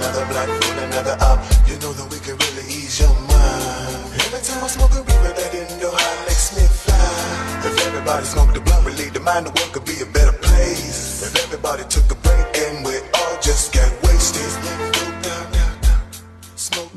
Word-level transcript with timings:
another 0.00 0.26
black, 0.26 0.48
roll 0.48 0.78
another 0.84 1.16
up. 1.20 1.38
You 1.68 1.76
know 1.78 1.92
that 1.92 2.08
we 2.10 2.18
can 2.20 2.36
really 2.36 2.66
ease 2.68 3.00
your. 3.00 3.19
Every 4.40 4.54
time 4.54 4.64
I 4.64 4.68
smoke 4.68 4.92
a 4.92 5.00
reaper, 5.00 5.34
that 5.36 5.52
makes 6.24 6.56
me 6.56 6.62
fly. 6.62 7.60
If 7.62 7.86
everybody 7.86 8.24
smoked 8.24 8.54
the 8.54 8.60
blunt, 8.60 8.86
the 9.12 9.20
mind, 9.20 9.46
could 9.54 9.84
be 9.84 10.00
a 10.00 10.06
better 10.06 10.32
place. 10.32 11.22
If 11.22 11.44
everybody 11.44 11.82
took 11.90 12.10
a 12.10 12.14
break 12.14 12.46
and 12.56 12.82
we 12.82 12.96
all 13.20 13.36
just 13.42 13.76
wasted. 14.02 14.48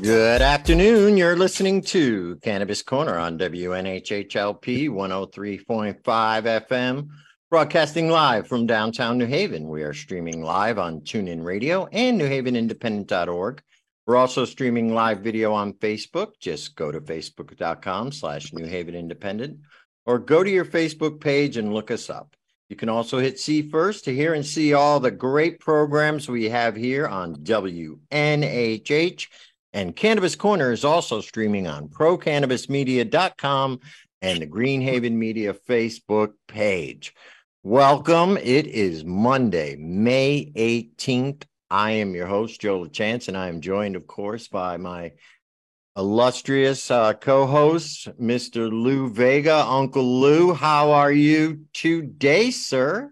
Good 0.00 0.40
afternoon. 0.40 1.18
You're 1.18 1.36
listening 1.36 1.82
to 1.82 2.36
Cannabis 2.36 2.80
Corner 2.80 3.18
on 3.18 3.38
WNHHLP 3.38 4.88
103.5 4.88 6.00
FM, 6.02 7.08
broadcasting 7.50 8.08
live 8.08 8.48
from 8.48 8.64
downtown 8.64 9.18
New 9.18 9.26
Haven. 9.26 9.68
We 9.68 9.82
are 9.82 9.92
streaming 9.92 10.42
live 10.42 10.78
on 10.78 11.02
TuneIn 11.02 11.44
Radio 11.44 11.88
and 11.92 12.18
NewHavenIndependent.org. 12.18 13.62
We're 14.06 14.16
also 14.16 14.44
streaming 14.44 14.92
live 14.94 15.20
video 15.20 15.52
on 15.52 15.72
Facebook. 15.74 16.32
Just 16.38 16.76
go 16.76 16.92
to 16.92 17.00
facebook.com 17.00 18.12
slash 18.12 18.52
New 18.52 18.66
Haven 18.66 18.94
Independent 18.94 19.60
or 20.04 20.18
go 20.18 20.44
to 20.44 20.50
your 20.50 20.66
Facebook 20.66 21.20
page 21.20 21.56
and 21.56 21.72
look 21.72 21.90
us 21.90 22.10
up. 22.10 22.36
You 22.68 22.76
can 22.76 22.90
also 22.90 23.18
hit 23.18 23.38
see 23.38 23.62
first 23.62 24.04
to 24.04 24.14
hear 24.14 24.34
and 24.34 24.44
see 24.44 24.74
all 24.74 25.00
the 25.00 25.10
great 25.10 25.58
programs 25.60 26.28
we 26.28 26.50
have 26.50 26.76
here 26.76 27.06
on 27.06 27.36
WNHH. 27.36 29.26
And 29.72 29.96
Cannabis 29.96 30.36
Corner 30.36 30.70
is 30.72 30.84
also 30.84 31.20
streaming 31.20 31.66
on 31.66 31.88
procannabismedia.com 31.88 33.80
and 34.22 34.40
the 34.40 34.46
Greenhaven 34.46 35.12
Media 35.12 35.54
Facebook 35.54 36.32
page. 36.46 37.14
Welcome. 37.62 38.36
It 38.36 38.66
is 38.66 39.04
Monday, 39.04 39.76
May 39.76 40.52
18th. 40.54 41.44
I 41.74 41.90
am 41.90 42.14
your 42.14 42.28
host, 42.28 42.60
Joe 42.60 42.86
Chance, 42.86 43.26
and 43.26 43.36
I 43.36 43.48
am 43.48 43.60
joined, 43.60 43.96
of 43.96 44.06
course, 44.06 44.46
by 44.46 44.76
my 44.76 45.10
illustrious 45.96 46.88
uh, 46.88 47.14
co-host, 47.14 48.16
Mr. 48.16 48.70
Lou 48.70 49.10
Vega. 49.10 49.56
Uncle 49.66 50.20
Lou, 50.20 50.54
how 50.54 50.92
are 50.92 51.10
you 51.10 51.64
today, 51.72 52.52
sir? 52.52 53.10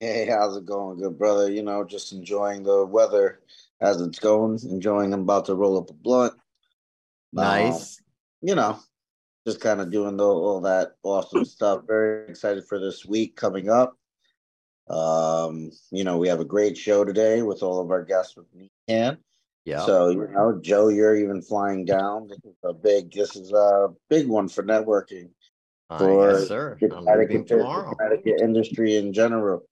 Hey, 0.00 0.26
how's 0.26 0.56
it 0.56 0.66
going, 0.66 0.98
good 0.98 1.16
brother? 1.16 1.52
You 1.52 1.62
know, 1.62 1.84
just 1.84 2.12
enjoying 2.12 2.64
the 2.64 2.84
weather 2.84 3.42
as 3.80 4.00
it's 4.00 4.18
going, 4.18 4.58
enjoying. 4.64 5.14
I'm 5.14 5.20
about 5.20 5.44
to 5.44 5.54
roll 5.54 5.78
up 5.78 5.90
a 5.90 5.92
blunt. 5.92 6.32
Nice. 7.32 8.00
Um, 8.00 8.48
you 8.48 8.54
know, 8.56 8.80
just 9.46 9.60
kind 9.60 9.80
of 9.80 9.92
doing 9.92 10.16
the, 10.16 10.24
all 10.24 10.62
that 10.62 10.96
awesome 11.04 11.44
stuff. 11.44 11.82
Very 11.86 12.28
excited 12.28 12.64
for 12.66 12.80
this 12.80 13.06
week 13.06 13.36
coming 13.36 13.70
up. 13.70 13.96
Um, 14.90 15.70
you 15.92 16.02
know, 16.04 16.18
we 16.18 16.28
have 16.28 16.40
a 16.40 16.44
great 16.44 16.76
show 16.76 17.04
today 17.04 17.42
with 17.42 17.62
all 17.62 17.80
of 17.80 17.90
our 17.90 18.04
guests 18.04 18.36
with 18.36 18.52
me 18.54 18.70
and 18.88 19.18
yeah. 19.64 19.84
so 19.86 20.08
you 20.08 20.26
know, 20.32 20.58
Joe, 20.60 20.88
you're 20.88 21.16
even 21.16 21.42
flying 21.42 21.84
down. 21.84 22.26
This 22.28 22.38
is 22.44 22.56
a 22.64 22.72
big 22.72 23.12
this 23.12 23.36
is 23.36 23.52
a 23.52 23.88
big 24.08 24.26
one 24.26 24.48
for 24.48 24.62
networking 24.64 25.30
Uh, 25.90 25.98
for 25.98 26.30
yes, 26.32 26.48
sir. 26.48 26.76
the 26.80 26.86
I'm 26.96 27.04
leaving 27.04 27.44
Connecticut, 27.44 27.46
tomorrow. 27.46 27.94
Connecticut 27.94 28.40
industry 28.40 28.96
in 28.96 29.12
general. 29.12 29.62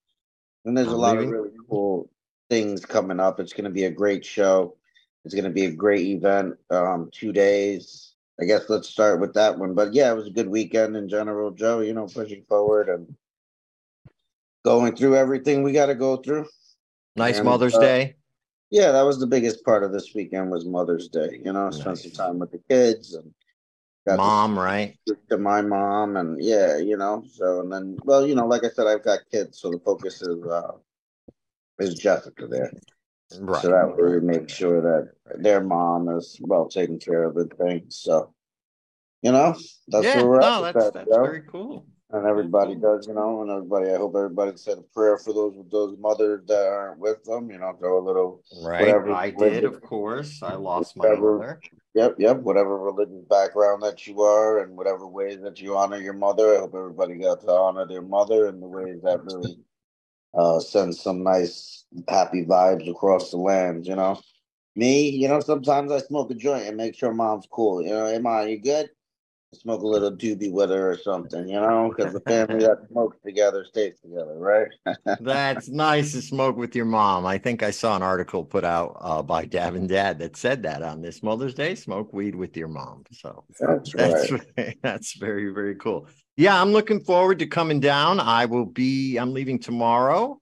And 0.65 0.77
there's 0.77 0.89
I'm 0.89 0.95
a 0.95 0.97
lot 0.99 1.13
leaving- 1.17 1.29
of 1.29 1.33
really 1.33 1.51
cool 1.69 2.11
things 2.51 2.85
coming 2.85 3.19
up. 3.21 3.41
It's 3.41 3.53
going 3.53 3.65
to 3.65 3.71
be 3.71 3.85
a 3.85 3.91
great 3.91 4.25
show. 4.25 4.77
It's 5.25 5.35
going 5.35 5.45
to 5.45 5.51
be 5.51 5.65
a 5.65 5.71
great 5.73 6.07
event. 6.07 6.55
Um, 6.71 7.11
two 7.13 7.33
days. 7.33 8.15
I 8.41 8.45
guess 8.45 8.69
let's 8.69 8.89
start 8.89 9.21
with 9.21 9.35
that 9.35 9.59
one. 9.59 9.75
But 9.75 9.93
yeah, 9.95 10.13
it 10.13 10.17
was 10.17 10.29
a 10.29 10.31
good 10.39 10.49
weekend 10.49 10.97
in 10.97 11.09
general, 11.09 11.51
Joe. 11.51 11.81
You 11.81 11.93
know, 11.95 12.07
pushing 12.07 12.45
forward 12.49 12.89
and 12.89 13.13
going 14.65 14.97
through 14.97 15.17
everything 15.17 15.63
we 15.63 15.73
got 15.73 15.87
to 15.87 15.95
go 15.95 16.17
through. 16.17 16.47
Nice 17.17 17.39
and, 17.39 17.47
Mother's 17.47 17.75
uh, 17.75 17.81
Day. 17.81 18.17
Yeah, 18.71 18.93
that 18.93 19.03
was 19.03 19.19
the 19.19 19.27
biggest 19.27 19.65
part 19.65 19.83
of 19.83 19.93
this 19.93 20.15
weekend 20.15 20.51
was 20.51 20.67
Mother's 20.67 21.09
Day. 21.09 21.41
You 21.45 21.53
know, 21.53 21.71
spent 21.71 21.99
some 21.99 22.11
time 22.13 22.39
with 22.39 22.53
the 22.53 22.61
kids 22.69 23.15
and 23.15 23.33
got 24.07 24.13
to 24.13 24.19
Mom, 24.19 24.59
right? 24.59 24.99
to 25.29 25.39
my 25.39 25.63
mom 25.63 26.17
and 26.17 26.43
yeah, 26.43 26.77
you 26.77 26.97
know. 26.97 27.25
So 27.33 27.61
and 27.61 27.73
then 27.73 27.99
well, 28.05 28.27
you 28.27 28.35
know, 28.35 28.47
like 28.47 28.65
I 28.65 28.69
said, 28.69 28.87
I've 28.87 29.05
got 29.05 29.21
kids, 29.31 29.61
so 29.61 29.71
the 29.71 29.79
focus 29.79 30.23
is 30.23 30.45
uh 30.45 30.73
is 31.79 31.95
Jessica 31.95 32.47
there. 32.47 32.73
Right. 33.39 33.63
So 33.63 33.69
that 33.69 33.97
way 33.97 34.19
we 34.19 34.21
make 34.21 34.49
sure 34.49 34.81
that 34.81 35.13
their 35.43 35.63
mom 35.63 36.09
is 36.09 36.39
well 36.41 36.69
taken 36.69 36.99
care 36.99 37.25
of 37.25 37.37
and 37.37 37.53
things. 37.53 37.97
So 37.97 38.33
you 39.23 39.33
know, 39.33 39.57
that's 39.89 40.05
yeah, 40.05 40.17
where 40.17 40.29
we're 40.29 40.41
no, 40.41 40.65
at 40.65 40.75
that's 40.75 40.91
that, 40.93 41.07
that's 41.07 41.17
very 41.17 41.43
cool. 41.43 41.87
And 42.11 42.27
everybody 42.27 42.75
does, 42.75 43.07
you 43.07 43.15
know, 43.15 43.43
and 43.43 43.51
everybody. 43.51 43.91
I 43.91 43.97
hope 43.97 44.15
everybody 44.17 44.53
said 44.57 44.79
a 44.79 44.83
prayer 44.83 45.19
for 45.19 45.33
those 45.33 45.55
those 45.71 45.97
mothers 45.99 46.43
that 46.47 46.67
aren't 46.67 46.99
with 46.99 47.23
them. 47.25 47.51
You 47.51 47.59
know, 47.59 47.77
go 47.81 47.99
a 47.99 48.05
little 48.05 48.43
Right. 48.63 48.87
Whatever 48.87 49.13
I 49.13 49.31
did, 49.31 49.65
of 49.65 49.81
course. 49.83 50.43
I 50.43 50.55
lost 50.55 50.97
my 50.97 51.15
mother. 51.15 51.61
Yep, 51.95 52.17
yep. 52.19 52.39
Whatever 52.39 52.79
religious 52.79 53.25
background 53.29 53.83
that 53.83 54.07
you 54.07 54.21
are, 54.23 54.63
and 54.63 54.77
whatever 54.77 55.07
ways 55.07 55.41
that 55.43 55.61
you 55.61 55.77
honor 55.77 55.99
your 55.99 56.13
mother, 56.13 56.55
I 56.55 56.61
hope 56.61 56.75
everybody 56.75 57.17
got 57.17 57.41
to 57.43 57.51
honor 57.51 57.87
their 57.87 58.03
mother 58.03 58.49
in 58.49 58.61
the 58.61 58.69
ways 58.69 59.01
that 59.03 59.25
really 59.25 59.59
uh, 60.35 60.61
send 60.61 60.95
some 60.95 61.23
nice, 61.23 61.85
happy 62.09 62.45
vibes 62.45 62.89
across 62.89 63.31
the 63.31 63.39
land. 63.39 63.87
You 63.87 63.97
know, 63.97 64.21
me, 64.77 65.09
you 65.09 65.29
know, 65.29 65.41
sometimes 65.41 65.91
I 65.91 65.99
smoke 65.99 66.31
a 66.31 66.35
joint 66.35 66.67
and 66.67 66.77
make 66.77 66.95
sure 66.95 67.13
mom's 67.13 67.49
cool. 67.51 67.83
You 67.83 67.91
know, 67.91 68.07
hey 68.07 68.19
mom, 68.19 68.49
you 68.49 68.59
good? 68.59 68.91
Smoke 69.55 69.83
a 69.83 69.87
little 69.87 70.13
doobie 70.13 70.53
with 70.53 70.71
her 70.71 70.91
or 70.91 70.99
something. 70.99 71.49
You 71.49 71.61
know, 71.61 71.91
because 71.95 72.13
the 72.13 72.21
family 72.27 72.61
that 72.61 72.87
smokes 72.91 73.17
together 73.25 73.65
stays 73.65 73.95
together, 74.01 74.37
right? 74.37 74.69
That's 75.21 75.69
nice 75.69 76.13
to 76.13 76.21
smoke 76.21 76.57
with 76.57 76.77
your 76.77 76.85
mom. 76.85 77.25
I 77.25 77.39
think 77.39 77.63
I 77.63 77.71
saw 77.71 77.97
an 77.97 78.03
article 78.03 78.45
put 78.45 78.65
out 78.65 78.97
uh, 79.01 79.23
by 79.23 79.47
Davin 79.47 79.89
Dad 79.89 80.19
that 80.19 80.37
said 80.37 80.63
that 80.65 80.83
on 80.83 81.01
this 81.01 81.23
Mother's 81.23 81.55
Day, 81.55 81.75
smoke 81.75 82.13
weed 82.13 82.35
with 82.35 82.57
your 82.57 82.69
mom. 82.69 83.05
So 83.13 83.45
That's 83.59 83.93
that's 83.93 84.31
right. 84.31 84.77
that's 84.83 85.17
very 85.17 85.53
very 85.53 85.77
cool. 85.77 86.09
Yeah, 86.37 86.61
I'm 86.61 86.73
looking 86.73 87.01
forward 87.01 87.39
to 87.41 87.47
coming 87.47 87.81
down. 87.81 88.21
I 88.21 88.45
will 88.45 88.67
be. 88.67 89.17
I'm 89.17 89.33
leaving 89.33 89.59
tomorrow. 89.59 90.41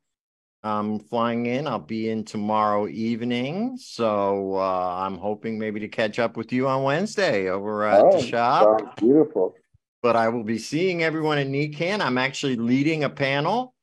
I'm 0.67 0.99
flying 0.99 1.47
in. 1.47 1.67
I'll 1.67 1.79
be 1.79 2.11
in 2.11 2.25
tomorrow 2.25 2.89
evening. 2.89 3.77
So 3.79 4.57
uh, 4.57 4.97
I'm 4.99 5.17
hoping 5.17 5.59
maybe 5.59 5.81
to 5.81 5.89
catch 5.89 6.19
up 6.19 6.37
with 6.37 6.53
you 6.53 6.67
on 6.67 6.83
Wednesday 6.83 7.49
over 7.49 7.85
at 7.85 8.05
Oh, 8.05 8.13
the 8.21 8.27
shop. 8.27 8.97
beautiful. 8.97 9.55
But 10.03 10.17
I 10.17 10.29
will 10.29 10.45
be 10.45 10.59
seeing 10.59 11.03
everyone 11.03 11.39
in 11.39 11.53
NECANN. 11.53 12.01
I'm 12.01 12.19
actually 12.19 12.57
leading 12.57 13.05
a 13.05 13.11
panel. 13.11 13.75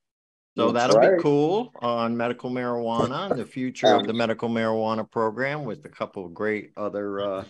So 0.56 0.72
That's 0.72 0.94
that'll 0.94 1.02
right. 1.02 1.18
be 1.18 1.22
cool 1.24 1.72
on 1.82 2.16
medical 2.16 2.52
marijuana 2.52 3.32
and 3.32 3.40
the 3.40 3.46
future 3.46 3.88
of 3.96 4.06
the 4.06 4.14
medical 4.14 4.50
marijuana 4.50 5.10
program 5.10 5.66
with 5.66 5.84
a 5.86 5.90
couple 5.90 6.26
of 6.26 6.34
great 6.34 6.74
other 6.78 7.22
uh, 7.22 7.44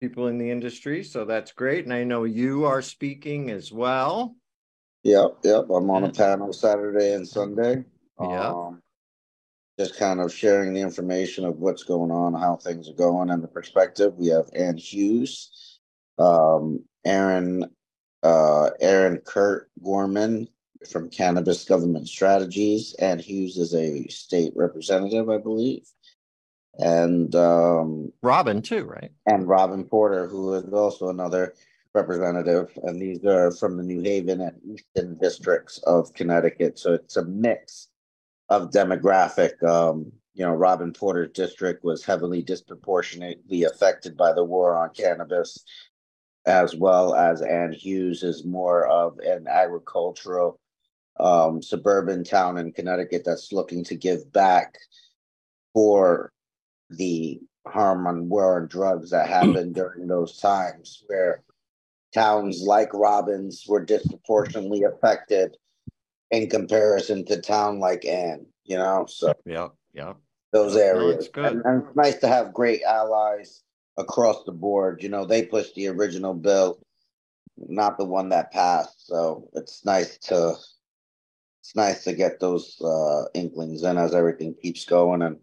people 0.00 0.28
in 0.28 0.38
the 0.38 0.50
industry. 0.50 1.04
So 1.04 1.26
that's 1.26 1.52
great. 1.52 1.84
And 1.84 1.92
I 1.92 2.04
know 2.04 2.24
you 2.24 2.64
are 2.64 2.80
speaking 2.80 3.50
as 3.50 3.70
well. 3.70 4.34
Yep, 5.02 5.38
yep. 5.44 5.64
I'm 5.70 5.90
on 5.90 6.04
a 6.04 6.10
panel 6.10 6.52
Saturday 6.52 7.12
and 7.12 7.28
Sunday. 7.28 7.84
Yeah. 8.20 8.48
Um, 8.48 8.82
just 9.78 9.98
kind 9.98 10.20
of 10.20 10.32
sharing 10.32 10.72
the 10.72 10.80
information 10.80 11.44
of 11.44 11.58
what's 11.58 11.82
going 11.82 12.10
on, 12.10 12.32
how 12.34 12.56
things 12.56 12.88
are 12.88 12.94
going, 12.94 13.30
and 13.30 13.42
the 13.42 13.48
perspective. 13.48 14.14
We 14.16 14.28
have 14.28 14.48
Anne 14.54 14.78
Hughes, 14.78 15.78
um, 16.18 16.84
Aaron, 17.04 17.70
uh, 18.22 18.70
Aaron 18.80 19.18
Kurt 19.18 19.70
Gorman 19.82 20.48
from 20.90 21.10
Cannabis 21.10 21.64
Government 21.64 22.08
Strategies. 22.08 22.94
Anne 22.94 23.18
Hughes 23.18 23.58
is 23.58 23.74
a 23.74 24.06
state 24.08 24.52
representative, 24.56 25.28
I 25.28 25.38
believe, 25.38 25.86
and 26.78 27.34
um, 27.34 28.12
Robin, 28.22 28.62
too, 28.62 28.84
right? 28.84 29.12
and 29.26 29.46
Robin 29.46 29.84
Porter, 29.84 30.26
who 30.26 30.54
is 30.54 30.72
also 30.72 31.10
another 31.10 31.54
representative, 31.94 32.70
and 32.82 33.00
these 33.00 33.24
are 33.24 33.50
from 33.50 33.76
the 33.76 33.82
New 33.82 34.00
Haven 34.00 34.40
and 34.40 34.58
Easton 34.64 35.18
districts 35.18 35.78
of 35.86 36.12
Connecticut. 36.14 36.78
So 36.78 36.94
it's 36.94 37.16
a 37.16 37.24
mix 37.24 37.88
of 38.48 38.70
demographic. 38.70 39.62
Um, 39.62 40.12
you 40.34 40.44
know, 40.44 40.52
Robin 40.52 40.92
Porter's 40.92 41.32
district 41.32 41.82
was 41.82 42.04
heavily 42.04 42.42
disproportionately 42.42 43.64
affected 43.64 44.16
by 44.16 44.32
the 44.32 44.44
war 44.44 44.76
on 44.76 44.90
cannabis, 44.90 45.64
as 46.44 46.76
well 46.76 47.14
as 47.14 47.40
Anne 47.42 47.72
Hughes 47.72 48.22
is 48.22 48.44
more 48.44 48.86
of 48.86 49.18
an 49.18 49.46
agricultural 49.48 50.60
um, 51.18 51.62
suburban 51.62 52.22
town 52.22 52.58
in 52.58 52.72
Connecticut 52.72 53.22
that's 53.24 53.52
looking 53.52 53.82
to 53.84 53.94
give 53.94 54.30
back 54.32 54.76
for 55.72 56.32
the 56.90 57.40
harm 57.66 58.06
on 58.06 58.28
war 58.28 58.60
on 58.60 58.68
drugs 58.68 59.10
that 59.10 59.28
happened 59.28 59.74
during 59.74 60.06
those 60.06 60.38
times 60.38 61.02
where 61.06 61.42
towns 62.14 62.62
like 62.62 62.92
Robbins 62.92 63.64
were 63.66 63.84
disproportionately 63.84 64.84
affected 64.84 65.56
in 66.30 66.48
comparison 66.50 67.24
to 67.26 67.40
town 67.40 67.78
like 67.80 68.04
Anne, 68.04 68.46
you 68.64 68.76
know, 68.76 69.06
so 69.08 69.32
yeah, 69.44 69.68
yeah. 69.94 70.14
those 70.52 70.74
No, 70.74 70.80
areas. 70.80 71.26
it's 71.26 71.28
good. 71.28 71.44
And, 71.46 71.62
and 71.64 71.84
it's 71.84 71.96
nice 71.96 72.16
to 72.18 72.28
have 72.28 72.52
great 72.52 72.82
allies 72.82 73.62
across 73.96 74.44
the 74.44 74.52
board. 74.52 75.02
You 75.02 75.08
know, 75.08 75.24
they 75.24 75.44
pushed 75.46 75.74
the 75.74 75.88
original 75.88 76.34
bill, 76.34 76.78
not 77.56 77.98
the 77.98 78.04
one 78.04 78.28
that 78.30 78.52
passed. 78.52 79.06
So 79.06 79.48
it's 79.54 79.84
nice 79.84 80.18
to 80.28 80.54
it's 81.62 81.74
nice 81.74 82.04
to 82.04 82.12
get 82.12 82.38
those 82.40 82.80
uh 82.80 83.24
inklings 83.34 83.82
in 83.82 83.98
as 83.98 84.14
everything 84.14 84.54
keeps 84.60 84.84
going 84.84 85.22
and 85.22 85.38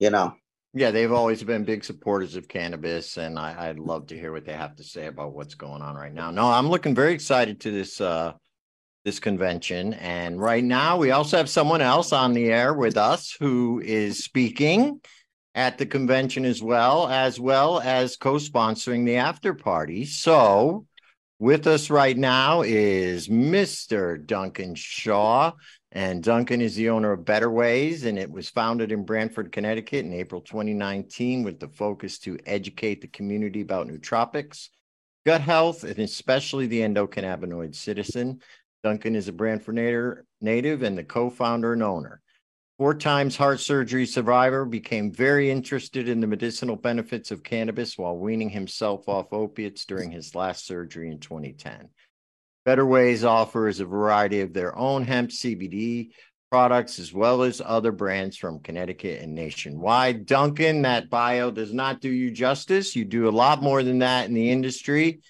you 0.00 0.10
know, 0.10 0.34
Yeah, 0.74 0.90
they've 0.90 1.12
always 1.12 1.42
been 1.44 1.64
big 1.64 1.84
supporters 1.84 2.34
of 2.36 2.48
cannabis, 2.48 3.16
and 3.16 3.38
I, 3.38 3.68
I'd 3.68 3.78
love 3.78 4.08
to 4.08 4.18
hear 4.18 4.32
what 4.32 4.44
they 4.44 4.52
have 4.54 4.74
to 4.76 4.84
say 4.84 5.06
about 5.06 5.32
what's 5.32 5.54
going 5.54 5.82
on 5.82 5.94
right 5.94 6.12
now. 6.12 6.30
No, 6.32 6.46
I'm 6.50 6.68
looking 6.68 6.94
very 6.94 7.12
excited 7.14 7.60
to 7.60 7.70
this 7.70 8.00
uh 8.00 8.32
this 9.04 9.20
convention. 9.20 9.94
And 9.94 10.40
right 10.40 10.64
now 10.64 10.96
we 10.96 11.10
also 11.10 11.36
have 11.36 11.50
someone 11.50 11.82
else 11.82 12.12
on 12.12 12.32
the 12.32 12.46
air 12.46 12.72
with 12.72 12.96
us 12.96 13.36
who 13.38 13.80
is 13.84 14.24
speaking 14.24 15.00
at 15.54 15.78
the 15.78 15.86
convention 15.86 16.44
as 16.44 16.62
well, 16.62 17.06
as 17.08 17.38
well 17.38 17.80
as 17.80 18.16
co-sponsoring 18.16 19.04
the 19.04 19.16
after 19.16 19.54
party. 19.54 20.04
So 20.04 20.86
with 21.38 21.66
us 21.66 21.90
right 21.90 22.16
now 22.16 22.62
is 22.62 23.28
Mr. 23.28 24.24
Duncan 24.24 24.74
Shaw. 24.74 25.52
And 25.96 26.24
Duncan 26.24 26.60
is 26.60 26.74
the 26.74 26.90
owner 26.90 27.12
of 27.12 27.24
Better 27.24 27.48
Ways, 27.48 28.02
and 28.04 28.18
it 28.18 28.28
was 28.28 28.50
founded 28.50 28.90
in 28.90 29.04
Branford, 29.04 29.52
Connecticut 29.52 30.04
in 30.04 30.12
April 30.12 30.40
2019 30.40 31.44
with 31.44 31.60
the 31.60 31.68
focus 31.68 32.18
to 32.20 32.36
educate 32.46 33.00
the 33.00 33.06
community 33.06 33.60
about 33.60 33.86
nootropics, 33.86 34.70
gut 35.24 35.40
health, 35.40 35.84
and 35.84 36.00
especially 36.00 36.66
the 36.66 36.80
endocannabinoid 36.80 37.76
system. 37.76 38.40
Duncan 38.84 39.16
is 39.16 39.28
a 39.28 39.32
Branford 39.32 39.76
native, 39.76 40.18
native 40.42 40.82
and 40.82 40.96
the 40.96 41.02
co-founder 41.02 41.72
and 41.72 41.82
owner. 41.82 42.20
Four 42.76 42.94
times 42.94 43.34
heart 43.34 43.60
surgery 43.60 44.04
survivor, 44.04 44.66
became 44.66 45.10
very 45.10 45.50
interested 45.50 46.06
in 46.06 46.20
the 46.20 46.26
medicinal 46.26 46.76
benefits 46.76 47.30
of 47.30 47.42
cannabis 47.42 47.96
while 47.96 48.18
weaning 48.18 48.50
himself 48.50 49.08
off 49.08 49.32
opiates 49.32 49.86
during 49.86 50.10
his 50.10 50.34
last 50.34 50.66
surgery 50.66 51.10
in 51.10 51.18
2010. 51.18 51.88
Better 52.66 52.84
Ways 52.84 53.24
offers 53.24 53.80
a 53.80 53.86
variety 53.86 54.42
of 54.42 54.52
their 54.52 54.76
own 54.76 55.04
hemp 55.04 55.30
CBD 55.30 56.10
products 56.50 56.98
as 56.98 57.10
well 57.10 57.42
as 57.42 57.62
other 57.64 57.90
brands 57.90 58.36
from 58.36 58.60
Connecticut 58.60 59.22
and 59.22 59.34
nationwide. 59.34 60.26
Duncan, 60.26 60.82
that 60.82 61.08
bio 61.08 61.50
does 61.50 61.72
not 61.72 62.02
do 62.02 62.10
you 62.10 62.30
justice. 62.30 62.94
You 62.94 63.06
do 63.06 63.28
a 63.28 63.30
lot 63.30 63.62
more 63.62 63.82
than 63.82 64.00
that 64.00 64.28
in 64.28 64.34
the 64.34 64.50
industry, 64.50 65.20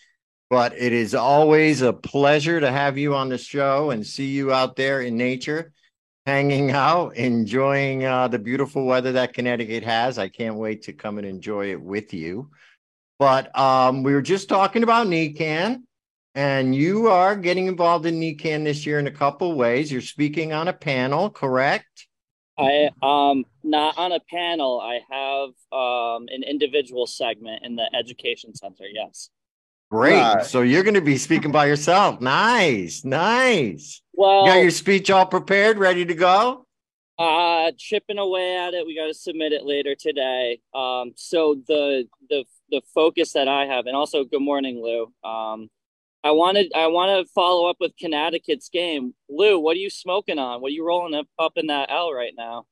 but 0.51 0.73
it 0.77 0.93
is 0.93 1.15
always 1.15 1.83
a 1.83 1.93
pleasure 1.93 2.61
to 2.61 2.71
have 2.71 2.99
you 2.99 3.15
on 3.15 3.29
the 3.29 3.39
show 3.39 3.91
and 3.91 4.07
see 4.07 4.27
you 4.27 4.53
out 4.53 4.77
there 4.77 5.01
in 5.01 5.17
nature, 5.17 5.73
hanging 6.27 6.71
out, 6.71 7.17
enjoying 7.17 8.05
uh, 8.05 8.29
the 8.29 8.39
beautiful 8.39 8.85
weather 8.85 9.13
that 9.13 9.35
Connecticut 9.35 9.83
has. 9.85 10.19
I 10.19 10.29
can't 10.29 10.57
wait 10.57 10.83
to 10.83 10.93
come 10.93 11.19
and 11.19 11.27
enjoy 11.27 11.71
it 11.71 11.81
with 11.81 12.15
you. 12.15 12.51
But 13.19 13.57
um, 13.59 14.03
we 14.03 14.13
were 14.13 14.23
just 14.23 14.49
talking 14.49 14.83
about 14.83 15.07
NECANN. 15.07 15.83
And 16.37 16.75
you 16.75 17.07
are 17.07 17.37
getting 17.37 17.69
involved 17.69 18.07
in 18.07 18.19
NECANN 18.19 18.65
this 18.65 18.85
year 18.85 18.99
in 18.99 19.07
a 19.07 19.13
couple 19.13 19.55
ways. 19.55 19.93
You're 19.93 20.01
speaking 20.01 20.53
on 20.53 20.67
a 20.67 20.73
panel, 20.73 21.31
correct? 21.31 22.09
I 22.59 22.91
um 23.03 23.45
not 23.63 23.99
on 23.99 24.13
a 24.13 24.19
panel. 24.19 24.81
I 24.81 25.01
have 25.11 25.51
um 25.73 26.27
an 26.29 26.43
individual 26.43 27.07
segment 27.07 27.65
in 27.65 27.77
the 27.77 27.89
education 27.95 28.55
center. 28.55 28.85
Yes. 28.93 29.31
Great. 29.91 30.21
Right. 30.21 30.45
So 30.45 30.63
you're 30.63 30.83
going 30.83 30.95
to 30.95 31.01
be 31.01 31.19
speaking 31.19 31.53
by 31.53 31.67
yourself. 31.67 32.21
Nice, 32.21 33.05
nice. 33.05 34.03
Well, 34.13 34.47
You 34.47 34.53
got 34.53 34.63
your 34.63 34.71
speech 34.71 35.11
all 35.11 35.27
prepared, 35.27 35.79
ready 35.79 36.05
to 36.05 36.15
go? 36.15 36.67
uh, 37.17 37.71
chipping 37.79 38.19
away 38.19 38.57
at 38.57 38.75
it. 38.75 38.87
We 38.87 38.97
got 38.97 39.07
to 39.07 39.15
submit 39.15 39.53
it 39.53 39.65
later 39.65 39.95
today. 39.95 40.61
Um, 40.75 41.13
so 41.15 41.57
the 41.69 42.09
the 42.29 42.45
the 42.71 42.83
focus 42.93 43.33
that 43.35 43.47
I 43.47 43.67
have, 43.67 43.87
and 43.87 43.95
also 43.95 44.25
good 44.25 44.43
morning, 44.43 44.83
Lou. 44.83 45.05
Um, 45.29 45.71
I 46.25 46.33
wanted 46.33 46.73
I 46.75 46.89
want 46.89 47.25
to 47.27 47.33
follow 47.33 47.69
up 47.71 47.77
with 47.79 47.93
Connecticut's 48.01 48.69
game. 48.69 49.15
Lou, 49.29 49.61
what 49.61 49.77
are 49.77 49.81
you 49.81 49.91
smoking 49.91 50.41
on? 50.41 50.61
What 50.61 50.69
are 50.69 50.75
you 50.75 50.85
rolling 50.85 51.15
up 51.15 51.29
up 51.39 51.53
in 51.57 51.69
that 51.69 51.89
L 51.91 52.13
right 52.13 52.33
now? 52.37 52.67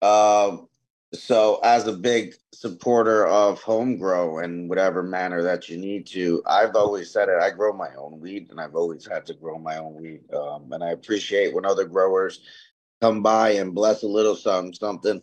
Um, 0.00 0.68
so 1.14 1.60
as 1.62 1.86
a 1.86 1.92
big 1.92 2.34
supporter 2.52 3.26
of 3.26 3.62
home 3.62 3.96
grow 3.96 4.40
in 4.40 4.68
whatever 4.68 5.02
manner 5.02 5.42
that 5.42 5.68
you 5.68 5.78
need 5.78 6.06
to, 6.08 6.42
I've 6.46 6.76
always 6.76 7.10
said 7.10 7.28
it. 7.28 7.40
I 7.40 7.50
grow 7.50 7.72
my 7.72 7.94
own 7.96 8.20
weed, 8.20 8.48
and 8.50 8.60
I've 8.60 8.74
always 8.74 9.06
had 9.06 9.24
to 9.26 9.34
grow 9.34 9.58
my 9.58 9.78
own 9.78 9.94
weed. 9.94 10.22
Um, 10.34 10.72
and 10.72 10.84
I 10.84 10.90
appreciate 10.90 11.54
when 11.54 11.64
other 11.64 11.84
growers 11.84 12.40
come 13.00 13.22
by 13.22 13.50
and 13.50 13.74
bless 13.74 14.02
a 14.02 14.08
little 14.08 14.36
something, 14.36 14.74
something. 14.74 15.22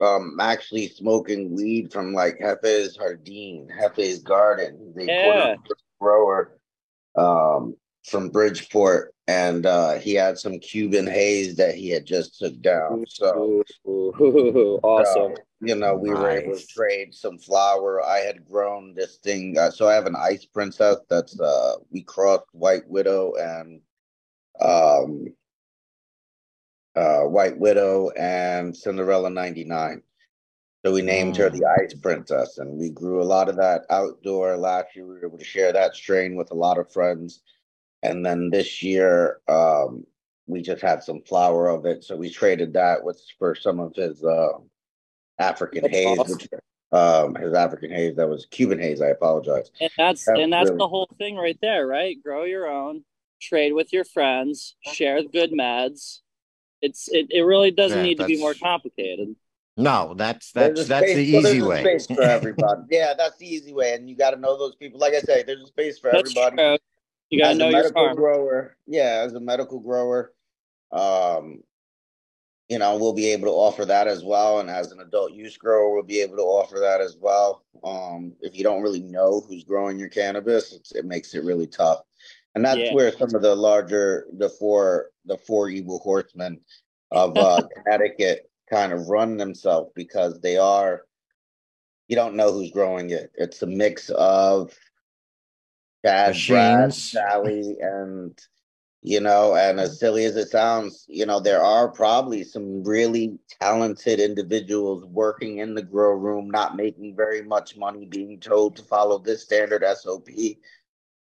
Um, 0.00 0.36
actually 0.40 0.88
smoking 0.88 1.56
weed 1.56 1.92
from 1.92 2.12
like 2.12 2.38
Hefe's 2.38 2.96
Hardin, 2.96 3.68
Hefe's 3.68 4.20
Garden. 4.20 4.92
He's 4.96 5.08
a 5.08 5.12
Yeah. 5.12 5.56
grower 6.00 6.58
um, 7.16 7.76
from 8.08 8.30
Bridgeport, 8.30 9.14
and 9.26 9.66
uh, 9.66 9.94
he 9.94 10.14
had 10.14 10.38
some 10.38 10.58
Cuban 10.58 11.06
haze 11.06 11.56
that 11.56 11.74
he 11.74 11.90
had 11.90 12.06
just 12.06 12.38
took 12.38 12.60
down. 12.60 13.04
So 13.08 13.62
Ooh, 13.86 14.80
awesome. 14.82 15.32
uh, 15.32 15.36
you 15.60 15.74
know, 15.74 15.94
we 15.94 16.10
were 16.10 16.30
able 16.30 16.56
to 16.56 16.66
trade 16.66 17.14
some 17.14 17.38
flour. 17.38 18.04
I 18.04 18.18
had 18.18 18.44
grown 18.44 18.94
this 18.94 19.16
thing, 19.16 19.56
uh, 19.58 19.70
so 19.70 19.88
I 19.88 19.94
have 19.94 20.06
an 20.06 20.16
ice 20.16 20.46
princess. 20.46 20.96
That's 21.08 21.38
uh, 21.38 21.76
we 21.90 22.02
crossed 22.02 22.46
White 22.52 22.88
Widow 22.88 23.34
and 23.34 23.80
um, 24.60 25.26
uh, 26.96 27.22
White 27.22 27.58
Widow 27.58 28.10
and 28.10 28.76
Cinderella 28.76 29.30
'99. 29.30 30.02
So 30.86 30.92
we 30.92 31.02
named 31.02 31.36
her 31.38 31.50
the 31.50 31.66
Ice 31.82 31.92
Princess, 31.92 32.58
and 32.58 32.78
we 32.78 32.90
grew 32.90 33.20
a 33.20 33.24
lot 33.24 33.48
of 33.48 33.56
that 33.56 33.82
outdoor. 33.90 34.56
Last 34.56 34.94
year, 34.94 35.06
we 35.06 35.14
were 35.14 35.26
able 35.26 35.38
to 35.38 35.44
share 35.44 35.72
that 35.72 35.96
strain 35.96 36.36
with 36.36 36.52
a 36.52 36.54
lot 36.54 36.78
of 36.78 36.92
friends, 36.92 37.42
and 38.02 38.24
then 38.24 38.50
this 38.50 38.82
year, 38.82 39.40
um, 39.48 40.04
we 40.46 40.62
just 40.62 40.82
had 40.82 41.02
some 41.02 41.20
flour 41.22 41.68
of 41.68 41.84
it. 41.86 42.04
So 42.04 42.16
we 42.16 42.30
traded 42.30 42.72
that 42.74 43.02
with 43.04 43.20
for 43.38 43.54
some 43.54 43.80
of 43.80 43.94
his 43.94 44.24
uh, 44.24 44.58
African 45.38 45.82
That's 45.82 45.94
haze, 45.94 46.18
awesome. 46.18 46.38
which 46.38 46.48
um, 46.92 47.34
his 47.34 47.52
African 47.54 47.90
haze 47.90 48.16
that 48.16 48.28
was 48.28 48.46
Cuban 48.50 48.78
haze. 48.78 49.00
I 49.02 49.08
apologize. 49.08 49.70
And 49.80 49.90
that's 49.96 50.24
That's 50.24 50.38
and 50.40 50.52
that's 50.52 50.66
really- 50.70 50.78
the 50.78 50.88
whole 50.88 51.08
thing 51.18 51.36
right 51.36 51.58
there, 51.60 51.86
right? 51.86 52.16
Grow 52.22 52.44
your 52.44 52.66
own, 52.66 53.04
trade 53.40 53.72
with 53.72 53.92
your 53.92 54.04
friends, 54.04 54.76
share 54.92 55.22
the 55.22 55.28
good 55.28 55.52
meds. 55.52 56.20
It's 56.80 57.08
it, 57.08 57.26
it 57.30 57.42
really 57.42 57.70
doesn't 57.72 57.98
Yeah, 57.98 58.04
need 58.04 58.18
to 58.18 58.26
be 58.26 58.38
more 58.38 58.54
complicated. 58.54 59.34
No, 59.76 60.14
that's 60.16 60.50
that's 60.52 60.80
a 60.80 60.84
that's 60.84 61.06
space- 61.10 61.16
the 61.16 61.32
well, 61.34 61.42
there's 61.42 61.54
easy 61.56 61.64
a 61.64 61.68
way. 61.68 61.80
Space 61.82 62.06
for 62.06 62.22
everybody. 62.38 62.82
yeah, 62.90 63.14
that's 63.18 63.36
the 63.36 63.46
easy 63.46 63.72
way, 63.74 63.92
and 63.94 64.08
you 64.08 64.16
got 64.16 64.30
to 64.30 64.36
know 64.40 64.56
those 64.56 64.74
people. 64.76 64.98
Like 64.98 65.14
I 65.14 65.20
say, 65.20 65.42
there's 65.42 65.62
a 65.62 65.66
space 65.66 65.98
for 65.98 66.10
That's 66.10 66.30
everybody. 66.36 66.56
true. 66.56 66.78
You 67.30 67.38
gotta 67.40 67.52
as 67.52 67.58
know 67.58 67.66
a 67.66 67.70
your 67.70 67.76
medical 67.82 68.02
farm. 68.04 68.16
grower, 68.16 68.76
yeah, 68.86 69.22
as 69.24 69.34
a 69.34 69.40
medical 69.40 69.80
grower, 69.80 70.32
um, 70.92 71.62
you 72.68 72.78
know, 72.78 72.96
we'll 72.98 73.14
be 73.14 73.28
able 73.32 73.46
to 73.46 73.52
offer 73.52 73.84
that 73.86 74.06
as 74.06 74.22
well. 74.22 74.60
And 74.60 74.68
as 74.70 74.92
an 74.92 75.00
adult 75.00 75.32
use 75.32 75.56
grower, 75.56 75.92
we'll 75.94 76.02
be 76.02 76.20
able 76.20 76.36
to 76.36 76.42
offer 76.42 76.78
that 76.80 77.00
as 77.00 77.16
well. 77.18 77.64
Um, 77.82 78.34
if 78.40 78.56
you 78.56 78.62
don't 78.62 78.82
really 78.82 79.00
know 79.00 79.40
who's 79.40 79.64
growing 79.64 79.98
your 79.98 80.10
cannabis, 80.10 80.72
it's, 80.72 80.92
it 80.92 81.04
makes 81.06 81.34
it 81.34 81.44
really 81.44 81.66
tough. 81.66 82.00
And 82.54 82.64
that's 82.64 82.78
Yeah. 82.78 82.94
where 82.94 83.12
some 83.12 83.34
of 83.34 83.42
the 83.42 83.54
larger, 83.54 84.26
the 84.36 84.50
four, 84.50 85.10
the 85.24 85.38
four 85.38 85.70
evil 85.70 85.98
horsemen 86.00 86.60
of 87.10 87.38
uh, 87.38 87.62
Connecticut 87.74 88.50
kind 88.68 88.92
of 88.92 89.08
run 89.08 89.36
themselves 89.38 89.90
because 89.94 90.40
they 90.40 90.58
are, 90.58 91.02
you 92.08 92.16
don't 92.16 92.36
know 92.36 92.52
who's 92.52 92.70
growing 92.70 93.10
it. 93.10 93.30
It's 93.34 93.62
a 93.62 93.66
mix 93.66 94.10
of 94.10 94.74
Chad, 96.04 96.36
Brad, 96.48 96.94
Sally, 96.94 97.76
and 97.80 98.38
you 99.02 99.20
know, 99.20 99.54
and 99.54 99.78
as 99.78 99.98
silly 100.00 100.24
as 100.24 100.36
it 100.36 100.48
sounds, 100.48 101.04
you 101.08 101.24
know, 101.24 101.38
there 101.38 101.62
are 101.62 101.88
probably 101.88 102.42
some 102.42 102.82
really 102.82 103.38
talented 103.60 104.18
individuals 104.18 105.04
working 105.04 105.58
in 105.58 105.74
the 105.74 105.82
grow 105.82 106.10
room, 106.12 106.50
not 106.50 106.76
making 106.76 107.14
very 107.14 107.42
much 107.42 107.76
money, 107.76 108.06
being 108.06 108.40
told 108.40 108.74
to 108.76 108.82
follow 108.82 109.18
this 109.18 109.44
standard 109.44 109.84
SOP. 109.96 110.28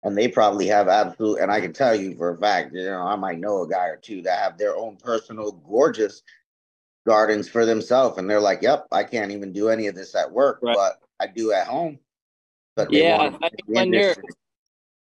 And 0.04 0.18
they 0.18 0.28
probably 0.28 0.66
have 0.68 0.88
absolute, 0.88 1.38
and 1.40 1.52
I 1.52 1.62
can 1.62 1.72
tell 1.74 1.94
you 1.94 2.16
for 2.16 2.32
a 2.34 2.38
fact, 2.40 2.74
you 2.74 2.84
know, 2.84 3.02
I 3.04 3.16
might 3.16 3.40
know 3.40 3.62
a 3.62 3.70
guy 3.70 3.86
or 3.88 3.98
two 3.98 4.24
that 4.24 4.40
have 4.40 4.58
their 4.58 4.76
own 4.76 4.98
personal 4.98 5.52
gorgeous 5.52 6.24
gardens 7.06 7.48
for 7.48 7.68
themselves. 7.68 8.18
And 8.18 8.28
they're 8.28 8.40
like, 8.42 8.64
yep, 8.64 8.88
I 8.92 9.04
can't 9.04 9.32
even 9.32 9.54
do 9.54 9.70
any 9.70 9.86
of 9.86 9.94
this 9.94 10.16
at 10.16 10.32
work, 10.32 10.60
Right. 10.64 10.76
but 10.76 11.00
I 11.20 11.28
do 11.28 11.52
at 11.52 11.68
home. 11.68 12.00
But 12.76 12.92
Yeah, 12.92 13.18
I 13.22 13.30
to 13.30 13.38
think 13.38 13.54
when 13.68 13.94
you're- 13.94 14.04
industry. 14.06 14.24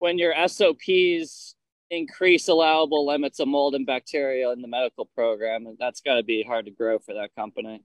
When 0.00 0.19
your 0.19 0.35
SOPs 0.49 1.54
increase 1.90 2.49
allowable 2.49 3.07
limits 3.07 3.38
of 3.40 3.49
mold 3.49 3.75
and 3.75 3.87
bacteria 3.87 4.50
in 4.50 4.62
the 4.62 4.69
medical 4.69 5.07
program, 5.14 5.66
and 5.66 5.76
that's 5.78 6.00
got 6.00 6.14
to 6.16 6.23
be 6.23 6.42
hard 6.42 6.64
to 6.64 6.71
grow 6.71 6.99
for 6.99 7.14
that 7.14 7.35
company. 7.37 7.83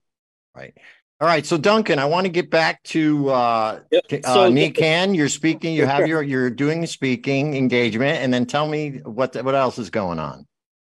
Right. 0.55 0.73
All 1.21 1.27
right, 1.29 1.45
so 1.45 1.57
Duncan, 1.57 1.97
I 1.97 2.05
want 2.05 2.25
to 2.25 2.29
get 2.29 2.49
back 2.49 2.83
to 2.83 3.29
uh, 3.29 3.79
Yep. 3.89 4.03
uh, 4.25 4.49
NECANN. 4.49 5.15
You're 5.15 5.29
speaking. 5.29 5.73
You 5.73 5.85
have 5.85 6.07
your 6.07 6.21
you're 6.21 6.49
doing 6.49 6.85
speaking 6.87 7.55
engagement, 7.55 8.19
and 8.19 8.33
then 8.33 8.45
tell 8.45 8.67
me 8.67 8.99
what 9.03 9.33
what 9.43 9.55
else 9.55 9.77
is 9.77 9.89
going 9.89 10.19
on. 10.19 10.45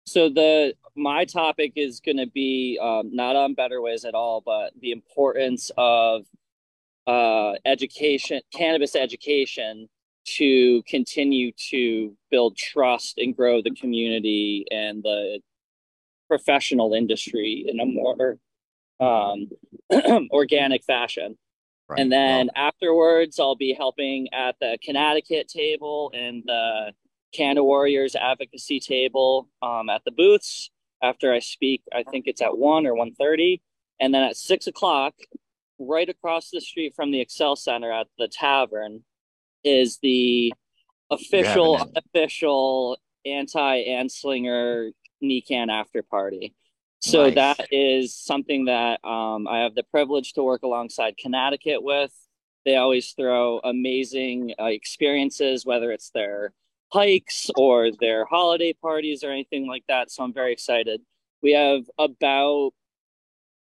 So 0.07 0.31
the 0.31 0.75
my 0.97 1.27
topic 1.27 1.73
is 1.77 2.01
going 2.01 2.17
to 2.17 2.27
be 2.27 2.79
um, 2.81 3.15
not 3.15 3.37
on 3.37 3.53
Better 3.53 3.83
Ways 3.83 4.07
at 4.07 4.15
all, 4.15 4.41
but 4.41 4.73
the 4.81 4.93
importance 4.93 5.71
of 5.77 6.23
uh, 7.07 7.53
education, 7.67 8.41
cannabis 8.51 8.97
education, 8.97 9.89
to 10.25 10.83
continue 10.85 11.53
to 11.71 12.17
build 12.31 12.57
trust 12.57 13.19
and 13.19 13.37
grow 13.37 13.63
the 13.63 13.75
community 13.75 14.65
and 14.71 15.03
the 15.03 15.41
professional 16.29 16.95
industry 16.95 17.65
in 17.69 17.81
a 17.81 17.85
more 17.85 18.39
um, 19.01 19.49
organic 20.31 20.85
fashion. 20.85 21.37
Right. 21.89 22.01
And 22.01 22.11
then 22.11 22.51
afterwards, 22.57 23.39
I'll 23.39 23.57
be 23.57 23.75
helping 23.75 24.33
at 24.33 24.57
the 24.61 24.79
Connecticut 24.83 25.49
table 25.49 26.11
and 26.15 26.43
the 26.47 26.93
Canada 27.35 27.63
Warriors 27.63 28.17
advocacy 28.17 28.81
table 28.81 29.49
um, 29.61 29.91
at 29.91 30.03
the 30.05 30.13
booths. 30.13 30.71
After 31.03 31.35
I 31.35 31.41
speak, 31.41 31.83
I 31.93 32.03
think 32.03 32.27
it's 32.27 32.41
at 32.41 32.57
one 32.57 32.87
or 32.87 32.95
one 32.95 33.13
thirty, 33.13 33.61
and 34.01 34.15
then 34.15 34.23
at 34.23 34.37
six 34.37 34.67
o'clock, 34.67 35.13
right 35.79 36.09
across 36.09 36.49
the 36.49 36.63
street 36.63 36.95
from 36.97 37.11
the 37.11 37.27
XL 37.29 37.55
Center 37.55 37.93
at 37.93 38.07
the 38.17 38.29
tavern, 38.29 39.05
is 39.65 39.99
the 40.03 40.53
official 41.11 41.91
official 41.97 42.99
anti 43.25 43.85
Anslinger 43.85 44.93
NECANN 45.23 45.71
after 45.71 46.03
party. 46.03 46.55
So 47.01 47.25
Nice. 47.25 47.35
that 47.35 47.69
is 47.71 48.15
something 48.15 48.67
that 48.67 49.05
um, 49.05 49.47
I 49.47 49.59
have 49.59 49.75
the 49.75 49.83
privilege 49.83 50.33
to 50.35 50.43
work 50.43 50.63
alongside 50.63 51.17
Connecticut 51.19 51.83
with. 51.83 52.13
They 52.65 52.77
always 52.77 53.13
throw 53.13 53.61
amazing 53.63 54.55
uh, 54.59 54.67
experiences, 54.67 55.67
whether 55.67 55.93
it's 55.93 56.11
their 56.11 56.55
hikes 56.93 57.51
or 57.57 57.91
their 58.01 58.25
holiday 58.25 58.73
parties 58.73 59.23
or 59.23 59.31
anything 59.31 59.67
like 59.67 59.85
that. 59.89 60.11
So 60.11 60.23
I'm 60.23 60.33
very 60.33 60.53
excited. 60.53 61.03
We 61.43 61.53
have 61.53 61.83
about 61.99 62.71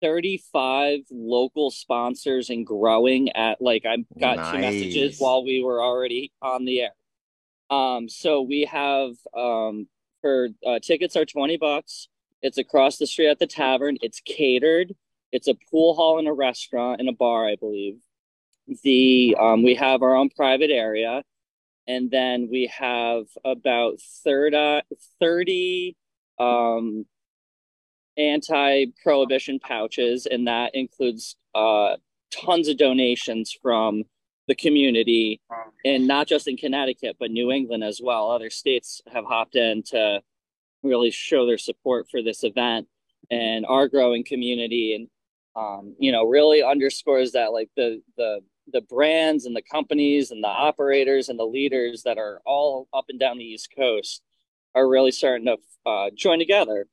35 0.06 1.00
local 1.10 1.72
sponsors 1.72 2.52
and 2.52 2.64
growing 2.64 3.32
at 3.32 3.60
like 3.60 3.86
I 3.88 3.98
got 4.20 4.52
two 4.52 4.60
messages 4.60 5.18
while 5.18 5.44
we 5.44 5.64
were 5.64 5.82
already 5.82 6.32
on 6.44 6.64
the 6.66 6.82
air. 6.82 6.96
Um, 7.72 8.08
so 8.08 8.44
we 8.44 8.66
have 8.66 9.14
um 9.36 9.88
for 10.22 10.50
uh, 10.66 10.78
tickets 10.80 11.16
are 11.16 11.26
20 11.26 11.58
bucks. 11.58 12.08
It's 12.44 12.60
across 12.60 12.98
the 12.98 13.08
street 13.08 13.30
at 13.30 13.40
the 13.40 13.48
tavern. 13.48 13.98
It's 14.02 14.22
catered. 14.22 14.94
It's 15.32 15.48
a 15.48 15.56
pool 15.72 15.96
hall 15.96 16.20
and 16.20 16.28
a 16.28 16.34
restaurant 16.34 17.00
and 17.00 17.10
a 17.10 17.14
bar, 17.14 17.48
I 17.48 17.56
believe. 17.56 17.98
The 18.84 19.36
um, 19.40 19.64
we 19.64 19.74
have 19.74 20.04
our 20.04 20.16
own 20.16 20.30
private 20.30 20.70
area, 20.70 21.24
and 21.88 22.12
then 22.12 22.48
we 22.52 22.72
have 22.78 23.26
about 23.44 24.00
30, 24.24 24.82
30 25.20 25.96
um, 26.40 27.06
anti-prohibition 28.18 29.60
pouches, 29.60 30.26
and 30.26 30.48
that 30.48 30.74
includes 30.74 31.36
uh, 31.54 31.96
tons 32.32 32.68
of 32.68 32.78
donations 32.78 33.56
from 33.62 34.04
the 34.48 34.56
community, 34.56 35.42
and 35.84 36.08
not 36.08 36.28
just 36.28 36.48
in 36.48 36.56
Connecticut, 36.56 37.18
but 37.20 37.32
New 37.32 37.52
England 37.52 37.84
as 37.84 38.00
well. 38.04 38.30
Other 38.30 38.50
states 38.50 39.02
have 39.12 39.26
hopped 39.26 39.56
in 39.56 39.82
to 39.88 40.22
really 40.84 41.12
show 41.12 41.46
their 41.46 41.58
support 41.58 42.08
for 42.10 42.22
this 42.22 42.44
event 42.44 42.88
and 43.32 43.66
our 43.66 43.88
growing 43.88 44.24
community 44.24 44.96
and 44.96 45.08
um, 45.56 45.96
you 46.00 46.12
know 46.12 46.26
really 46.28 46.62
underscores 46.62 47.32
that 47.32 47.52
like 47.52 47.70
the 47.76 48.02
the 48.18 48.42
the 48.72 48.82
brands 48.82 49.46
and 49.46 49.56
the 49.56 49.62
companies 49.62 50.32
and 50.32 50.44
the 50.44 50.48
operators 50.48 51.30
and 51.30 51.40
the 51.40 51.46
leaders 51.46 52.04
that 52.04 52.18
are 52.18 52.42
all 52.46 52.88
up 52.94 53.06
and 53.10 53.20
down 53.20 53.38
the 53.38 53.44
east 53.44 53.70
coast 53.76 54.22
are 54.74 54.88
really 54.88 55.12
starting 55.12 55.46
to 55.46 55.58
uh, 55.90 56.10
join 56.16 56.40
together 56.40 56.88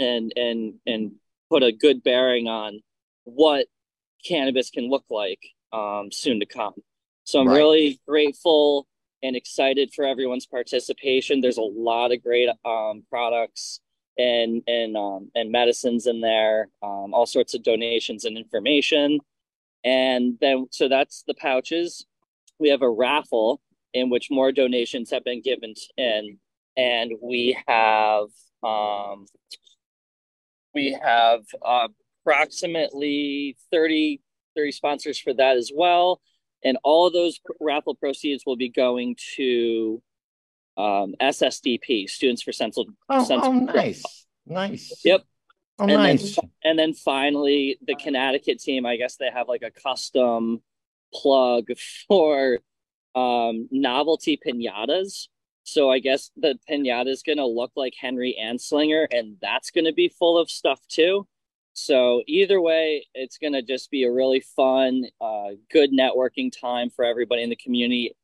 and 0.00 0.32
and 0.36 0.74
and 0.86 1.12
put 1.50 1.62
a 1.62 1.72
good 1.72 2.02
bearing 2.02 2.46
on 2.48 2.80
what 3.24 3.66
cannabis 4.24 4.70
can 4.70 4.88
look 4.88 5.04
like 5.10 5.40
um, 5.72 6.10
soon 6.12 6.40
to 6.40 6.46
come 6.46 6.74
so 7.24 7.40
i'm 7.40 7.48
Right. 7.48 7.56
really 7.56 8.00
grateful 8.08 8.86
and 9.22 9.36
excited 9.36 9.92
for 9.94 10.06
everyone's 10.06 10.46
participation. 10.46 11.40
There's 11.42 11.58
a 11.58 11.62
lot 11.62 12.10
of 12.10 12.22
great 12.22 12.48
um, 12.64 13.02
products 13.10 13.80
and 14.16 14.62
and 14.66 14.96
um, 14.96 15.30
and 15.34 15.52
medicines 15.52 16.06
in 16.06 16.22
there, 16.22 16.68
um, 16.82 17.12
all 17.12 17.26
sorts 17.26 17.52
of 17.54 17.62
donations 17.62 18.24
and 18.24 18.38
information. 18.38 19.20
And 19.84 20.38
then 20.40 20.68
so 20.70 20.88
that's 20.88 21.22
the 21.26 21.34
pouches. 21.34 22.06
We 22.58 22.70
have 22.70 22.80
a 22.82 22.90
raffle 22.90 23.60
in 23.92 24.08
which 24.08 24.28
more 24.30 24.52
donations 24.52 25.10
have 25.10 25.24
been 25.24 25.42
given 25.42 25.74
in, 25.98 26.38
and 26.78 27.12
we 27.22 27.58
have 27.68 28.28
um, 28.62 29.26
we 30.74 30.98
have 31.02 31.40
uh, 31.64 31.88
approximately 32.24 33.56
30, 33.70 34.20
30 34.56 34.72
sponsors 34.72 35.18
for 35.18 35.34
that 35.34 35.56
as 35.56 35.70
well 35.74 36.20
and 36.62 36.78
all 36.84 37.06
of 37.06 37.12
those 37.12 37.40
raffle 37.60 37.94
proceeds 37.94 38.44
will 38.46 38.56
be 38.56 38.68
going 38.68 39.16
to 39.36 40.02
um, 40.76 41.14
SSDP, 41.20 42.08
Students 42.08 42.42
for 42.42 42.52
Central. 42.52 42.86
Oh, 43.08 43.26
oh 43.30 43.52
nice, 43.52 44.26
nice. 44.46 45.00
Yep. 45.04 45.22
Oh, 45.78 45.82
And 45.84 45.90
then- 45.90 45.98
nice. 45.98 46.38
And 46.62 46.78
then 46.78 46.94
finally, 46.94 47.78
the 47.86 47.94
Connecticut 47.94 48.60
team. 48.60 48.86
I 48.86 48.96
guess 48.96 49.16
they 49.16 49.30
have 49.32 49.48
like 49.48 49.62
a 49.62 49.70
custom 49.70 50.62
plug 51.14 51.68
for 52.08 52.58
um, 53.14 53.68
novelty 53.70 54.38
pinatas. 54.44 55.28
So 55.64 55.90
I 55.90 55.98
guess 55.98 56.30
the 56.36 56.58
pinata 56.68 57.08
is 57.08 57.22
going 57.22 57.38
to 57.38 57.46
look 57.46 57.72
like 57.76 57.94
Henry 57.98 58.36
Anslinger, 58.42 59.06
and 59.10 59.36
that's 59.40 59.70
going 59.70 59.84
to 59.84 59.92
be 59.92 60.08
full 60.08 60.38
of 60.38 60.50
stuff 60.50 60.80
too. 60.88 61.26
So 61.72 62.22
either 62.26 62.60
way, 62.60 63.06
it's 63.14 63.38
going 63.38 63.52
to 63.52 63.62
just 63.62 63.90
be 63.90 64.04
a 64.04 64.12
really 64.12 64.40
fun, 64.40 65.04
uh, 65.20 65.50
good 65.70 65.92
networking 65.92 66.50
time 66.50 66.90
for 66.90 67.04
everybody 67.04 67.42
in 67.42 67.50
the 67.50 67.56
community 67.56 68.16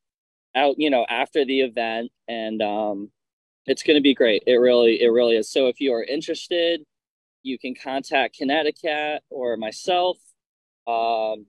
out, 0.53 0.75
you 0.77 0.89
know, 0.89 1.05
after 1.09 1.45
the 1.45 1.61
event. 1.61 2.11
And 2.27 2.61
um, 2.61 3.11
it's 3.65 3.83
going 3.83 3.97
to 3.97 4.01
be 4.01 4.13
great. 4.13 4.43
It 4.45 4.57
really, 4.57 5.01
it 5.01 5.07
really 5.07 5.37
is. 5.37 5.49
So 5.49 5.67
if 5.67 5.79
you 5.79 5.93
are 5.93 6.03
interested, 6.03 6.81
you 7.43 7.57
can 7.57 7.73
contact 7.75 8.37
Connecticut 8.37 9.23
or 9.29 9.55
myself. 9.55 10.17
Um, 10.85 11.45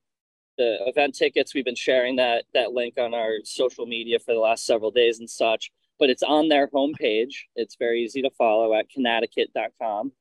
the 0.57 0.78
event 0.87 1.14
tickets, 1.14 1.54
we've 1.54 1.64
been 1.64 1.75
sharing 1.75 2.16
that, 2.16 2.45
that 2.54 2.73
link 2.73 2.95
on 2.99 3.14
our 3.14 3.38
social 3.45 3.87
media 3.87 4.18
for 4.18 4.35
the 4.35 4.40
last 4.40 4.66
several 4.66 4.90
days 4.90 5.18
and 5.18 5.28
such, 5.28 5.71
but 5.99 6.11
it's 6.11 6.23
on 6.23 6.49
their 6.49 6.69
homepage. 6.69 7.35
It's 7.57 7.76
very 7.78 8.02
easy 8.02 8.23
to 8.23 8.31
follow 8.31 8.75
at 8.75 8.88
connecticut.com 8.90 10.12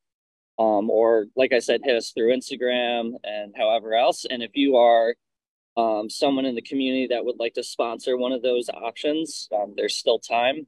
um, 0.59 0.89
or 0.89 1.27
like 1.35 1.53
I 1.53 1.59
said, 1.59 1.81
hit 1.83 1.95
us 1.95 2.11
through 2.11 2.35
Instagram 2.35 3.13
and 3.23 3.53
however 3.55 3.93
else. 3.93 4.25
And 4.29 4.41
if 4.41 4.51
you 4.55 4.77
are 4.77 5.15
um, 5.75 6.09
someone 6.09 6.45
in 6.45 6.55
the 6.55 6.61
community 6.61 7.07
that 7.07 7.23
would 7.23 7.37
like 7.39 7.53
to 7.55 7.63
sponsor 7.63 8.17
one 8.17 8.31
of 8.31 8.41
those 8.41 8.69
options, 8.69 9.47
um, 9.55 9.73
there's 9.77 9.95
still 9.95 10.19
time. 10.19 10.65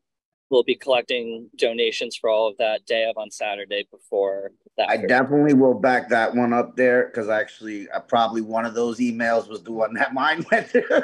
We'll 0.51 0.63
be 0.63 0.75
collecting 0.75 1.49
donations 1.55 2.15
for 2.15 2.29
all 2.29 2.47
of 2.47 2.57
that 2.57 2.85
day 2.87 3.07
of 3.07 3.17
on 3.17 3.29
Saturday 3.29 3.87
before 3.91 4.51
that. 4.77 4.89
I 4.89 4.97
definitely 4.97 5.53
will 5.53 5.75
back 5.75 6.09
that 6.09 6.35
one 6.35 6.53
up 6.53 6.75
there 6.75 7.05
because 7.05 7.29
actually, 7.29 7.87
I 7.93 7.99
probably 7.99 8.41
one 8.41 8.65
of 8.65 8.73
those 8.73 8.99
emails 8.99 9.47
was 9.47 9.61
the 9.61 9.71
one 9.71 9.93
that 9.93 10.13
mine 10.13 10.43
went 10.51 10.71
to. 10.71 11.03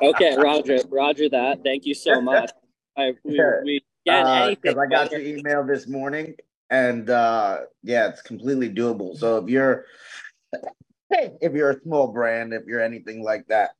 okay, 0.00 0.36
Roger, 0.36 0.78
Roger 0.90 1.28
that. 1.28 1.64
Thank 1.64 1.86
you 1.86 1.94
so 1.94 2.20
much. 2.20 2.50
I 2.98 3.12
we, 3.24 3.40
we 3.64 3.82
get 4.04 4.26
anything. 4.26 4.58
because 4.62 4.76
Uh, 4.76 4.80
I 4.80 4.86
got 4.86 5.12
your 5.12 5.20
email 5.20 5.64
this 5.64 5.86
morning, 5.86 6.34
and 6.68 7.08
uh, 7.08 7.60
yeah, 7.82 8.08
it's 8.08 8.22
completely 8.22 8.68
doable. 8.70 9.16
So 9.16 9.38
if 9.38 9.48
you're 9.48 9.84
if 11.10 11.52
you're 11.52 11.70
a 11.70 11.80
small 11.80 12.08
brand, 12.08 12.52
if 12.52 12.64
you're 12.66 12.82
anything 12.82 13.22
like 13.22 13.46
that, 13.48 13.70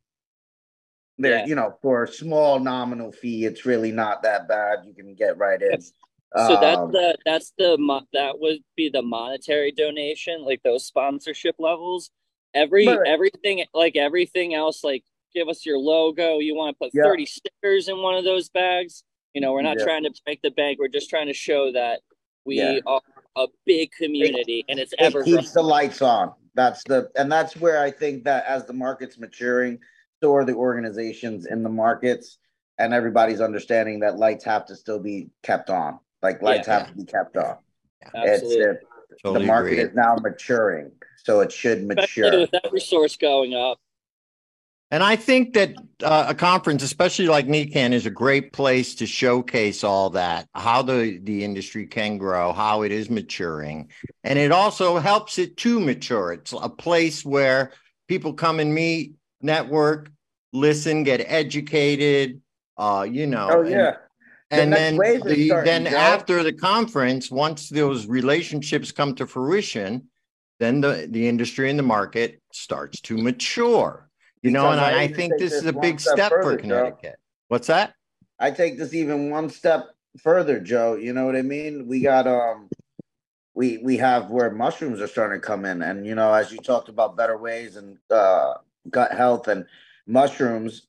there, 1.18 1.38
Yeah. 1.40 1.46
you 1.46 1.54
know, 1.54 1.76
for 1.82 2.04
a 2.04 2.08
small 2.08 2.60
nominal 2.60 3.12
fee, 3.12 3.44
it's 3.44 3.66
really 3.66 3.92
not 3.92 4.22
that 4.22 4.48
bad. 4.48 4.80
You 4.86 4.94
can 4.94 5.14
get 5.14 5.36
right 5.36 5.60
in. 5.60 5.80
So 5.80 6.56
that's 6.60 6.76
Um, 6.76 6.92
the 6.92 7.18
that's 7.24 7.52
the 7.58 7.76
that 8.12 8.38
would 8.38 8.58
be 8.76 8.90
the 8.90 9.02
monetary 9.02 9.72
donation, 9.72 10.44
like 10.44 10.62
those 10.62 10.86
sponsorship 10.86 11.56
levels. 11.58 12.10
Every 12.54 12.86
Right. 12.86 13.06
everything 13.06 13.64
like 13.74 13.96
everything 13.96 14.54
else, 14.54 14.84
like 14.84 15.04
give 15.34 15.48
us 15.48 15.66
your 15.66 15.78
logo. 15.78 16.38
You 16.38 16.54
want 16.54 16.76
to 16.76 16.78
put 16.78 16.94
Yeah. 16.94 17.04
thirty 17.04 17.26
stickers 17.26 17.88
in 17.88 17.98
one 18.02 18.14
of 18.14 18.24
those 18.24 18.48
bags. 18.50 19.02
You 19.34 19.40
know, 19.40 19.52
we're 19.52 19.62
not 19.62 19.78
Yeah. 19.78 19.84
trying 19.84 20.04
to 20.04 20.10
break 20.24 20.42
the 20.42 20.50
bank. 20.50 20.78
We're 20.78 20.88
just 20.88 21.10
trying 21.10 21.26
to 21.26 21.32
show 21.32 21.72
that 21.72 22.00
we 22.44 22.56
Yeah. 22.56 22.80
are 22.86 23.00
a 23.36 23.46
big 23.66 23.92
community 23.92 24.64
and 24.68 24.78
it's 24.80 24.92
it 24.94 25.00
ever 25.00 25.22
growing. 25.22 25.38
keeps 25.40 25.52
the 25.52 25.62
lights 25.62 26.02
on. 26.02 26.32
That's 26.54 26.82
the 26.84 27.10
and 27.16 27.30
that's 27.30 27.56
where 27.56 27.80
I 27.80 27.90
think 27.90 28.24
that 28.24 28.44
as 28.46 28.64
the 28.64 28.72
market's 28.72 29.18
maturing, 29.18 29.78
so 30.22 30.34
are 30.34 30.44
the 30.44 30.54
organizations 30.54 31.46
in 31.46 31.62
the 31.62 31.68
markets, 31.68 32.38
and 32.78 32.92
everybody's 32.94 33.40
understanding 33.40 34.00
that 34.00 34.16
lights 34.18 34.44
have 34.44 34.64
to 34.66 34.74
still 34.76 34.98
be 34.98 35.30
kept 35.42 35.70
on. 35.70 36.00
Like 36.22 36.42
lights 36.42 36.66
Yeah. 36.66 36.78
have 36.80 36.88
to 36.88 36.94
be 36.94 37.04
kept 37.04 37.36
on. 37.36 37.58
Absolutely. 38.14 38.64
It's 39.10 39.22
Totally 39.22 39.40
the 39.44 39.46
market 39.46 39.72
agree. 39.72 39.82
is 39.84 39.94
now 39.94 40.16
maturing, 40.16 40.92
so 41.16 41.40
it 41.40 41.50
should 41.52 41.78
Especially 41.78 42.22
mature. 42.22 42.40
with 42.40 42.54
every 42.64 42.80
source 42.80 43.16
going 43.16 43.54
up. 43.54 43.78
And 44.90 45.02
I 45.02 45.16
think 45.16 45.52
that 45.52 45.74
uh, 46.02 46.26
a 46.28 46.34
conference, 46.34 46.82
especially 46.82 47.26
like 47.26 47.46
NECANN, 47.46 47.92
is 47.92 48.06
a 48.06 48.10
great 48.10 48.52
place 48.54 48.94
to 48.96 49.06
showcase 49.06 49.84
all 49.84 50.10
that, 50.10 50.48
how 50.54 50.80
the, 50.80 51.18
the 51.22 51.44
industry 51.44 51.86
can 51.86 52.16
grow, 52.16 52.52
how 52.52 52.82
it 52.82 52.92
is 52.92 53.10
maturing. 53.10 53.90
And 54.24 54.38
it 54.38 54.50
also 54.50 54.98
helps 54.98 55.38
it 55.38 55.58
to 55.58 55.78
mature. 55.78 56.32
It's 56.32 56.54
a 56.58 56.70
place 56.70 57.22
where 57.22 57.72
people 58.08 58.32
come 58.32 58.60
and 58.60 58.72
meet, 58.72 59.14
network, 59.42 60.10
listen, 60.54 61.02
get 61.02 61.20
educated, 61.26 62.40
uh, 62.78 63.06
you 63.08 63.26
know. 63.26 63.48
Oh 63.50 63.60
and- 63.60 63.70
yeah, 63.70 63.96
The 64.50 64.62
And 64.62 64.70
next 64.70 64.80
then, 64.80 65.20
the, 65.20 65.46
starting, 65.48 65.64
then 65.66 65.86
after 65.94 66.42
the 66.42 66.54
conference, 66.54 67.30
once 67.30 67.68
those 67.68 68.06
relationships 68.06 68.90
come 68.90 69.14
to 69.16 69.26
fruition, 69.26 70.08
then 70.60 70.80
the, 70.80 71.06
the 71.10 71.28
industry 71.28 71.68
and 71.68 71.78
the 71.78 71.82
market 71.82 72.40
starts 72.52 73.02
to 73.02 73.18
mature. 73.18 74.07
You 74.42 74.50
know, 74.50 74.70
and 74.70 74.80
I 74.80 75.02
I, 75.02 75.08
think 75.08 75.34
this 75.38 75.52
this 75.52 75.62
is 75.62 75.66
a 75.66 75.72
big 75.72 76.00
step 76.00 76.14
step 76.14 76.30
for 76.30 76.42
further, 76.42 76.56
Joe. 76.56 76.62
Connecticut. 76.62 77.16
What's 77.48 77.66
that? 77.66 77.94
I 78.38 78.50
take 78.50 78.78
this 78.78 78.94
even 78.94 79.30
one 79.30 79.50
step 79.50 79.88
further, 80.18 80.60
Joe. 80.60 80.94
You 80.94 81.12
know 81.12 81.26
what 81.26 81.36
I 81.36 81.42
mean? 81.42 81.86
We 81.88 82.00
got 82.00 82.26
um, 82.26 82.68
we 83.54 83.78
we 83.78 83.96
have 83.96 84.30
where 84.30 84.50
mushrooms 84.50 85.00
are 85.00 85.08
starting 85.08 85.40
to 85.40 85.46
come 85.46 85.64
in, 85.64 85.82
and 85.82 86.06
you 86.06 86.14
know, 86.14 86.32
as 86.32 86.52
you 86.52 86.58
talked 86.58 86.88
about 86.88 87.16
better 87.16 87.36
ways 87.36 87.76
and 87.76 87.98
uh, 88.10 88.54
gut 88.90 89.12
health 89.12 89.48
and 89.48 89.66
mushrooms, 90.06 90.86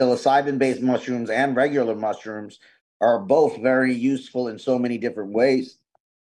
psilocybin-based 0.00 0.82
mushrooms 0.82 1.30
and 1.30 1.56
regular 1.56 1.94
mushrooms 1.94 2.58
are 3.00 3.18
both 3.18 3.56
very 3.58 3.94
useful 3.94 4.48
in 4.48 4.58
so 4.58 4.78
many 4.78 4.98
different 4.98 5.32
ways. 5.32 5.78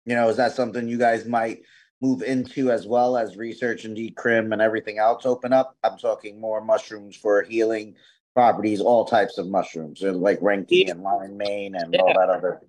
You 0.06 0.14
know, 0.14 0.28
is 0.28 0.36
that 0.36 0.52
something 0.52 0.88
you 0.88 0.98
guys 0.98 1.26
might 1.26 1.62
move 2.06 2.22
into 2.22 2.70
as 2.70 2.86
well 2.86 3.16
as 3.16 3.36
research 3.36 3.84
and 3.84 3.96
decrim 3.96 4.52
and 4.52 4.62
everything 4.62 4.98
else 4.98 5.26
open 5.26 5.52
up? 5.52 5.76
I'm 5.82 5.98
talking 5.98 6.40
more 6.40 6.60
mushrooms 6.60 7.16
for 7.16 7.42
healing 7.42 7.96
properties, 8.34 8.80
all 8.80 9.04
types 9.04 9.38
of 9.38 9.48
mushrooms, 9.48 10.02
like 10.02 10.40
Renki 10.40 10.90
and 10.90 11.02
lion 11.02 11.36
mane 11.36 11.74
and 11.74 11.94
all 11.96 12.14
that 12.14 12.30
other. 12.30 12.60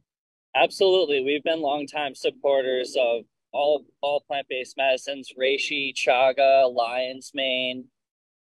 Absolutely. 0.56 1.24
We've 1.24 1.44
been 1.44 1.62
longtime 1.62 2.16
supporters 2.16 2.96
of 3.00 3.24
all 3.54 3.86
all 4.02 4.24
plant-based 4.28 4.76
medicines, 4.78 5.32
reishi, 5.40 5.94
chaga, 5.94 6.74
lion's 6.74 7.32
mane, 7.34 7.86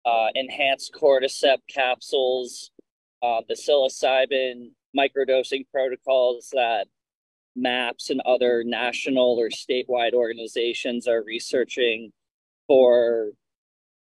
uh, 0.05 0.27
enhanced 0.35 0.93
cordyceps 0.93 1.67
capsules, 1.69 2.71
uh, 3.21 3.41
the 3.47 3.55
psilocybin 3.55 4.71
microdosing 4.97 5.65
protocols 5.71 6.49
that 6.53 6.87
MAPS 7.57 8.09
and 8.09 8.21
other 8.21 8.63
national 8.63 9.37
or 9.39 9.49
statewide 9.49 10.13
organizations 10.13 11.07
are 11.07 11.23
researching 11.23 12.11
for 12.67 13.31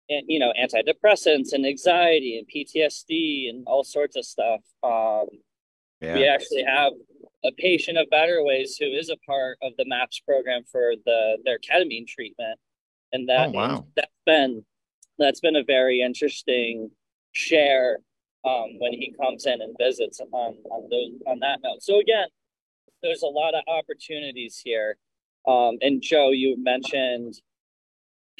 and 0.09 0.25
you 0.27 0.39
know 0.39 0.51
antidepressants 0.61 1.53
and 1.53 1.65
anxiety 1.65 2.37
and 2.37 2.47
PTSD 2.47 3.49
and 3.49 3.63
all 3.67 3.83
sorts 3.83 4.15
of 4.15 4.25
stuff. 4.25 4.61
Um, 4.83 5.27
we 6.15 6.27
actually 6.27 6.63
have 6.63 6.93
a 7.45 7.51
patient 7.57 7.97
of 7.97 8.09
Better 8.09 8.43
Ways 8.43 8.77
who 8.79 8.87
is 8.87 9.09
a 9.09 9.17
part 9.25 9.57
of 9.61 9.73
the 9.77 9.85
MAPS 9.85 10.19
program 10.21 10.63
for 10.71 10.93
the 11.05 11.37
their 11.45 11.59
ketamine 11.59 12.07
treatment, 12.07 12.59
and 13.11 13.29
that 13.29 13.49
Oh, 13.49 13.51
wow. 13.51 13.87
that's 13.95 14.11
been 14.25 14.65
that's 15.19 15.39
been 15.39 15.55
a 15.55 15.63
very 15.63 16.01
interesting 16.01 16.91
share 17.33 17.99
um, 18.45 18.77
when 18.79 18.93
he 18.93 19.13
comes 19.21 19.45
in 19.45 19.61
and 19.61 19.75
visits 19.79 20.19
on 20.19 20.55
on 20.71 20.89
those 20.89 21.11
on 21.27 21.39
that 21.39 21.59
note. 21.63 21.81
So 21.81 21.99
again, 21.99 22.27
there's 23.03 23.21
a 23.21 23.27
lot 23.27 23.53
of 23.53 23.63
opportunities 23.67 24.59
here. 24.63 24.97
Um, 25.45 25.77
and 25.81 26.01
Joe, 26.01 26.31
you 26.31 26.55
mentioned 26.57 27.35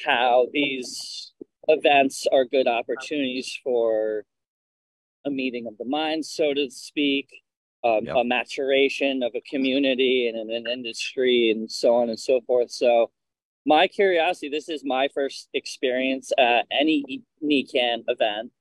how 0.04 0.48
these 0.52 1.34
events 1.68 2.26
are 2.32 2.46
good 2.46 2.68
opportunities 2.68 3.60
for 3.64 4.24
a 5.26 5.30
meeting 5.30 5.68
of 5.68 5.78
the 5.78 5.86
minds, 5.86 6.32
so 6.32 6.54
to 6.54 6.70
speak, 6.72 7.30
um, 7.84 8.06
Yep. 8.06 8.16
a 8.16 8.24
maturation 8.24 9.22
of 9.24 9.34
a 9.36 9.42
community 9.42 10.28
and 10.28 10.38
an, 10.38 10.50
an 10.56 10.68
industry, 10.72 11.52
and 11.52 11.70
so 11.70 11.96
on 11.96 12.10
and 12.10 12.20
so 12.20 12.42
forth. 12.42 12.72
So, 12.72 13.12
my 13.66 13.88
curiosity 13.88 14.50
this 14.50 14.68
is 14.68 14.84
my 14.84 15.08
first 15.14 15.48
experience 15.54 16.32
at 16.38 16.66
any 16.72 17.22
NECANN 17.42 18.04
event, 18.08 18.52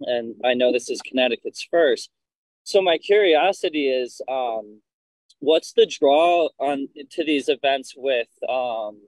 and 0.00 0.34
I 0.44 0.54
know 0.54 0.72
this 0.72 0.90
is 0.90 1.00
Connecticut's 1.02 1.66
first. 1.70 2.10
So, 2.64 2.80
my 2.82 2.98
curiosity 2.98 3.88
is 3.88 4.20
um, 4.28 4.80
what's 5.44 5.72
the 5.72 5.86
draw 5.86 6.48
on 6.58 6.88
to 7.12 7.24
these 7.24 7.48
events 7.48 7.94
with 7.96 8.28
um, 8.48 9.00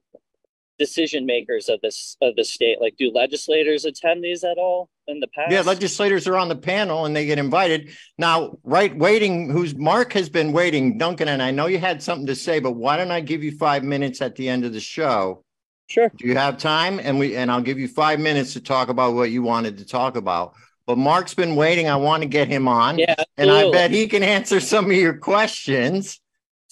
decision 0.78 1.26
makers 1.26 1.68
of 1.68 1.80
this 1.80 2.16
of 2.20 2.36
the 2.36 2.44
state? 2.44 2.80
Like, 2.80 2.96
do 2.96 3.10
legislators 3.12 3.84
attend 3.84 4.22
these 4.22 4.44
at 4.44 4.58
all 4.58 4.88
in 5.06 5.20
the 5.20 5.28
past? 5.28 5.50
Yeah, 5.50 5.62
legislators 5.62 6.26
are 6.26 6.36
on 6.36 6.48
the 6.48 6.56
panel 6.56 7.06
and 7.06 7.14
they 7.14 7.26
get 7.26 7.38
invited. 7.38 7.90
Now, 8.18 8.58
right, 8.62 8.96
waiting, 8.96 9.50
who's 9.50 9.74
Mark 9.74 10.12
has 10.12 10.28
been 10.28 10.52
waiting, 10.52 10.98
Duncan, 10.98 11.28
and 11.28 11.42
I 11.42 11.50
know 11.50 11.66
you 11.66 11.78
had 11.78 12.02
something 12.02 12.26
to 12.26 12.36
say, 12.36 12.60
but 12.60 12.72
why 12.72 12.96
don't 12.96 13.10
I 13.10 13.20
give 13.20 13.42
you 13.42 13.56
five 13.56 13.84
minutes 13.84 14.20
at 14.20 14.36
the 14.36 14.48
end 14.48 14.64
of 14.64 14.72
the 14.72 14.80
show? 14.80 15.44
Sure. 15.88 16.10
Do 16.16 16.26
you 16.26 16.36
have 16.36 16.58
time? 16.58 16.98
And 16.98 17.18
we 17.18 17.36
and 17.36 17.50
I'll 17.50 17.62
give 17.62 17.78
you 17.78 17.88
five 17.88 18.18
minutes 18.20 18.54
to 18.54 18.60
talk 18.60 18.88
about 18.88 19.14
what 19.14 19.30
you 19.30 19.42
wanted 19.42 19.78
to 19.78 19.86
talk 19.86 20.16
about. 20.16 20.54
But 20.86 20.98
Mark's 20.98 21.34
been 21.34 21.56
waiting. 21.56 21.88
I 21.88 21.96
want 21.96 22.22
to 22.22 22.28
get 22.28 22.46
him 22.46 22.68
on. 22.68 22.98
Yeah, 22.98 23.16
And 23.36 23.50
I 23.50 23.70
bet 23.72 23.90
he 23.90 24.06
can 24.06 24.22
answer 24.22 24.60
some 24.60 24.86
of 24.86 24.92
your 24.92 25.18
questions. 25.18 26.20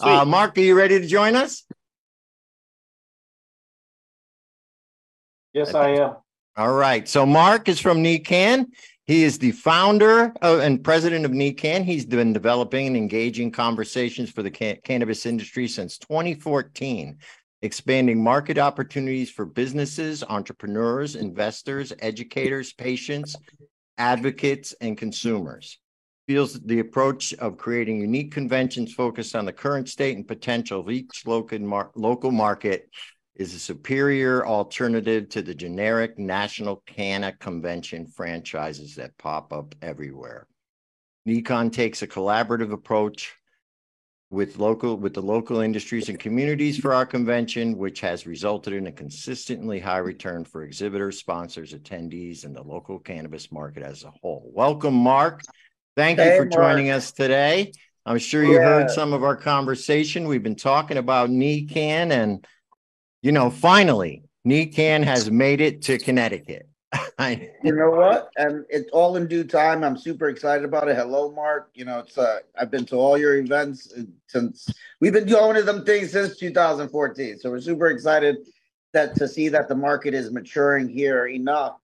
Uh, 0.00 0.24
Mark, 0.24 0.58
are 0.58 0.60
you 0.60 0.76
ready 0.76 1.00
to 1.00 1.06
join 1.06 1.36
us? 1.36 1.64
Yes, 5.52 5.74
I 5.74 5.90
am. 5.90 6.16
All 6.56 6.72
right. 6.72 7.08
So 7.08 7.24
Mark 7.24 7.68
is 7.68 7.80
from 7.80 8.02
NECANN. 8.02 8.66
He 9.06 9.22
is 9.22 9.38
the 9.38 9.52
founder 9.52 10.32
of, 10.40 10.60
and 10.60 10.82
president 10.82 11.24
of 11.24 11.30
NECANN. 11.30 11.84
He's 11.84 12.06
been 12.06 12.32
developing 12.32 12.86
and 12.86 12.96
engaging 12.96 13.50
conversations 13.50 14.30
for 14.30 14.42
the 14.42 14.50
ca- 14.50 14.80
cannabis 14.82 15.26
industry 15.26 15.68
since 15.68 15.98
2014, 15.98 17.18
expanding 17.62 18.22
market 18.22 18.58
opportunities 18.58 19.30
for 19.30 19.44
businesses, 19.44 20.24
entrepreneurs, 20.24 21.16
investors, 21.16 21.92
educators, 22.00 22.72
patients, 22.72 23.36
advocates, 23.98 24.74
and 24.80 24.96
consumers. 24.96 25.78
Feels 26.26 26.58
the 26.60 26.78
approach 26.78 27.34
of 27.34 27.58
creating 27.58 28.00
unique 28.00 28.32
conventions 28.32 28.94
focused 28.94 29.36
on 29.36 29.44
the 29.44 29.52
current 29.52 29.88
state 29.90 30.16
and 30.16 30.26
potential 30.26 30.80
of 30.80 30.90
each 30.90 31.26
local, 31.26 31.58
mar- 31.58 31.90
local 31.94 32.30
market 32.30 32.88
is 33.34 33.54
a 33.54 33.58
superior 33.58 34.46
alternative 34.46 35.28
to 35.28 35.42
the 35.42 35.54
generic 35.54 36.18
national 36.18 36.82
canna 36.86 37.32
convention 37.32 38.06
franchises 38.06 38.94
that 38.94 39.16
pop 39.18 39.52
up 39.52 39.74
everywhere. 39.82 40.46
NECANN 41.28 41.72
takes 41.72 42.00
a 42.00 42.06
collaborative 42.06 42.72
approach 42.72 43.34
with 44.30 44.58
local 44.58 44.96
with 44.96 45.14
the 45.14 45.22
local 45.22 45.60
industries 45.60 46.08
and 46.08 46.18
communities 46.18 46.78
for 46.78 46.92
our 46.92 47.06
convention, 47.06 47.76
which 47.76 48.00
has 48.00 48.26
resulted 48.26 48.72
in 48.72 48.86
a 48.86 48.92
consistently 48.92 49.78
high 49.78 49.98
return 49.98 50.44
for 50.44 50.64
exhibitors, 50.64 51.18
sponsors, 51.18 51.72
attendees, 51.72 52.44
and 52.44 52.54
the 52.54 52.62
local 52.62 52.98
cannabis 52.98 53.52
market 53.52 53.82
as 53.82 54.04
a 54.04 54.12
whole. 54.22 54.50
Welcome, 54.52 54.94
Mark. 54.94 55.42
Thank 55.96 56.18
you 56.18 56.24
Hey, 56.24 56.36
for 56.38 56.46
joining 56.46 56.90
us 56.90 57.12
today. 57.12 57.72
I'm 58.04 58.18
sure 58.18 58.42
you 58.42 58.60
heard 58.60 58.90
some 58.90 59.12
of 59.12 59.22
our 59.22 59.36
conversation. 59.36 60.26
We've 60.26 60.42
been 60.42 60.56
talking 60.56 60.96
about 60.96 61.30
NECANN 61.30 62.10
and 62.10 62.46
you 63.22 63.32
know, 63.32 63.48
finally, 63.48 64.22
NECANN 64.46 65.04
has 65.04 65.30
made 65.30 65.60
it 65.60 65.82
to 65.82 65.98
Connecticut. 65.98 66.68
You 67.18 67.74
know 67.74 67.90
what? 67.90 68.28
And 68.36 68.64
it's 68.68 68.90
all 68.92 69.16
in 69.16 69.26
due 69.26 69.44
time. 69.44 69.82
I'm 69.82 69.96
super 69.96 70.28
excited 70.28 70.64
about 70.64 70.88
it. 70.88 70.96
Hello, 70.96 71.30
Mark. 71.30 71.70
You 71.74 71.84
know, 71.86 72.00
it's 72.00 72.18
uh, 72.18 72.40
I've 72.58 72.70
been 72.70 72.84
to 72.86 72.96
all 72.96 73.16
your 73.16 73.36
events 73.36 73.92
uh, 73.96 74.02
since 74.26 74.68
we've 75.00 75.12
been 75.12 75.26
going 75.26 75.56
to 75.56 75.62
them 75.62 75.84
things 75.84 76.12
since 76.12 76.36
2014. 76.36 77.38
So 77.38 77.50
we're 77.50 77.60
super 77.60 77.86
excited 77.86 78.36
that 78.92 79.16
to 79.16 79.26
see 79.26 79.48
that 79.48 79.68
the 79.68 79.74
market 79.74 80.12
is 80.12 80.30
maturing 80.30 80.88
here 80.88 81.26
enough 81.26 81.78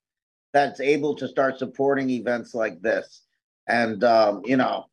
that's 0.52 0.80
able 0.80 1.14
to 1.16 1.26
start 1.26 1.58
supporting 1.58 2.10
events 2.10 2.54
like 2.54 2.82
this. 2.82 3.22
And 3.70 4.02
um, 4.04 4.42
you 4.44 4.56
know, 4.56 4.86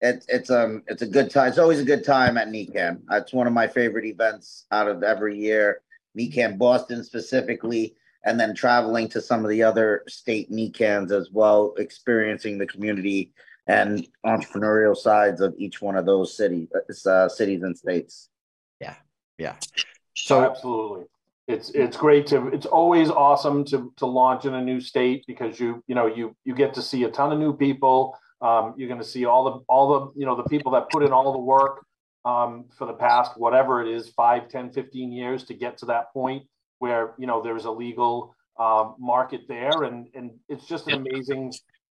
it's 0.00 0.26
it's 0.28 0.50
um 0.50 0.82
it's 0.88 1.02
a 1.02 1.06
good 1.06 1.30
time. 1.30 1.48
It's 1.48 1.58
always 1.58 1.80
a 1.80 1.84
good 1.84 2.04
time 2.04 2.36
at 2.36 2.48
NECANN. 2.48 3.02
It's 3.10 3.32
one 3.32 3.46
of 3.46 3.52
my 3.52 3.68
favorite 3.68 4.04
events 4.04 4.66
out 4.72 4.88
of 4.88 5.02
every 5.02 5.38
year. 5.38 5.82
NECANN 6.18 6.58
Boston 6.58 7.04
specifically 7.04 7.94
and 8.24 8.38
then 8.38 8.54
traveling 8.54 9.08
to 9.08 9.20
some 9.20 9.44
of 9.44 9.50
the 9.50 9.62
other 9.62 10.04
state 10.08 10.50
NECANNs 10.50 11.10
as 11.10 11.30
well, 11.32 11.74
experiencing 11.78 12.58
the 12.58 12.66
community 12.66 13.32
and 13.66 14.06
entrepreneurial 14.24 14.96
sides 14.96 15.40
of 15.40 15.54
each 15.56 15.80
one 15.80 15.96
of 15.96 16.06
those 16.06 16.36
cities, 16.36 16.68
uh, 17.06 17.28
cities 17.28 17.62
and 17.62 17.76
states. 17.76 18.28
yeah. 18.80 18.94
yeah. 19.38 19.56
So 20.14 20.44
absolutely. 20.44 21.06
It's 21.48 21.70
it's 21.70 21.96
great 21.96 22.28
to 22.28 22.48
it's 22.48 22.66
always 22.66 23.10
awesome 23.10 23.64
to 23.66 23.92
to 23.96 24.06
launch 24.06 24.44
in 24.44 24.54
a 24.54 24.62
new 24.62 24.80
state 24.80 25.24
because 25.26 25.58
you 25.58 25.82
you 25.88 25.94
know 25.94 26.06
you 26.06 26.36
you 26.44 26.54
get 26.54 26.74
to 26.74 26.82
see 26.82 27.02
a 27.02 27.10
ton 27.10 27.32
of 27.32 27.38
new 27.38 27.56
people. 27.56 28.16
Um, 28.42 28.74
you're 28.76 28.88
going 28.88 29.00
to 29.00 29.06
see 29.06 29.24
all 29.24 29.44
the 29.44 29.64
all 29.68 30.12
the 30.12 30.20
you 30.20 30.26
know 30.26 30.36
the 30.36 30.44
people 30.44 30.72
that 30.72 30.90
put 30.90 31.02
in 31.02 31.12
all 31.12 31.32
the 31.32 31.38
work 31.38 31.86
um, 32.24 32.66
for 32.76 32.86
the 32.86 32.92
past 32.92 33.32
whatever 33.36 33.82
it 33.82 33.88
is 33.88 34.10
5 34.10 34.48
10 34.48 34.72
15 34.72 35.12
years 35.12 35.44
to 35.44 35.54
get 35.54 35.78
to 35.78 35.86
that 35.86 36.12
point 36.12 36.44
where 36.78 37.14
you 37.18 37.26
know 37.26 37.42
there's 37.42 37.64
a 37.64 37.70
legal 37.70 38.34
um, 38.58 38.96
market 38.98 39.42
there 39.48 39.84
and 39.84 40.08
and 40.14 40.32
it's 40.48 40.66
just 40.66 40.88
an 40.88 40.94
amazing 40.94 41.52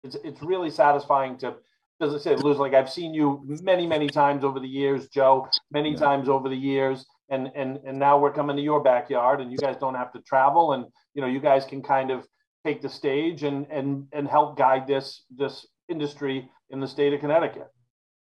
it's 0.04 0.18
it's 0.24 0.42
really 0.42 0.70
satisfying 0.70 1.38
to 1.38 1.56
as 2.04 2.14
I 2.14 2.18
said, 2.18 2.44
Luz, 2.44 2.58
like 2.58 2.74
I've 2.74 2.90
seen 2.90 3.14
you 3.14 3.42
many, 3.62 3.88
many 3.88 4.08
times 4.08 4.44
over 4.44 4.60
the 4.60 4.68
years, 4.68 5.08
Joe, 5.08 5.48
many 5.72 5.92
yeah. 5.92 5.98
times 5.98 6.30
over 6.30 6.50
the 6.50 6.56
years. 6.56 7.06
And 7.30 7.50
and 7.56 7.80
and 7.86 7.98
now 7.98 8.20
we're 8.20 8.34
coming 8.34 8.56
to 8.58 8.62
your 8.62 8.84
backyard 8.84 9.40
and 9.40 9.52
you 9.52 9.58
guys 9.58 9.78
don't 9.80 9.96
have 9.96 10.12
to 10.12 10.20
travel 10.22 10.74
and 10.74 10.86
you 11.14 11.22
know 11.22 11.28
you 11.28 11.40
guys 11.40 11.66
can 11.66 11.82
kind 11.82 12.12
of 12.12 12.28
take 12.66 12.82
the 12.82 12.90
stage 12.90 13.44
and 13.44 13.66
and 13.72 14.08
and 14.12 14.28
help 14.28 14.58
guide 14.58 14.86
this 14.88 15.24
this 15.36 15.66
industry 15.90 16.50
in 16.70 16.80
the 16.80 16.88
state 16.88 17.14
of 17.14 17.20
Connecticut. 17.20 17.68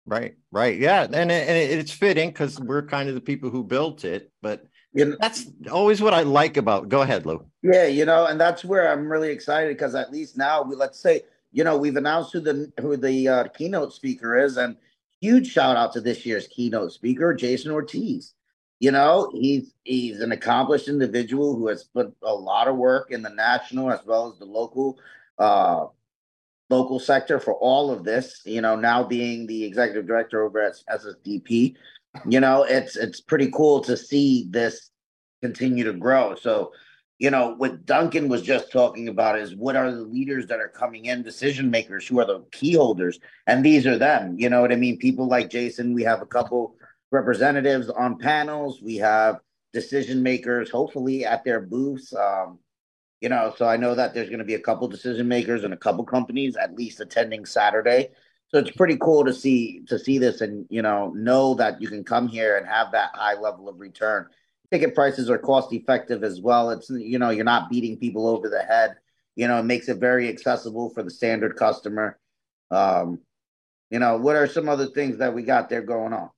Right, 0.05 0.35
right. 0.51 0.77
Yeah. 0.77 1.03
And, 1.03 1.31
it, 1.31 1.47
and 1.47 1.79
it's 1.79 1.91
fitting 1.91 2.29
because 2.29 2.59
we're 2.59 2.85
kind 2.85 3.07
of 3.07 3.15
the 3.15 3.21
people 3.21 3.49
who 3.49 3.63
built 3.63 4.03
it, 4.03 4.31
but 4.41 4.65
you 4.93 5.05
know, 5.05 5.15
that's 5.21 5.45
always 5.71 6.01
what 6.01 6.13
I 6.13 6.23
like 6.23 6.57
about. 6.57 6.89
Go 6.89 7.01
ahead, 7.01 7.25
Lou. 7.25 7.45
Yeah, 7.63 7.85
you 7.85 8.03
know, 8.03 8.25
and 8.25 8.39
that's 8.39 8.65
where 8.65 8.91
I'm 8.91 9.09
really 9.09 9.29
excited 9.29 9.77
because 9.77 9.95
at 9.95 10.11
least 10.11 10.37
now 10.37 10.63
we 10.63 10.75
let's 10.75 10.99
say 10.99 11.21
you 11.51 11.63
know, 11.63 11.77
we've 11.77 11.95
announced 11.95 12.33
who 12.33 12.39
the 12.39 12.71
who 12.79 12.97
the 12.97 13.27
uh, 13.27 13.43
keynote 13.49 13.93
speaker 13.93 14.37
is, 14.37 14.57
and 14.57 14.77
huge 15.19 15.51
shout 15.51 15.75
out 15.75 15.93
to 15.93 16.01
this 16.01 16.25
year's 16.25 16.47
keynote 16.47 16.93
speaker, 16.93 17.33
Jason 17.33 17.71
Ortiz. 17.71 18.33
You 18.79 18.91
know, 18.91 19.29
he's 19.33 19.73
he's 19.83 20.21
an 20.21 20.31
accomplished 20.31 20.87
individual 20.87 21.55
who 21.55 21.67
has 21.67 21.83
put 21.83 22.13
a 22.23 22.33
lot 22.33 22.67
of 22.67 22.77
work 22.77 23.11
in 23.11 23.21
the 23.21 23.29
national 23.29 23.91
as 23.91 23.99
well 24.05 24.31
as 24.31 24.39
the 24.39 24.45
local 24.45 24.97
uh, 25.37 25.87
local 26.71 26.99
sector 26.99 27.39
for 27.39 27.53
all 27.55 27.91
of 27.91 28.03
this. 28.03 28.41
You 28.45 28.61
know, 28.61 28.75
now 28.75 29.03
being 29.03 29.45
the 29.45 29.63
executive 29.63 30.07
director 30.07 30.43
over 30.43 30.61
at 30.61 30.75
SSDP, 30.89 31.75
you 32.27 32.39
know, 32.39 32.63
it's 32.63 32.95
it's 32.95 33.21
pretty 33.21 33.51
cool 33.51 33.81
to 33.81 33.95
see 33.95 34.47
this 34.49 34.89
continue 35.41 35.83
to 35.83 35.93
grow. 35.93 36.35
So 36.35 36.71
you 37.21 37.29
know, 37.29 37.53
what 37.57 37.85
Duncan 37.85 38.29
was 38.29 38.41
just 38.41 38.71
talking 38.71 39.07
about 39.07 39.37
is 39.37 39.55
what 39.55 39.75
are 39.75 39.91
the 39.91 40.01
leaders 40.01 40.47
that 40.47 40.59
are 40.59 40.69
coming 40.69 41.05
in, 41.05 41.21
decision 41.21 41.69
makers, 41.69 42.07
who 42.07 42.19
are 42.19 42.25
the 42.25 42.43
key 42.51 42.73
holders, 42.73 43.19
and 43.45 43.63
these 43.63 43.85
are 43.85 43.99
them. 43.99 44.35
You 44.39 44.49
know 44.49 44.59
what 44.59 44.71
I 44.71 44.75
mean? 44.75 44.97
People 44.97 45.27
like 45.27 45.51
Jason. 45.51 45.93
We 45.93 46.01
have 46.01 46.23
a 46.23 46.25
couple 46.25 46.75
representatives 47.11 47.89
on 47.91 48.17
panels. 48.17 48.81
We 48.81 48.95
have 48.97 49.39
decision 49.71 50.23
makers, 50.23 50.71
hopefully 50.71 51.23
at 51.23 51.43
their 51.43 51.59
booths. 51.59 52.11
Um, 52.11 52.57
you 53.21 53.29
know, 53.29 53.53
so 53.55 53.65
I 53.65 53.77
know 53.77 53.95
that 53.95 54.13
there's 54.13 54.29
going 54.29 54.39
to 54.39 54.45
be 54.45 54.55
a 54.55 54.59
couple 54.59 54.87
decision 54.87 55.27
makers 55.27 55.63
and 55.63 55.73
a 55.73 55.77
couple 55.77 56.03
companies 56.03 56.57
at 56.57 56.75
least 56.75 56.99
attending 56.99 57.45
Saturday. 57.45 58.09
So 58.49 58.57
it's 58.57 58.71
pretty 58.71 58.97
cool 58.97 59.23
to 59.23 59.33
see 59.33 59.83
to 59.87 59.97
see 59.97 60.17
this 60.17 60.41
and 60.41 60.65
you 60.69 60.81
know 60.81 61.11
know 61.15 61.53
that 61.53 61.81
you 61.81 61.87
can 61.87 62.03
come 62.03 62.27
here 62.27 62.57
and 62.57 62.67
have 62.67 62.91
that 62.91 63.11
high 63.13 63.39
level 63.39 63.69
of 63.69 63.79
return 63.79 64.27
ticket 64.71 64.95
prices 64.95 65.29
are 65.29 65.37
cost 65.37 65.73
effective 65.73 66.23
as 66.23 66.41
well. 66.41 66.71
It's 66.71 66.89
you 66.89 67.19
know 67.19 67.29
you're 67.29 67.45
not 67.45 67.69
beating 67.69 67.97
people 67.97 68.27
over 68.27 68.49
the 68.49 68.63
head. 68.63 68.95
You 69.35 69.47
know, 69.47 69.59
it 69.59 69.63
makes 69.63 69.87
it 69.87 69.97
very 69.97 70.29
accessible 70.29 70.89
for 70.89 71.03
the 71.03 71.09
standard 71.09 71.55
customer. 71.55 72.17
Um, 72.69 73.19
you 73.89 73.99
know, 73.99 74.17
what 74.17 74.35
are 74.35 74.47
some 74.47 74.69
other 74.69 74.87
things 74.87 75.17
that 75.17 75.33
we 75.33 75.43
got 75.43 75.69
there 75.69 75.81
going 75.81 76.13
on? 76.13 76.29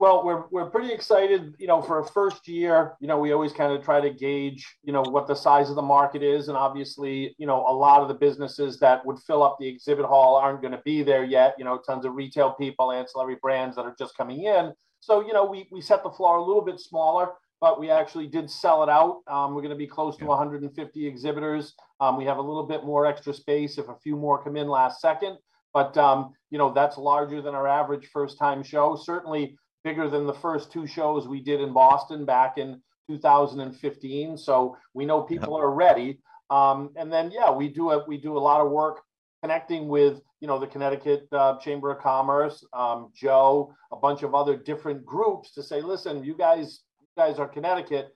Well, 0.00 0.24
we're 0.24 0.44
we're 0.52 0.70
pretty 0.70 0.92
excited. 0.92 1.56
You 1.58 1.66
know, 1.66 1.82
for 1.82 1.98
a 1.98 2.06
first 2.06 2.46
year, 2.46 2.94
you 3.00 3.08
know, 3.08 3.18
we 3.18 3.32
always 3.32 3.52
kind 3.52 3.72
of 3.72 3.84
try 3.84 4.00
to 4.00 4.10
gauge, 4.10 4.64
you 4.84 4.92
know, 4.92 5.02
what 5.02 5.26
the 5.26 5.34
size 5.34 5.70
of 5.70 5.76
the 5.76 5.82
market 5.82 6.22
is, 6.22 6.46
and 6.46 6.56
obviously, 6.56 7.34
you 7.36 7.46
know, 7.46 7.66
a 7.66 7.74
lot 7.74 8.00
of 8.00 8.08
the 8.08 8.14
businesses 8.14 8.78
that 8.78 9.04
would 9.04 9.18
fill 9.18 9.42
up 9.42 9.56
the 9.58 9.66
exhibit 9.66 10.06
hall 10.06 10.36
aren't 10.36 10.60
going 10.60 10.72
to 10.72 10.82
be 10.84 11.02
there 11.02 11.24
yet. 11.24 11.56
You 11.58 11.64
know, 11.64 11.78
tons 11.78 12.04
of 12.04 12.14
retail 12.14 12.52
people, 12.52 12.92
ancillary 12.92 13.38
brands 13.42 13.74
that 13.74 13.82
are 13.82 13.96
just 13.98 14.16
coming 14.16 14.44
in. 14.44 14.72
So, 15.00 15.26
you 15.26 15.32
know, 15.32 15.44
we, 15.44 15.68
we 15.72 15.80
set 15.80 16.04
the 16.04 16.10
floor 16.10 16.36
a 16.36 16.44
little 16.44 16.64
bit 16.64 16.78
smaller, 16.78 17.30
but 17.60 17.80
we 17.80 17.90
actually 17.90 18.28
did 18.28 18.48
sell 18.48 18.84
it 18.84 18.88
out. 18.88 19.22
Um, 19.26 19.54
we're 19.54 19.62
going 19.62 19.70
to 19.70 19.76
be 19.76 19.86
close 19.86 20.16
to 20.18 20.24
150 20.24 21.06
exhibitors. 21.06 21.74
Um, 22.00 22.16
we 22.16 22.24
have 22.24 22.38
a 22.38 22.42
little 22.42 22.66
bit 22.66 22.84
more 22.84 23.06
extra 23.06 23.34
space 23.34 23.78
if 23.78 23.88
a 23.88 23.96
few 23.96 24.16
more 24.16 24.42
come 24.42 24.56
in 24.56 24.68
last 24.68 25.00
second. 25.00 25.38
But, 25.74 25.96
um, 25.96 26.32
you 26.50 26.58
know, 26.58 26.72
that's 26.72 26.98
larger 26.98 27.42
than 27.42 27.54
our 27.54 27.68
average 27.68 28.08
first 28.12 28.38
time 28.38 28.62
show. 28.62 28.96
Certainly 28.96 29.56
bigger 29.84 30.08
than 30.08 30.26
the 30.26 30.34
first 30.34 30.72
two 30.72 30.86
shows 30.86 31.28
we 31.28 31.40
did 31.40 31.60
in 31.60 31.72
Boston 31.72 32.24
back 32.24 32.58
in 32.58 32.80
2015. 33.08 34.36
So 34.36 34.76
we 34.94 35.06
know 35.06 35.22
people 35.22 35.56
are 35.56 35.70
ready. 35.70 36.20
Um, 36.50 36.90
and 36.96 37.12
then, 37.12 37.30
yeah, 37.30 37.50
we 37.50 37.68
do 37.68 37.90
a, 37.90 38.04
we 38.06 38.18
do 38.18 38.36
a 38.36 38.40
lot 38.40 38.60
of 38.60 38.70
work 38.70 39.02
connecting 39.42 39.88
with 39.88 40.20
you 40.40 40.46
know 40.48 40.58
the 40.58 40.66
Connecticut 40.66 41.26
uh, 41.32 41.58
Chamber 41.58 41.90
of 41.90 42.02
Commerce, 42.02 42.64
um, 42.72 43.10
Joe, 43.14 43.74
a 43.92 43.96
bunch 43.96 44.22
of 44.22 44.34
other 44.34 44.56
different 44.56 45.04
groups 45.04 45.52
to 45.54 45.62
say, 45.62 45.80
listen, 45.80 46.24
you 46.24 46.34
guys, 46.36 46.80
you 47.00 47.06
guys 47.16 47.38
are 47.38 47.48
Connecticut. 47.48 48.12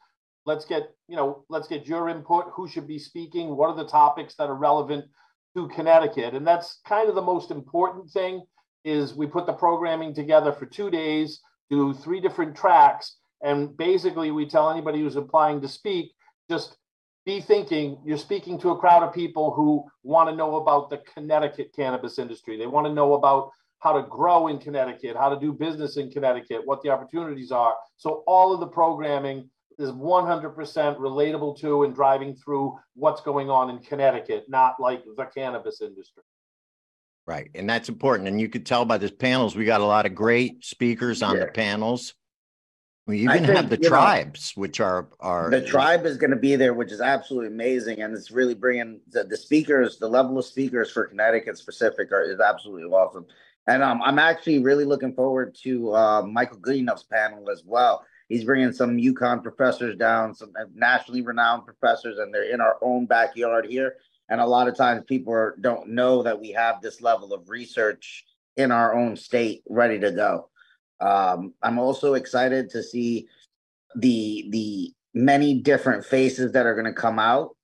Let's 0.46 0.64
get 0.64 0.94
you 1.08 1.16
know, 1.16 1.44
let's 1.48 1.68
get 1.68 1.86
your 1.86 2.08
input. 2.08 2.46
Who 2.54 2.68
should 2.68 2.86
be 2.86 2.98
speaking? 2.98 3.56
What 3.56 3.70
are 3.70 3.76
the 3.76 3.86
topics 3.86 4.34
that 4.36 4.48
are 4.48 4.54
relevant 4.54 5.04
to 5.56 5.68
Connecticut? 5.68 6.34
And 6.34 6.46
that's 6.46 6.80
kind 6.86 7.08
of 7.08 7.14
the 7.14 7.22
most 7.22 7.50
important 7.50 8.10
thing. 8.10 8.42
Is 8.84 9.14
we 9.14 9.26
put 9.26 9.46
the 9.46 9.52
programming 9.52 10.12
together 10.12 10.52
for 10.52 10.66
two 10.66 10.90
days, 10.90 11.40
do 11.72 11.94
three 11.94 12.20
different 12.20 12.54
tracks, 12.54 13.16
and 13.42 13.76
basically 13.76 14.30
we 14.30 14.46
tell 14.46 14.70
anybody 14.70 15.00
who's 15.00 15.16
applying 15.16 15.60
to 15.62 15.68
speak 15.68 16.12
just 16.50 16.76
be 17.24 17.40
thinking 17.40 17.98
you're 18.04 18.18
speaking 18.18 18.58
to 18.58 18.70
a 18.70 18.78
crowd 18.78 19.02
of 19.02 19.14
people 19.14 19.52
who 19.52 19.84
want 20.02 20.28
to 20.28 20.36
know 20.36 20.56
about 20.56 20.90
the 20.90 20.98
Connecticut 21.14 21.72
cannabis 21.74 22.18
industry. 22.18 22.58
They 22.58 22.66
want 22.66 22.86
to 22.86 22.92
know 22.92 23.14
about 23.14 23.50
how 23.78 23.92
to 23.92 24.06
grow 24.08 24.48
in 24.48 24.58
Connecticut, 24.58 25.16
how 25.16 25.30
to 25.30 25.40
do 25.40 25.52
business 25.52 25.96
in 25.96 26.10
Connecticut, 26.10 26.62
what 26.66 26.82
the 26.82 26.90
opportunities 26.90 27.50
are. 27.50 27.74
So 27.96 28.22
all 28.26 28.52
of 28.52 28.60
the 28.60 28.66
programming 28.66 29.48
is 29.78 29.90
100% 29.90 30.54
relatable 30.98 31.58
to 31.60 31.84
and 31.84 31.94
driving 31.94 32.34
through 32.34 32.78
what's 32.94 33.22
going 33.22 33.48
on 33.50 33.70
in 33.70 33.78
Connecticut, 33.78 34.44
not 34.48 34.78
like 34.78 35.02
the 35.16 35.24
cannabis 35.24 35.80
industry. 35.80 36.22
Right. 37.26 37.50
And 37.54 37.68
that's 37.70 37.88
important. 37.88 38.28
And 38.28 38.40
you 38.40 38.48
could 38.48 38.66
tell 38.66 38.84
by 38.84 38.98
the 38.98 39.10
panels, 39.10 39.54
we 39.54 39.64
got 39.64 39.80
a 39.80 39.86
lot 39.86 40.06
of 40.06 40.14
great 40.14 40.64
speakers 40.64 41.22
on 41.22 41.36
yeah. 41.36 41.44
the 41.44 41.52
panels. 41.52 42.14
We 43.06 43.20
even 43.20 43.44
think, 43.44 43.56
have 43.56 43.68
the 43.68 43.76
tribes, 43.76 44.52
know, 44.56 44.60
which 44.60 44.78
are 44.78 45.08
are 45.18 45.50
the 45.50 45.60
tribe 45.60 46.06
is 46.06 46.16
going 46.16 46.30
to 46.30 46.36
be 46.36 46.54
there, 46.54 46.72
which 46.72 46.92
is 46.92 47.00
absolutely 47.00 47.48
amazing, 47.48 48.00
and 48.00 48.14
it's 48.14 48.30
really 48.30 48.54
bringing 48.54 49.00
the, 49.10 49.24
the 49.24 49.36
speakers, 49.36 49.98
the 49.98 50.08
level 50.08 50.38
of 50.38 50.44
speakers 50.44 50.92
for 50.92 51.06
Connecticut 51.06 51.58
specific 51.58 52.12
are, 52.12 52.22
is 52.22 52.38
absolutely 52.38 52.84
awesome. 52.84 53.26
And 53.66 53.82
um, 53.82 54.02
I'm 54.02 54.20
actually 54.20 54.60
really 54.60 54.84
looking 54.84 55.14
forward 55.14 55.56
to 55.62 55.92
uh, 55.94 56.22
Michael 56.22 56.58
Goodenough's 56.58 57.02
panel 57.02 57.50
as 57.50 57.64
well. 57.66 58.04
He's 58.28 58.44
bringing 58.44 58.72
some 58.72 58.96
UConn 58.96 59.42
professors 59.42 59.96
down, 59.96 60.34
some 60.34 60.52
nationally 60.74 61.22
renowned 61.22 61.64
professors, 61.64 62.18
and 62.18 62.32
they're 62.32 62.52
in 62.52 62.60
our 62.60 62.78
own 62.82 63.06
backyard 63.06 63.66
here. 63.66 63.96
And 64.32 64.40
a 64.40 64.46
lot 64.46 64.66
of 64.66 64.74
times 64.74 65.04
people 65.06 65.34
are, 65.34 65.54
don't 65.60 65.90
know 65.90 66.22
that 66.22 66.40
we 66.40 66.52
have 66.52 66.80
this 66.80 67.02
level 67.02 67.34
of 67.34 67.50
research 67.50 68.24
in 68.56 68.72
our 68.72 68.94
own 68.94 69.14
state 69.14 69.62
ready 69.68 69.98
to 69.98 70.10
go. 70.10 70.48
Um, 71.00 71.52
I'm 71.62 71.78
also 71.78 72.14
excited 72.14 72.70
to 72.70 72.82
see 72.82 73.28
the 73.94 74.46
the 74.48 74.94
many 75.12 75.60
different 75.60 76.06
faces 76.06 76.52
that 76.52 76.64
are 76.64 76.72
going 76.74 76.86
to 76.86 76.94
come 76.94 77.18
out 77.18 77.54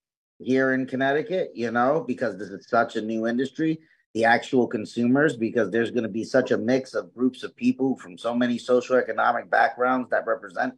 here 0.40 0.74
in 0.74 0.84
Connecticut, 0.84 1.52
you 1.54 1.70
know, 1.70 2.04
because 2.06 2.36
this 2.36 2.50
is 2.50 2.68
such 2.68 2.96
a 2.96 3.00
new 3.00 3.26
industry, 3.26 3.78
the 4.12 4.26
actual 4.26 4.66
consumers, 4.66 5.38
because 5.38 5.70
there's 5.70 5.90
going 5.90 6.02
to 6.02 6.10
be 6.10 6.24
such 6.24 6.50
a 6.50 6.58
mix 6.58 6.92
of 6.92 7.14
groups 7.14 7.44
of 7.44 7.56
people 7.56 7.96
from 7.96 8.18
so 8.18 8.34
many 8.34 8.58
socioeconomic 8.58 9.48
backgrounds 9.48 10.10
that 10.10 10.26
represent 10.26 10.74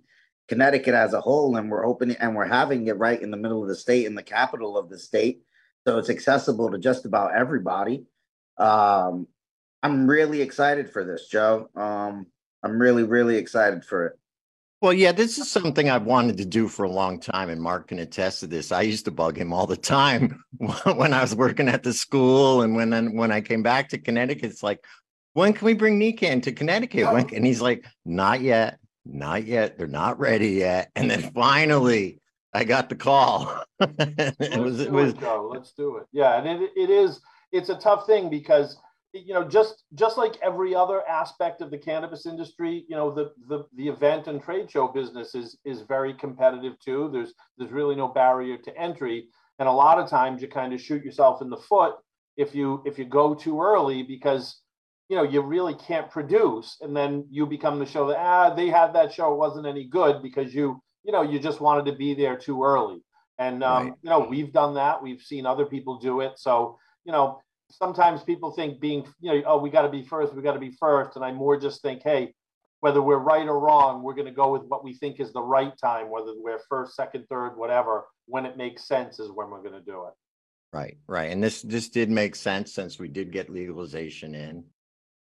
Connecticut 0.47 0.95
as 0.95 1.15
a 1.15 1.21
whole. 1.21 1.57
And 1.57 1.69
we're 1.69 1.85
opening 1.85 2.17
and 2.21 2.37
we're 2.37 2.45
having 2.45 2.87
it 2.87 2.97
right 2.97 3.21
in 3.21 3.33
the 3.33 3.37
middle 3.37 3.61
of 3.61 3.69
the 3.69 3.75
state, 3.75 4.07
in 4.07 4.15
the 4.15 4.23
capital 4.23 4.79
of 4.79 4.89
the 4.89 4.97
state. 4.97 5.43
So 5.91 5.99
it's 5.99 6.09
accessible 6.09 6.71
to 6.71 6.79
just 6.79 7.05
about 7.05 7.35
everybody. 7.35 8.05
Um, 8.59 9.27
I'm 9.83 10.09
really 10.09 10.41
excited 10.41 10.89
for 10.89 11.03
this, 11.05 11.27
Joe. 11.27 11.69
Um, 11.75 12.29
I'm 12.63 12.81
really, 12.81 13.03
really 13.03 13.35
excited 13.35 13.85
for 13.85 14.07
it. 14.07 14.19
Well, 14.81 14.93
yeah, 14.93 15.11
this 15.11 15.37
is 15.39 15.51
something 15.51 15.91
I've 15.91 16.05
wanted 16.05 16.37
to 16.37 16.45
do 16.45 16.69
for 16.69 16.85
a 16.85 16.91
long 16.91 17.19
time, 17.19 17.51
and 17.51 17.61
Mark 17.61 17.89
can 17.89 17.99
attest 17.99 18.39
to 18.39 18.47
this. 18.47 18.71
I 18.71 18.83
used 18.83 19.05
to 19.07 19.11
bug 19.11 19.37
him 19.37 19.53
all 19.53 19.67
the 19.67 19.77
time 19.77 20.45
when 20.85 21.13
I 21.13 21.23
was 21.23 21.35
working 21.35 21.69
at 21.69 21.83
the 21.83 21.93
school, 21.93 22.63
and 22.63 22.77
when 22.77 22.93
I, 22.93 23.03
when 23.03 23.33
I 23.33 23.41
came 23.41 23.65
back 23.65 23.89
to 23.89 23.99
Connecticut, 23.99 24.49
it's 24.49 24.63
like, 24.63 24.85
when 25.33 25.53
can 25.53 25.67
we 25.67 25.75
bring 25.75 25.99
NECANN 25.99 26.45
to 26.45 26.53
Connecticut? 26.53 27.33
And 27.33 27.45
he's 27.45 27.61
like, 27.61 27.85
not 28.05 28.43
yet, 28.43 28.79
not 29.05 29.45
yet. 29.45 29.77
They're 29.77 29.89
not 29.89 30.21
ready 30.21 30.51
yet. 30.51 30.93
And 30.95 31.11
then 31.11 31.33
finally, 31.35 32.20
I 32.53 32.65
got 32.65 32.89
the 32.89 32.97
call. 32.97 33.65
it 33.81 34.61
was, 34.61 34.81
it 34.81 34.91
was. 34.91 35.13
It, 35.13 35.23
Let's 35.23 35.73
do 35.73 35.97
it. 35.97 36.07
Yeah, 36.13 36.39
and 36.39 36.63
it, 36.63 36.71
it 36.77 36.91
is. 36.91 37.21
It's 37.53 37.69
a 37.69 37.77
tough 37.77 38.07
thing 38.07 38.31
because 38.31 38.77
you 39.13 39.35
know 39.35 39.45
just 39.45 39.85
just 39.95 40.17
like 40.17 40.37
every 40.43 40.75
other 40.75 41.07
aspect 41.09 41.61
of 41.61 41.71
the 41.71 41.79
cannabis 41.79 42.27
industry 42.27 42.85
you 42.89 42.95
know 42.95 43.11
the 43.11 43.33
the, 43.49 43.65
the 43.77 43.89
event 43.89 44.29
and 44.29 44.43
trade 44.43 44.71
show 44.71 44.87
business 44.87 45.35
is 45.35 45.59
is 45.65 45.83
very 45.83 46.15
competitive 46.15 46.79
too 46.79 47.11
there's 47.13 47.35
there's 47.59 47.73
really 47.73 47.97
no 47.97 48.09
barrier 48.09 48.57
to 48.57 48.77
entry 48.79 49.27
and 49.59 49.69
a 49.69 49.73
lot 49.73 49.99
of 49.99 50.09
times 50.09 50.41
you 50.41 50.49
kind 50.49 50.73
of 50.73 50.81
shoot 50.81 51.05
yourself 51.05 51.43
in 51.43 51.51
the 51.51 51.57
foot 51.57 51.95
if 52.37 52.55
you 52.55 52.83
if 52.87 52.99
you 52.99 53.05
go 53.05 53.35
too 53.35 53.61
early 53.61 54.03
because 54.03 54.61
you 55.09 55.17
know 55.17 55.25
you 55.25 55.41
really 55.41 55.75
can't 55.75 56.11
produce 56.11 56.77
and 56.81 56.97
then 56.97 57.27
you 57.31 57.47
become 57.47 57.79
the 57.81 57.87
show 57.87 58.07
that 58.07 58.19
ah 58.19 58.55
they 58.55 58.69
had 58.69 58.93
that 58.93 59.13
show 59.13 59.33
it 59.33 59.39
wasn't 59.39 59.67
any 59.67 59.89
good 59.89 60.23
because 60.23 60.55
you 60.55 60.81
you 61.05 61.13
know 61.13 61.23
you 61.23 61.39
just 61.39 61.61
wanted 61.61 61.87
to 61.87 61.97
be 61.97 62.15
there 62.15 62.37
too 62.37 62.63
early 62.63 63.03
and 63.39 63.63
um, 63.65 63.85
Right. 63.85 63.95
you 64.03 64.11
know 64.11 64.21
we've 64.21 64.53
done 64.53 64.75
that 64.75 65.03
we've 65.03 65.21
seen 65.23 65.47
other 65.47 65.67
people 65.67 65.99
do 65.99 66.21
it 66.21 66.33
so 66.37 66.79
you 67.05 67.13
know 67.13 67.41
sometimes 67.71 68.23
people 68.23 68.51
think 68.51 68.81
being 68.81 69.07
you 69.21 69.33
know 69.33 69.43
oh 69.47 69.59
we 69.59 69.71
got 69.71 69.83
to 69.83 69.89
be 69.89 70.03
first 70.03 70.35
we 70.35 70.43
got 70.43 70.55
to 70.55 70.61
be 70.61 70.77
first 70.79 71.17
and 71.17 71.25
i 71.25 71.33
more 71.33 71.59
just 71.59 71.83
think 71.83 72.03
hey 72.03 72.33
whether 72.81 73.03
we're 73.03 73.19
right 73.19 73.47
or 73.47 73.61
wrong 73.61 74.03
we're 74.03 74.15
going 74.15 74.27
to 74.27 74.33
go 74.33 74.53
with 74.53 74.63
what 74.65 74.83
we 74.83 74.95
think 74.95 75.21
is 75.21 75.33
the 75.33 75.43
right 75.43 75.73
time 75.79 76.11
whether 76.11 76.33
we're 76.37 76.61
first 76.69 76.95
second 76.95 77.25
third 77.29 77.57
whatever 77.57 78.05
when 78.27 78.45
it 78.47 78.57
makes 78.57 78.87
sense 78.87 79.19
is 79.19 79.31
when 79.31 79.51
we're 79.51 79.63
going 79.63 79.75
to 79.75 79.81
do 79.81 80.07
it 80.07 80.15
Right, 80.73 80.99
right. 81.09 81.31
And 81.33 81.43
this, 81.43 81.63
this 81.63 81.89
did 81.89 82.11
make 82.11 82.37
sense 82.37 82.73
since 82.73 82.99
we 82.99 83.09
did 83.09 83.33
get 83.33 83.51
legalization 83.51 84.35
in. 84.35 84.65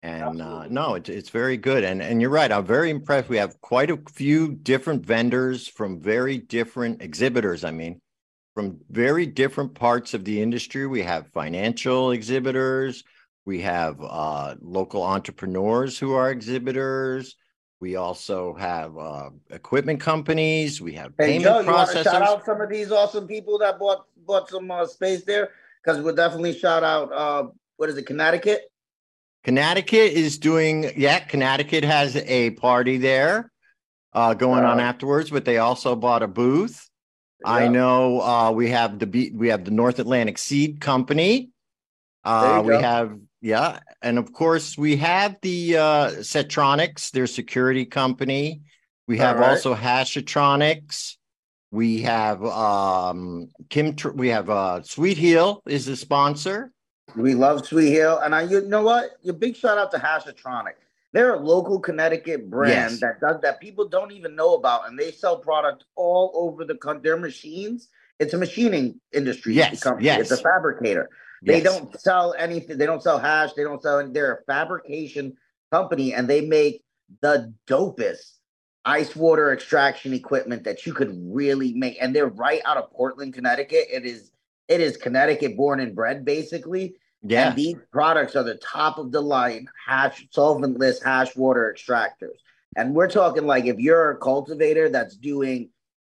And 0.04 0.42
uh, 0.42 0.68
no, 0.68 0.96
it's, 0.96 1.10
it's 1.10 1.30
very 1.30 1.58
good. 1.58 1.84
And, 1.84 2.02
and 2.02 2.22
you're 2.22 2.32
right. 2.32 2.52
I'm 2.52 2.66
very 2.66 2.90
impressed. 2.90 3.30
We 3.30 3.38
have 3.38 3.60
quite 3.62 3.92
a 3.92 4.00
few 4.12 4.54
different 4.54 5.06
vendors 5.06 5.68
from 5.68 6.02
very 6.02 6.38
different 6.38 7.02
exhibitors. 7.04 7.64
I 7.64 7.72
mean, 7.72 8.02
from 8.56 8.80
very 8.90 9.26
different 9.26 9.76
parts 9.76 10.14
of 10.14 10.26
the 10.26 10.42
industry. 10.42 10.88
We 10.88 11.04
have 11.04 11.28
financial 11.28 12.12
exhibitors. 12.12 13.04
We 13.46 13.62
have 13.62 13.98
uh, 14.02 14.56
local 14.60 15.04
entrepreneurs 15.04 15.98
who 15.98 16.14
are 16.14 16.32
exhibitors. 16.32 17.36
We 17.80 17.96
also 17.96 18.54
have 18.54 18.98
uh, 18.98 19.30
equipment 19.50 20.00
companies. 20.00 20.82
We 20.82 20.94
have 20.94 21.14
Hey 21.18 21.40
payment 21.40 21.44
Joe, 21.46 21.60
you 21.62 21.72
want 21.72 21.92
to 21.92 22.04
shout 22.04 22.22
out 22.22 22.46
some 22.46 22.62
of 22.62 22.70
these 22.70 22.92
awesome 22.92 23.28
people 23.28 23.58
that 23.60 23.80
bought 23.80 24.06
bought 24.28 24.50
some 24.50 24.70
uh, 24.70 24.86
space 24.86 25.24
there? 25.24 25.50
Because 25.84 26.00
we'll 26.02 26.16
definitely 26.16 26.54
shout 26.54 26.84
out. 26.84 27.12
Uh, 27.12 27.48
what 27.78 27.90
is 27.90 27.98
it, 27.98 28.06
Connecticut? 28.06 28.71
Connecticut 29.43 30.13
is 30.13 30.38
doing, 30.38 30.91
yeah, 30.95 31.19
Connecticut 31.19 31.84
has 31.84 32.15
a 32.15 32.51
party 32.51 32.97
there 32.97 33.51
uh, 34.13 34.34
going 34.34 34.63
on 34.63 34.80
afterwards, 34.80 35.30
but 35.30 35.45
they 35.45 35.58
also 35.58 35.95
bought 35.95 36.23
a 36.23 36.27
booth. 36.27 36.88
I 37.43 37.67
know 37.67 38.21
uh, 38.21 38.51
we 38.51 38.69
have 38.69 38.99
the 38.99 39.32
we 39.34 39.47
have 39.49 39.65
the 39.65 39.71
North 39.71 39.97
Atlantic 39.99 40.38
Seed 40.38 40.80
Company. 40.80 41.49
Uh, 42.23 42.62
we 42.63 42.73
go. 42.73 42.80
have 42.80 43.17
yeah, 43.41 43.80
and 44.01 44.19
of 44.19 44.32
course 44.32 44.77
we 44.77 44.97
have 44.97 45.38
the 45.41 45.77
uh, 45.77 46.10
Cetronics, 46.19 47.10
their 47.10 47.25
security 47.25 47.86
company. 47.86 48.62
We 49.08 49.17
have 49.17 49.39
right. 49.39 49.49
also 49.49 49.73
Hashatronics. 49.73 51.15
We 51.71 52.01
have 52.01 52.43
um 52.45 53.47
Kim. 53.69 53.95
We 54.13 54.27
have 54.30 54.49
uh, 54.49 54.84
Sweet 54.84 55.17
Heel 55.17 55.63
is 55.65 55.88
the 55.88 55.95
sponsor. 55.95 56.71
We 57.15 57.34
love 57.36 57.65
Sweet 57.65 57.91
Hill, 57.91 58.19
and 58.19 58.34
I, 58.34 58.43
you 58.43 58.62
know 58.62 58.82
what? 58.84 59.12
Your 59.21 59.34
big 59.34 59.56
shout 59.56 59.78
out 59.78 59.91
to 59.91 59.97
Hashatronic. 59.97 60.74
They're 61.13 61.34
a 61.34 61.39
local 61.39 61.80
Connecticut 61.80 62.50
brand 62.50 62.91
Yes. 62.91 63.00
that 63.02 63.19
does 63.19 63.41
that 63.41 63.60
people 63.60 63.88
don't 63.88 64.12
even 64.12 64.36
know 64.36 64.56
about, 64.56 64.88
and 64.88 64.97
they 64.97 65.12
sell 65.12 65.38
product 65.38 65.84
all 65.95 66.32
over 66.36 66.63
the 66.63 66.76
country. 66.76 67.04
Their 67.04 67.17
machines. 67.17 67.89
It's 68.19 68.34
a 68.34 68.38
machining 68.38 69.00
industry. 69.12 69.54
Yes, 69.56 69.82
company. 69.82 70.06
yes. 70.06 70.21
It's 70.21 70.32
a 70.32 70.43
fabricator. 70.43 71.10
They 71.43 71.62
Yes. 71.62 71.63
don't 71.63 72.00
sell 72.00 72.34
anything. 72.38 72.78
They 72.78 72.86
don't 72.86 73.02
sell 73.02 73.17
hash. 73.17 73.54
They 73.54 73.63
don't 73.63 73.82
sell. 73.82 74.00
any- 74.00 74.12
They're 74.12 74.36
a 74.36 74.43
fabrication 74.43 75.36
company, 75.71 76.13
and 76.13 76.28
they 76.30 76.41
make 76.41 76.84
the 77.21 77.54
dopest 77.67 78.38
ice 78.86 79.15
water 79.15 79.52
extraction 79.52 80.13
equipment 80.13 80.63
that 80.63 80.86
you 80.86 80.93
could 80.93 81.12
really 81.34 81.74
make. 81.74 81.97
And 82.02 82.15
they're 82.15 82.28
right 82.28 82.62
out 82.65 82.78
of 82.78 82.89
Portland, 82.91 83.34
Connecticut. 83.34 83.88
It 83.91 84.06
is. 84.06 84.32
It 84.67 84.80
is 84.80 84.95
Connecticut 84.95 85.58
born 85.58 85.82
and 85.82 85.93
bred, 85.93 86.24
basically. 86.24 86.95
Yeah. 87.24 87.50
And 87.50 87.58
these 87.58 87.76
products 87.92 88.36
are 88.36 88.44
the 88.44 88.56
top 88.56 88.98
of 88.98 89.12
the 89.12 89.22
line 89.22 89.68
hash 89.88 90.28
solventless 90.36 91.04
hash 91.04 91.36
water 91.36 91.74
extractors. 91.76 92.38
And 92.76 92.96
we're 92.96 93.10
talking 93.10 93.46
like 93.46 93.66
if 93.66 93.80
you're 93.80 94.12
a 94.12 94.18
cultivator 94.18 94.90
that's 94.90 95.18
doing 95.18 95.70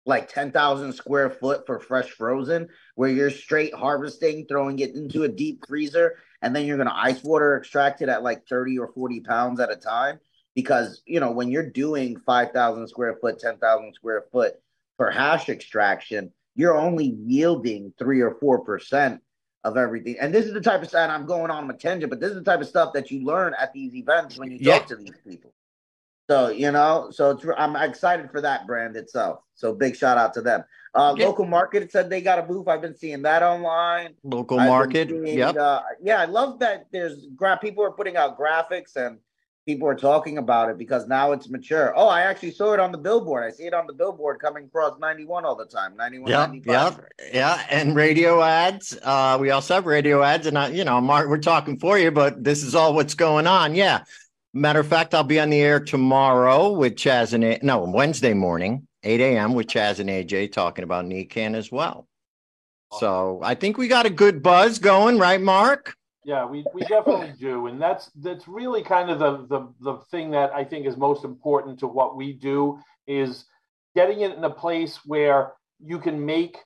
like 0.05 0.33
10,000 0.33 0.93
square 0.93 1.31
foot 1.31 1.65
for 1.67 1.79
fresh 1.79 2.11
frozen, 2.11 2.69
where 2.97 3.11
you're 3.11 3.31
straight 3.31 3.75
harvesting, 3.75 4.47
throwing 4.47 4.79
it 4.81 4.95
into 4.95 5.23
a 5.23 5.29
deep 5.29 5.65
freezer, 5.67 6.17
and 6.43 6.55
then 6.55 6.67
you're 6.67 6.77
going 6.77 6.89
to 6.89 6.97
ice 6.97 7.23
water 7.23 7.57
extract 7.57 8.03
it 8.03 8.09
at 8.09 8.23
like 8.23 8.47
30 8.49 8.79
or 8.79 8.89
40 8.89 9.21
pounds 9.21 9.61
at 9.61 9.71
a 9.71 9.77
time. 9.77 10.19
Because, 10.55 11.03
you 11.07 11.19
know, 11.19 11.31
when 11.31 11.51
you're 11.51 11.71
doing 11.71 12.19
5,000 12.27 12.87
square 12.89 13.17
foot, 13.21 13.39
10,000 13.39 13.95
square 13.95 14.25
foot 14.31 14.55
for 14.99 15.11
hash 15.11 15.49
extraction, 15.49 16.31
you're 16.55 16.77
only 16.77 17.17
yielding 17.25 17.95
three 17.99 18.21
or 18.21 18.35
4% 18.35 19.19
of 19.65 19.77
everything. 19.77 20.17
And 20.21 20.35
this 20.35 20.47
is 20.47 20.53
the 20.53 20.61
type 20.61 20.83
of 20.83 20.89
stuff 20.89 21.11
I'm 21.11 21.27
going 21.27 21.51
on 21.51 21.71
a 21.71 21.75
tangent, 21.75 22.11
but 22.11 22.21
this 22.21 22.31
is 22.31 22.37
the 22.37 22.43
type 22.45 22.61
of 22.61 22.67
stuff 22.67 22.93
that 22.95 23.11
you 23.11 23.25
learn 23.25 23.55
at 23.61 23.73
these 23.73 23.95
events 23.95 24.37
when 24.39 24.51
you 24.51 24.59
Yeah. 24.61 24.79
talk 24.79 24.89
to 24.89 24.97
these 24.97 25.15
people. 25.27 25.53
So 26.31 26.49
you 26.49 26.71
know, 26.73 27.09
so 27.11 27.31
it's, 27.31 27.45
I'm 27.57 27.77
excited 27.77 28.31
for 28.31 28.41
that 28.41 28.67
brand 28.67 28.97
itself. 28.97 29.41
So 29.55 29.75
big 29.75 29.97
shout 29.97 30.19
out 30.19 30.35
to 30.35 30.41
them. 30.41 30.65
Uh, 30.95 31.15
Yeah. 31.17 31.27
Local 31.27 31.45
market 31.47 31.91
said 31.91 32.11
they 32.11 32.21
got 32.21 32.39
a 32.39 32.43
booth. 32.43 32.69
I've 32.69 32.81
been 32.81 32.95
seeing 32.97 33.23
that 33.23 33.43
online. 33.43 34.15
Local 34.23 34.59
I've 34.59 34.69
market. 34.69 35.11
Yep. 35.11 35.57
Uh, 35.57 35.83
yeah, 36.01 36.21
I 36.21 36.25
love 36.27 36.59
that. 36.61 36.87
There's 36.93 37.27
gra- 37.37 37.59
people 37.61 37.85
are 37.85 37.91
putting 37.91 38.17
out 38.17 38.39
graphics 38.39 38.97
and 38.97 39.19
people 39.67 39.87
are 39.89 39.95
talking 39.95 40.39
about 40.39 40.69
it 40.71 40.79
because 40.79 41.07
now 41.07 41.33
it's 41.33 41.49
mature. 41.49 41.93
Oh, 41.97 42.09
I 42.09 42.23
actually 42.23 42.51
saw 42.51 42.73
it 42.73 42.81
on 42.81 42.91
the 42.93 42.99
billboard. 42.99 43.45
I 43.45 43.51
see 43.51 43.65
it 43.65 43.75
on 43.75 43.87
the 43.87 43.93
billboard 43.93 44.41
coming 44.41 44.65
across 44.65 44.99
91 44.99 45.45
all 45.45 45.55
the 45.55 45.67
time. 45.67 45.97
91, 45.97 46.31
Yeah, 46.31 46.47
95. 46.47 47.01
yeah, 47.21 47.29
yeah, 47.33 47.67
and 47.71 47.95
radio 47.95 48.43
ads. 48.43 48.99
Uh, 49.03 49.39
we 49.41 49.51
also 49.51 49.75
have 49.75 49.87
radio 49.87 50.23
ads, 50.23 50.47
and 50.47 50.59
I, 50.59 50.69
you 50.69 50.85
know, 50.85 51.01
Mark, 51.01 51.29
we're 51.29 51.39
talking 51.39 51.79
for 51.79 51.99
you, 51.99 52.11
but 52.11 52.43
this 52.43 52.63
is 52.63 52.75
all 52.75 52.95
what's 52.95 53.15
going 53.15 53.47
on. 53.47 53.75
Yeah. 53.75 54.03
Matter 54.55 54.81
of 54.81 54.87
fact, 54.87 55.15
I'll 55.15 55.25
be 55.25 55.41
on 55.41 55.49
the 55.49 55.61
air 55.61 55.81
tomorrow 55.81 56.73
with 56.73 56.97
Chaz 56.97 57.33
and 57.33 57.43
A- 57.43 57.61
no 57.63 57.85
Wednesday 57.85 58.35
morning, 58.35 58.87
eight 59.03 59.21
a.m. 59.21 59.55
with 59.55 59.67
Chaz 59.67 59.99
and 59.99 60.11
AJ 60.11 60.53
talking 60.53 60.85
about 60.85 61.07
NECANN 61.07 61.55
as 61.55 61.73
well. 61.73 62.07
So 63.01 63.41
I 63.43 63.55
think 63.55 63.79
we 63.79 63.89
got 63.89 64.05
a 64.05 64.11
good 64.11 64.43
buzz 64.43 64.79
going, 64.79 65.19
right, 65.19 65.41
Mark? 65.41 65.95
Yeah, 66.25 66.45
we, 66.47 66.65
we 66.73 66.83
definitely 66.83 67.33
do, 67.39 67.67
and 67.67 67.83
that's 67.83 68.11
that's 68.17 68.47
really 68.47 68.83
kind 68.85 69.11
of 69.11 69.19
the, 69.19 69.47
the 69.49 69.73
the 69.81 69.99
thing 70.11 70.31
that 70.31 70.53
I 70.53 70.65
think 70.65 70.87
is 70.87 70.97
most 70.97 71.25
important 71.25 71.81
to 71.81 71.89
what 71.89 72.17
we 72.17 72.33
do 72.33 72.79
is 73.09 73.45
getting 73.97 74.21
it 74.21 74.37
in 74.37 74.45
a 74.45 74.51
place 74.51 75.01
where 75.05 75.55
you 75.81 75.99
can 75.99 76.25
make 76.25 76.59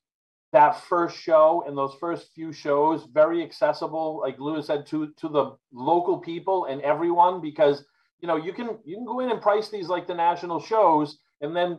that 0.52 0.80
first 0.82 1.16
show 1.18 1.64
and 1.66 1.76
those 1.76 1.94
first 1.98 2.28
few 2.34 2.52
shows 2.52 3.06
very 3.12 3.42
accessible, 3.42 4.20
like 4.20 4.38
Lewis 4.38 4.66
said, 4.66 4.86
to 4.88 5.12
to 5.16 5.28
the 5.28 5.56
local 5.72 6.18
people 6.18 6.66
and 6.66 6.82
everyone, 6.82 7.40
because 7.40 7.82
you 8.20 8.28
know 8.28 8.36
you 8.36 8.52
can 8.52 8.78
you 8.84 8.96
can 8.96 9.06
go 9.06 9.20
in 9.20 9.30
and 9.30 9.40
price 9.40 9.70
these 9.70 9.88
like 9.88 10.06
the 10.06 10.14
national 10.14 10.60
shows, 10.60 11.18
and 11.40 11.56
then 11.56 11.78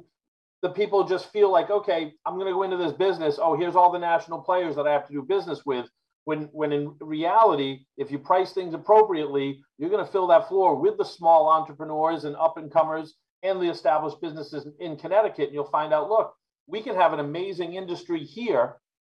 the 0.63 0.69
people 0.69 1.03
just 1.03 1.31
feel 1.31 1.51
like, 1.51 1.69
okay, 1.69 2.11
I'm 2.25 2.33
going 2.33 2.47
to 2.47 2.53
go 2.53 2.63
into 2.63 2.77
this 2.77 2.93
business. 2.93 3.37
Oh, 3.39 3.55
here's 3.55 3.75
all 3.75 3.91
the 3.91 3.99
national 3.99 4.41
players 4.41 4.75
that 4.75 4.87
I 4.87 4.91
have 4.91 5.05
to 5.05 5.13
do 5.13 5.21
business 5.21 5.63
with 5.63 5.85
when 6.27 6.49
when 6.51 6.73
in 6.73 6.93
reality 6.99 7.85
if 7.95 8.11
you 8.11 8.19
price 8.19 8.51
things 8.51 8.73
appropriately 8.73 9.61
you're 9.77 9.89
going 9.89 10.05
to 10.05 10.11
fill 10.11 10.27
that 10.27 10.49
floor 10.49 10.75
with 10.75 10.97
the 10.97 11.05
small 11.05 11.47
entrepreneurs 11.49 12.25
and 12.25 12.35
up 12.35 12.57
and 12.57 12.69
comers 12.69 13.15
and 13.43 13.61
the 13.61 13.69
established 13.69 14.19
businesses 14.19 14.67
in 14.81 14.97
connecticut 14.97 15.45
and 15.45 15.53
you'll 15.53 15.71
find 15.71 15.93
out 15.93 16.09
look 16.09 16.33
we 16.67 16.81
can 16.81 16.95
have 16.95 17.13
an 17.13 17.21
amazing 17.21 17.75
industry 17.75 18.19
here 18.19 18.75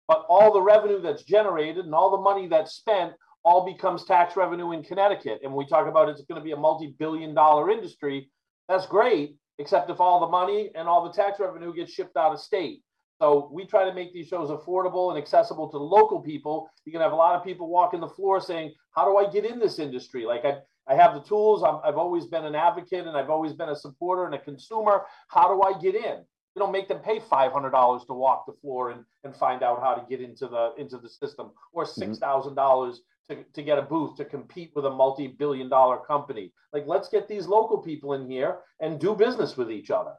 but 0.06 0.26
all 0.28 0.52
the 0.52 0.60
revenue 0.60 1.00
that's 1.00 1.22
generated 1.22 1.86
and 1.86 1.94
all 1.94 2.10
the 2.10 2.22
money 2.30 2.46
that's 2.46 2.74
spent 2.74 3.14
all 3.42 3.64
becomes 3.64 4.04
tax 4.04 4.36
revenue 4.36 4.72
in 4.72 4.82
connecticut. 4.82 5.40
And 5.42 5.52
when 5.52 5.64
we 5.64 5.68
talk 5.68 5.86
about 5.86 6.08
it's 6.08 6.22
going 6.22 6.40
to 6.40 6.44
be 6.44 6.52
a 6.52 6.56
multi-billion 6.56 7.34
dollar 7.34 7.70
industry 7.70 8.30
that's 8.68 8.86
great 8.86 9.36
except 9.58 9.88
if 9.88 9.98
all 10.00 10.20
the 10.20 10.26
money 10.26 10.70
and 10.74 10.86
all 10.86 11.04
the 11.04 11.12
tax 11.12 11.40
revenue 11.40 11.72
gets 11.74 11.92
shipped 11.92 12.16
out 12.16 12.32
of 12.32 12.40
state 12.40 12.82
so 13.20 13.50
we 13.52 13.66
try 13.66 13.84
to 13.84 13.94
make 13.94 14.12
these 14.12 14.28
shows 14.28 14.50
affordable 14.50 15.10
and 15.10 15.18
accessible 15.18 15.68
to 15.70 15.76
local 15.76 16.20
people. 16.20 16.70
You 16.84 16.92
can 16.92 17.00
have 17.00 17.12
a 17.12 17.16
lot 17.16 17.34
of 17.34 17.44
people 17.44 17.68
walking 17.68 18.00
the 18.00 18.08
floor 18.08 18.40
saying, 18.40 18.74
"How 18.92 19.04
do 19.04 19.16
I 19.16 19.30
get 19.30 19.44
in 19.44 19.58
this 19.58 19.78
industry?" 19.78 20.24
Like 20.24 20.44
I, 20.44 20.58
I 20.86 20.94
have 20.94 21.14
the 21.14 21.22
tools. 21.22 21.62
I'm, 21.62 21.80
I've 21.84 21.98
always 21.98 22.26
been 22.26 22.44
an 22.44 22.54
advocate 22.54 23.06
and 23.06 23.16
I've 23.16 23.30
always 23.30 23.52
been 23.52 23.70
a 23.70 23.76
supporter 23.76 24.24
and 24.26 24.34
a 24.34 24.38
consumer. 24.38 25.02
How 25.28 25.48
do 25.48 25.62
I 25.62 25.78
get 25.78 25.94
in? 25.94 26.24
You 26.54 26.60
don't 26.60 26.72
make 26.72 26.88
them 26.88 27.00
pay 27.00 27.20
five 27.20 27.52
hundred 27.52 27.70
dollars 27.70 28.04
to 28.06 28.14
walk 28.14 28.46
the 28.46 28.52
floor 28.52 28.90
and, 28.90 29.04
and 29.24 29.34
find 29.36 29.62
out 29.62 29.80
how 29.80 29.94
to 29.94 30.06
get 30.08 30.20
into 30.20 30.46
the 30.46 30.72
into 30.78 30.98
the 30.98 31.08
system, 31.08 31.50
or 31.72 31.84
mm-hmm. 31.84 32.00
six 32.00 32.18
thousand 32.18 32.54
dollars 32.54 33.02
to, 33.30 33.44
to 33.52 33.62
get 33.62 33.78
a 33.78 33.82
booth 33.82 34.16
to 34.16 34.24
compete 34.24 34.72
with 34.74 34.86
a 34.86 34.90
multi-billion 34.90 35.68
dollar 35.68 35.98
company. 35.98 36.52
Like 36.72 36.84
let's 36.86 37.08
get 37.08 37.28
these 37.28 37.46
local 37.46 37.78
people 37.78 38.14
in 38.14 38.30
here 38.30 38.58
and 38.80 39.00
do 39.00 39.14
business 39.14 39.56
with 39.56 39.70
each 39.70 39.90
other. 39.90 40.14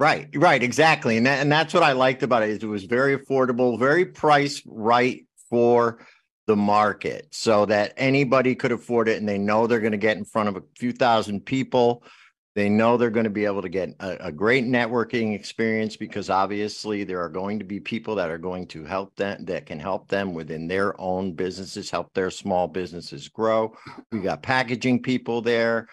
Right, 0.00 0.30
right, 0.34 0.62
exactly, 0.62 1.18
and 1.18 1.26
that, 1.26 1.40
and 1.40 1.52
that's 1.52 1.74
what 1.74 1.82
I 1.82 1.92
liked 1.92 2.22
about 2.22 2.42
it. 2.42 2.48
Is 2.48 2.62
it 2.62 2.66
was 2.66 2.84
very 2.84 3.18
affordable, 3.18 3.78
very 3.78 4.06
priced 4.06 4.62
right 4.64 5.26
for 5.50 5.98
the 6.46 6.56
market, 6.56 7.28
so 7.32 7.66
that 7.66 7.92
anybody 7.98 8.54
could 8.54 8.72
afford 8.72 9.10
it, 9.10 9.18
and 9.18 9.28
they 9.28 9.36
know 9.36 9.66
they're 9.66 9.78
going 9.78 9.92
to 9.92 9.98
get 9.98 10.16
in 10.16 10.24
front 10.24 10.48
of 10.48 10.56
a 10.56 10.62
few 10.78 10.92
thousand 10.92 11.44
people. 11.44 12.02
They 12.54 12.70
know 12.70 12.96
they're 12.96 13.10
going 13.10 13.24
to 13.24 13.30
be 13.30 13.44
able 13.44 13.60
to 13.60 13.68
get 13.68 13.90
a, 14.00 14.28
a, 14.28 14.32
great 14.32 14.64
networking 14.64 15.34
experience 15.34 15.98
because 15.98 16.30
obviously 16.30 17.04
there 17.04 17.20
are 17.22 17.28
going 17.28 17.58
to 17.58 17.64
be 17.66 17.78
people 17.78 18.14
that 18.14 18.30
are 18.30 18.38
going 18.38 18.66
to 18.68 18.84
help 18.84 19.14
them 19.16 19.44
that 19.44 19.66
can 19.66 19.78
help 19.78 20.08
them 20.08 20.32
within 20.32 20.66
their 20.66 20.98
own 20.98 21.32
businesses, 21.34 21.90
help 21.90 22.12
their 22.14 22.30
small 22.30 22.66
businesses 22.66 23.28
grow. 23.28 23.76
We 24.10 24.20
got 24.20 24.42
packaging 24.42 25.02
people 25.02 25.42
there. 25.42 25.88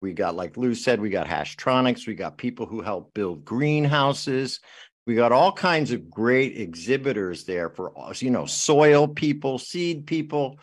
We 0.00 0.12
got, 0.12 0.34
like 0.34 0.56
Lou 0.56 0.74
said, 0.74 1.00
we 1.00 1.10
got 1.10 1.26
Hashtronics. 1.26 2.06
We 2.06 2.14
got 2.14 2.38
people 2.38 2.66
who 2.66 2.80
help 2.80 3.12
build 3.14 3.44
greenhouses. 3.44 4.60
We 5.06 5.14
got 5.14 5.32
all 5.32 5.52
kinds 5.52 5.92
of 5.92 6.10
great 6.10 6.58
exhibitors 6.58 7.44
there 7.44 7.70
for 7.70 7.92
you 8.18 8.30
know, 8.30 8.46
soil 8.46 9.08
people, 9.08 9.58
seed 9.58 10.06
people, 10.06 10.58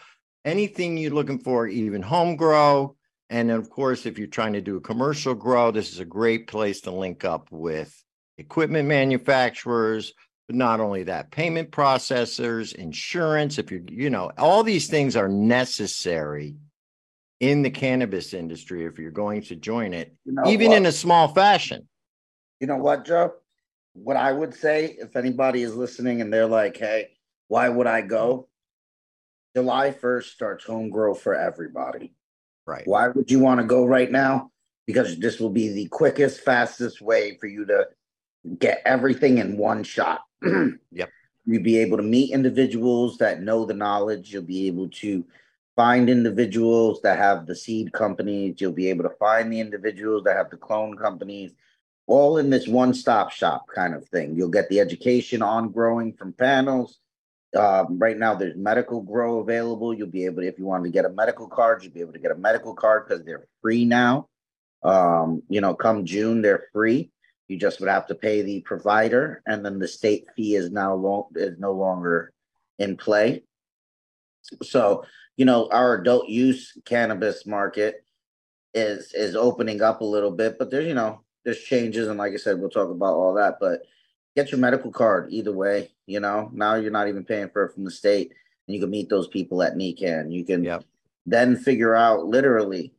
anything 0.46 0.98
you're 0.98 1.12
looking 1.12 1.40
for, 1.40 1.68
even 1.68 2.02
home 2.02 2.36
grow 2.36 2.96
and 3.30 3.52
of 3.52 3.70
course, 3.70 4.06
if 4.06 4.18
you're 4.18 4.28
trying 4.28 4.54
to 4.54 4.62
do 4.62 4.78
a 4.78 4.82
commercial 4.82 5.36
grow, 5.36 5.72
this 5.72 5.92
is 5.92 6.00
a 6.00 6.06
great 6.06 6.48
place 6.48 6.82
to 6.82 6.92
link 6.92 7.26
up 7.26 7.50
with 7.52 7.94
equipment 8.38 8.88
manufacturers, 8.88 10.14
but 10.48 10.56
not 10.56 10.80
only 10.80 11.04
that, 11.04 11.32
payment 11.32 11.72
processors, 11.72 12.74
insurance. 12.74 13.58
If 13.58 13.70
you're, 13.70 13.82
you 13.90 14.10
know, 14.10 14.32
all 14.38 14.64
these 14.64 14.88
things 14.88 15.16
are 15.18 15.28
necessary 15.28 16.56
in 17.40 17.62
the 17.62 17.70
cannabis 17.70 18.34
industry 18.34 18.86
if 18.86 18.98
you're 18.98 19.12
going 19.12 19.42
to 19.44 19.56
join 19.56 19.94
it, 19.94 20.16
you 20.26 20.34
know 20.34 20.44
even 20.48 20.70
what? 20.70 20.78
in 20.78 20.86
a 20.86 20.92
small 20.92 21.28
fashion. 21.28 21.88
You 22.60 22.68
know 22.68 22.78
what, 22.78 23.06
Joe? 23.06 23.34
What 23.94 24.18
I 24.18 24.32
would 24.32 24.54
say, 24.54 24.98
if 25.00 25.16
anybody 25.16 25.62
is 25.62 25.76
listening 25.76 26.22
and 26.22 26.32
they're 26.32 26.48
like, 26.48 26.78
hey, 26.78 27.10
why 27.48 27.70
would 27.70 27.88
I 27.88 28.02
go? 28.02 28.48
July 29.56 29.92
1st 29.92 30.26
starts 30.26 30.66
home 30.66 30.90
grow 30.90 31.14
for 31.14 31.34
everybody. 31.34 32.14
Right. 32.66 32.84
Why 32.86 33.08
would 33.08 33.32
you 33.32 33.40
want 33.40 33.60
to 33.60 33.66
go 33.66 33.86
right 33.86 34.12
now? 34.12 34.52
Because 34.86 35.18
this 35.18 35.40
will 35.40 35.50
be 35.50 35.70
the 35.70 35.88
quickest, 35.88 36.42
fastest 36.42 37.02
way 37.02 37.38
for 37.40 37.48
you 37.48 37.66
to 37.66 37.88
get 38.60 38.82
everything 38.86 39.40
in 39.40 39.58
one 39.58 39.84
shot. 39.84 40.22
yep. 40.92 41.10
You'll 41.46 41.64
be 41.64 41.78
able 41.78 41.98
to 41.98 42.04
meet 42.04 42.34
individuals 42.34 43.18
that 43.18 43.42
know 43.42 43.66
the 43.66 43.74
knowledge. 43.74 44.34
You'll 44.34 44.44
be 44.44 44.68
able 44.68 44.90
to 44.90 45.26
find 45.78 46.10
individuals 46.10 47.00
that 47.04 47.20
have 47.20 47.46
the 47.46 47.56
seed 47.56 47.94
companies. 47.94 48.56
You'll 48.60 48.74
be 48.74 48.90
able 48.90 49.04
to 49.04 49.16
find 49.18 49.54
the 49.54 49.62
individuals 49.62 50.24
that 50.26 50.36
have 50.36 50.50
the 50.50 50.58
clone 50.58 50.98
companies, 50.98 51.54
all 52.08 52.38
in 52.38 52.50
this 52.50 52.68
one 52.68 52.94
stop 52.94 53.32
shop 53.32 53.66
kind 53.74 53.94
of 53.94 54.06
thing. 54.10 54.36
You'll 54.36 54.50
get 54.50 54.68
the 54.70 54.82
education 54.82 55.42
on 55.42 55.72
growing 55.72 56.14
from 56.14 56.34
panels. 56.34 57.00
Um, 57.56 58.00
right 58.00 58.18
now, 58.18 58.34
there's 58.36 58.58
medical 58.58 59.02
grow 59.02 59.40
available. 59.40 59.94
You'll 59.94 60.08
be 60.08 60.26
able 60.26 60.42
to, 60.42 60.48
if 60.48 60.58
you 60.58 60.66
wanted 60.66 60.86
to 60.86 60.90
get 60.90 61.06
a 61.06 61.10
medical 61.10 61.48
card, 61.48 61.84
you'll 61.84 61.94
be 61.94 62.02
able 62.02 62.14
to 62.14 62.20
get 62.20 62.32
a 62.32 62.36
medical 62.36 62.74
card 62.74 63.08
because 63.08 63.24
they're 63.24 63.48
free 63.62 63.86
now. 63.86 64.28
Um, 64.84 65.44
you 65.48 65.62
know, 65.62 65.76
come 65.76 66.06
June, 66.06 66.42
they're 66.42 66.66
free. 66.74 67.12
You 67.48 67.58
just 67.58 67.80
would 67.80 67.90
have 67.90 68.08
to 68.08 68.16
pay 68.16 68.42
the 68.42 68.62
provider, 68.62 69.42
and 69.46 69.64
then 69.64 69.80
the 69.80 69.88
state 69.88 70.26
fee 70.36 70.56
is 70.56 70.70
now 70.72 70.96
long 70.96 71.28
is 71.36 71.58
no 71.58 71.72
longer 71.72 72.34
in 72.78 72.98
play. 72.98 73.44
So, 74.64 75.04
you 75.36 75.46
know, 75.46 75.70
our 75.72 75.96
adult 75.96 76.30
use 76.30 76.78
cannabis 76.86 77.46
market 77.46 78.04
is 78.74 79.14
is 79.14 79.36
opening 79.36 79.82
up 79.82 80.02
a 80.02 80.06
little 80.06 80.32
bit, 80.32 80.58
but 80.58 80.70
there's 80.70 80.86
you 80.86 80.94
know 80.94 81.22
there's 81.44 81.62
changes, 81.62 82.08
and 82.08 82.18
like 82.18 82.34
I 82.34 82.38
said, 82.38 82.60
we'll 82.60 82.70
talk 82.70 82.90
about 82.90 83.14
all 83.14 83.34
that. 83.36 83.58
But 83.60 83.84
get 84.36 84.52
your 84.52 84.60
medical 84.60 84.92
card 84.92 85.32
either 85.32 85.52
way. 85.52 85.92
You 86.06 86.20
know, 86.20 86.50
now 86.54 86.76
you're 86.76 86.92
not 86.92 87.08
even 87.08 87.24
paying 87.24 87.50
for 87.50 87.66
it 87.66 87.74
from 87.74 87.86
the 87.86 87.92
state, 87.92 88.34
and 88.68 88.76
you 88.76 88.82
can 88.82 88.90
meet 88.90 89.10
those 89.10 89.28
people 89.28 89.64
at 89.64 89.76
NECANN. 89.76 90.32
You 90.32 90.46
can 90.46 90.64
yep. 90.64 90.84
then 91.26 91.56
figure 91.56 91.96
out 91.96 92.26
literally. 92.26 92.94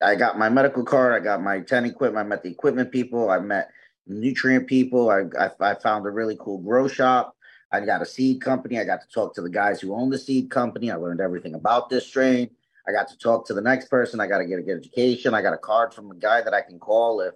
I 0.00 0.14
got 0.14 0.38
my 0.38 0.48
medical 0.48 0.84
card. 0.84 1.12
I 1.12 1.24
got 1.24 1.42
my 1.42 1.60
ten 1.60 1.84
equipment. 1.84 2.24
I 2.24 2.28
met 2.28 2.42
the 2.42 2.50
equipment 2.50 2.92
people. 2.92 3.30
I 3.30 3.40
met 3.40 3.70
nutrient 4.06 4.66
people. 4.66 5.10
I, 5.10 5.24
I, 5.38 5.50
I 5.60 5.74
found 5.74 6.06
a 6.06 6.10
really 6.10 6.36
cool 6.40 6.58
grow 6.58 6.88
shop. 6.88 7.36
I 7.70 7.80
got 7.80 8.02
a 8.02 8.06
seed 8.06 8.40
company. 8.40 8.78
I 8.78 8.84
got 8.84 9.00
to 9.02 9.08
talk 9.08 9.34
to 9.34 9.42
the 9.42 9.50
guys 9.50 9.80
who 9.80 9.94
own 9.94 10.10
the 10.10 10.18
seed 10.18 10.50
company. 10.50 10.90
I 10.90 10.96
learned 10.96 11.20
everything 11.20 11.54
about 11.54 11.90
this 11.90 12.06
strain. 12.06 12.50
I 12.88 12.92
got 12.92 13.08
to 13.08 13.18
talk 13.18 13.46
to 13.46 13.54
the 13.54 13.60
next 13.60 13.90
person. 13.90 14.20
I 14.20 14.26
got 14.26 14.38
to 14.38 14.46
get 14.46 14.58
a 14.58 14.62
good 14.62 14.78
education. 14.78 15.34
I 15.34 15.42
got 15.42 15.52
a 15.52 15.58
card 15.58 15.92
from 15.92 16.10
a 16.10 16.14
guy 16.14 16.40
that 16.40 16.54
I 16.54 16.62
can 16.62 16.78
call 16.78 17.20
if 17.20 17.34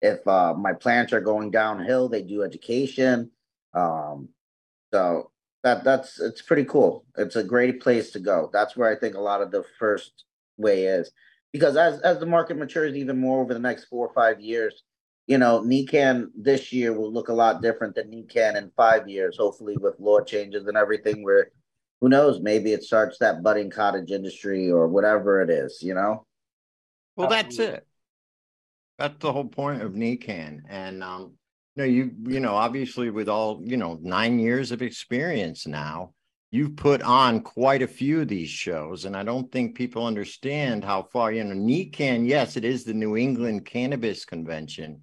if 0.00 0.26
uh, 0.26 0.52
my 0.54 0.72
plants 0.72 1.12
are 1.12 1.20
going 1.20 1.50
downhill, 1.50 2.08
they 2.08 2.22
do 2.22 2.42
education. 2.42 3.30
Um, 3.72 4.28
so 4.92 5.30
that 5.62 5.84
that's 5.84 6.20
it's 6.20 6.42
pretty 6.42 6.64
cool. 6.64 7.04
It's 7.16 7.36
a 7.36 7.44
great 7.44 7.80
place 7.80 8.10
to 8.12 8.18
go. 8.18 8.50
That's 8.52 8.76
where 8.76 8.90
I 8.90 8.98
think 8.98 9.14
a 9.14 9.20
lot 9.20 9.42
of 9.42 9.50
the 9.50 9.64
first 9.78 10.24
way 10.56 10.84
is 10.84 11.10
because 11.52 11.76
as 11.76 12.00
as 12.00 12.18
the 12.18 12.26
market 12.26 12.56
matures 12.56 12.94
even 12.96 13.18
more 13.18 13.40
over 13.40 13.54
the 13.54 13.60
next 13.60 13.84
four 13.84 14.06
or 14.06 14.12
five 14.12 14.40
years, 14.40 14.82
you 15.32 15.38
know, 15.38 15.62
NECANN 15.62 16.28
this 16.36 16.74
year 16.74 16.92
will 16.92 17.10
look 17.10 17.30
a 17.30 17.32
lot 17.32 17.62
different 17.62 17.94
than 17.94 18.10
NECANN 18.10 18.54
in 18.54 18.70
five 18.76 19.08
years. 19.08 19.38
Hopefully, 19.38 19.78
with 19.78 19.98
law 19.98 20.20
changes 20.20 20.66
and 20.66 20.76
everything, 20.76 21.22
where 21.22 21.48
who 22.02 22.10
knows, 22.10 22.38
maybe 22.42 22.74
it 22.74 22.84
starts 22.84 23.16
that 23.18 23.42
budding 23.42 23.70
cottage 23.70 24.10
industry 24.10 24.70
or 24.70 24.88
whatever 24.88 25.40
it 25.40 25.48
is. 25.48 25.78
You 25.80 25.94
know. 25.94 26.26
Well, 27.16 27.30
that's 27.30 27.58
it. 27.58 27.86
That's 28.98 29.18
the 29.20 29.32
whole 29.32 29.46
point 29.46 29.80
of 29.80 29.92
NECANN. 29.92 30.64
And 30.68 31.02
um, 31.02 31.32
you 31.76 31.82
know, 31.82 31.84
you 31.84 32.10
you 32.24 32.40
know, 32.40 32.54
obviously 32.54 33.08
with 33.08 33.30
all, 33.30 33.62
you 33.64 33.78
know, 33.78 33.98
nine 34.02 34.38
years 34.38 34.70
of 34.70 34.82
experience 34.82 35.66
now, 35.66 36.12
you've 36.50 36.76
put 36.76 37.00
on 37.00 37.40
quite 37.40 37.80
a 37.80 37.88
few 37.88 38.20
of 38.20 38.28
these 38.28 38.50
shows. 38.50 39.06
And 39.06 39.16
I 39.16 39.22
don't 39.22 39.50
think 39.50 39.76
people 39.76 40.04
understand 40.04 40.84
how 40.84 41.04
far, 41.04 41.32
you 41.32 41.42
know, 41.42 41.54
NECANN, 41.54 42.28
yes, 42.28 42.58
it 42.58 42.66
is 42.66 42.84
the 42.84 42.92
New 42.92 43.16
England 43.16 43.64
Cannabis 43.64 44.26
Convention. 44.26 45.00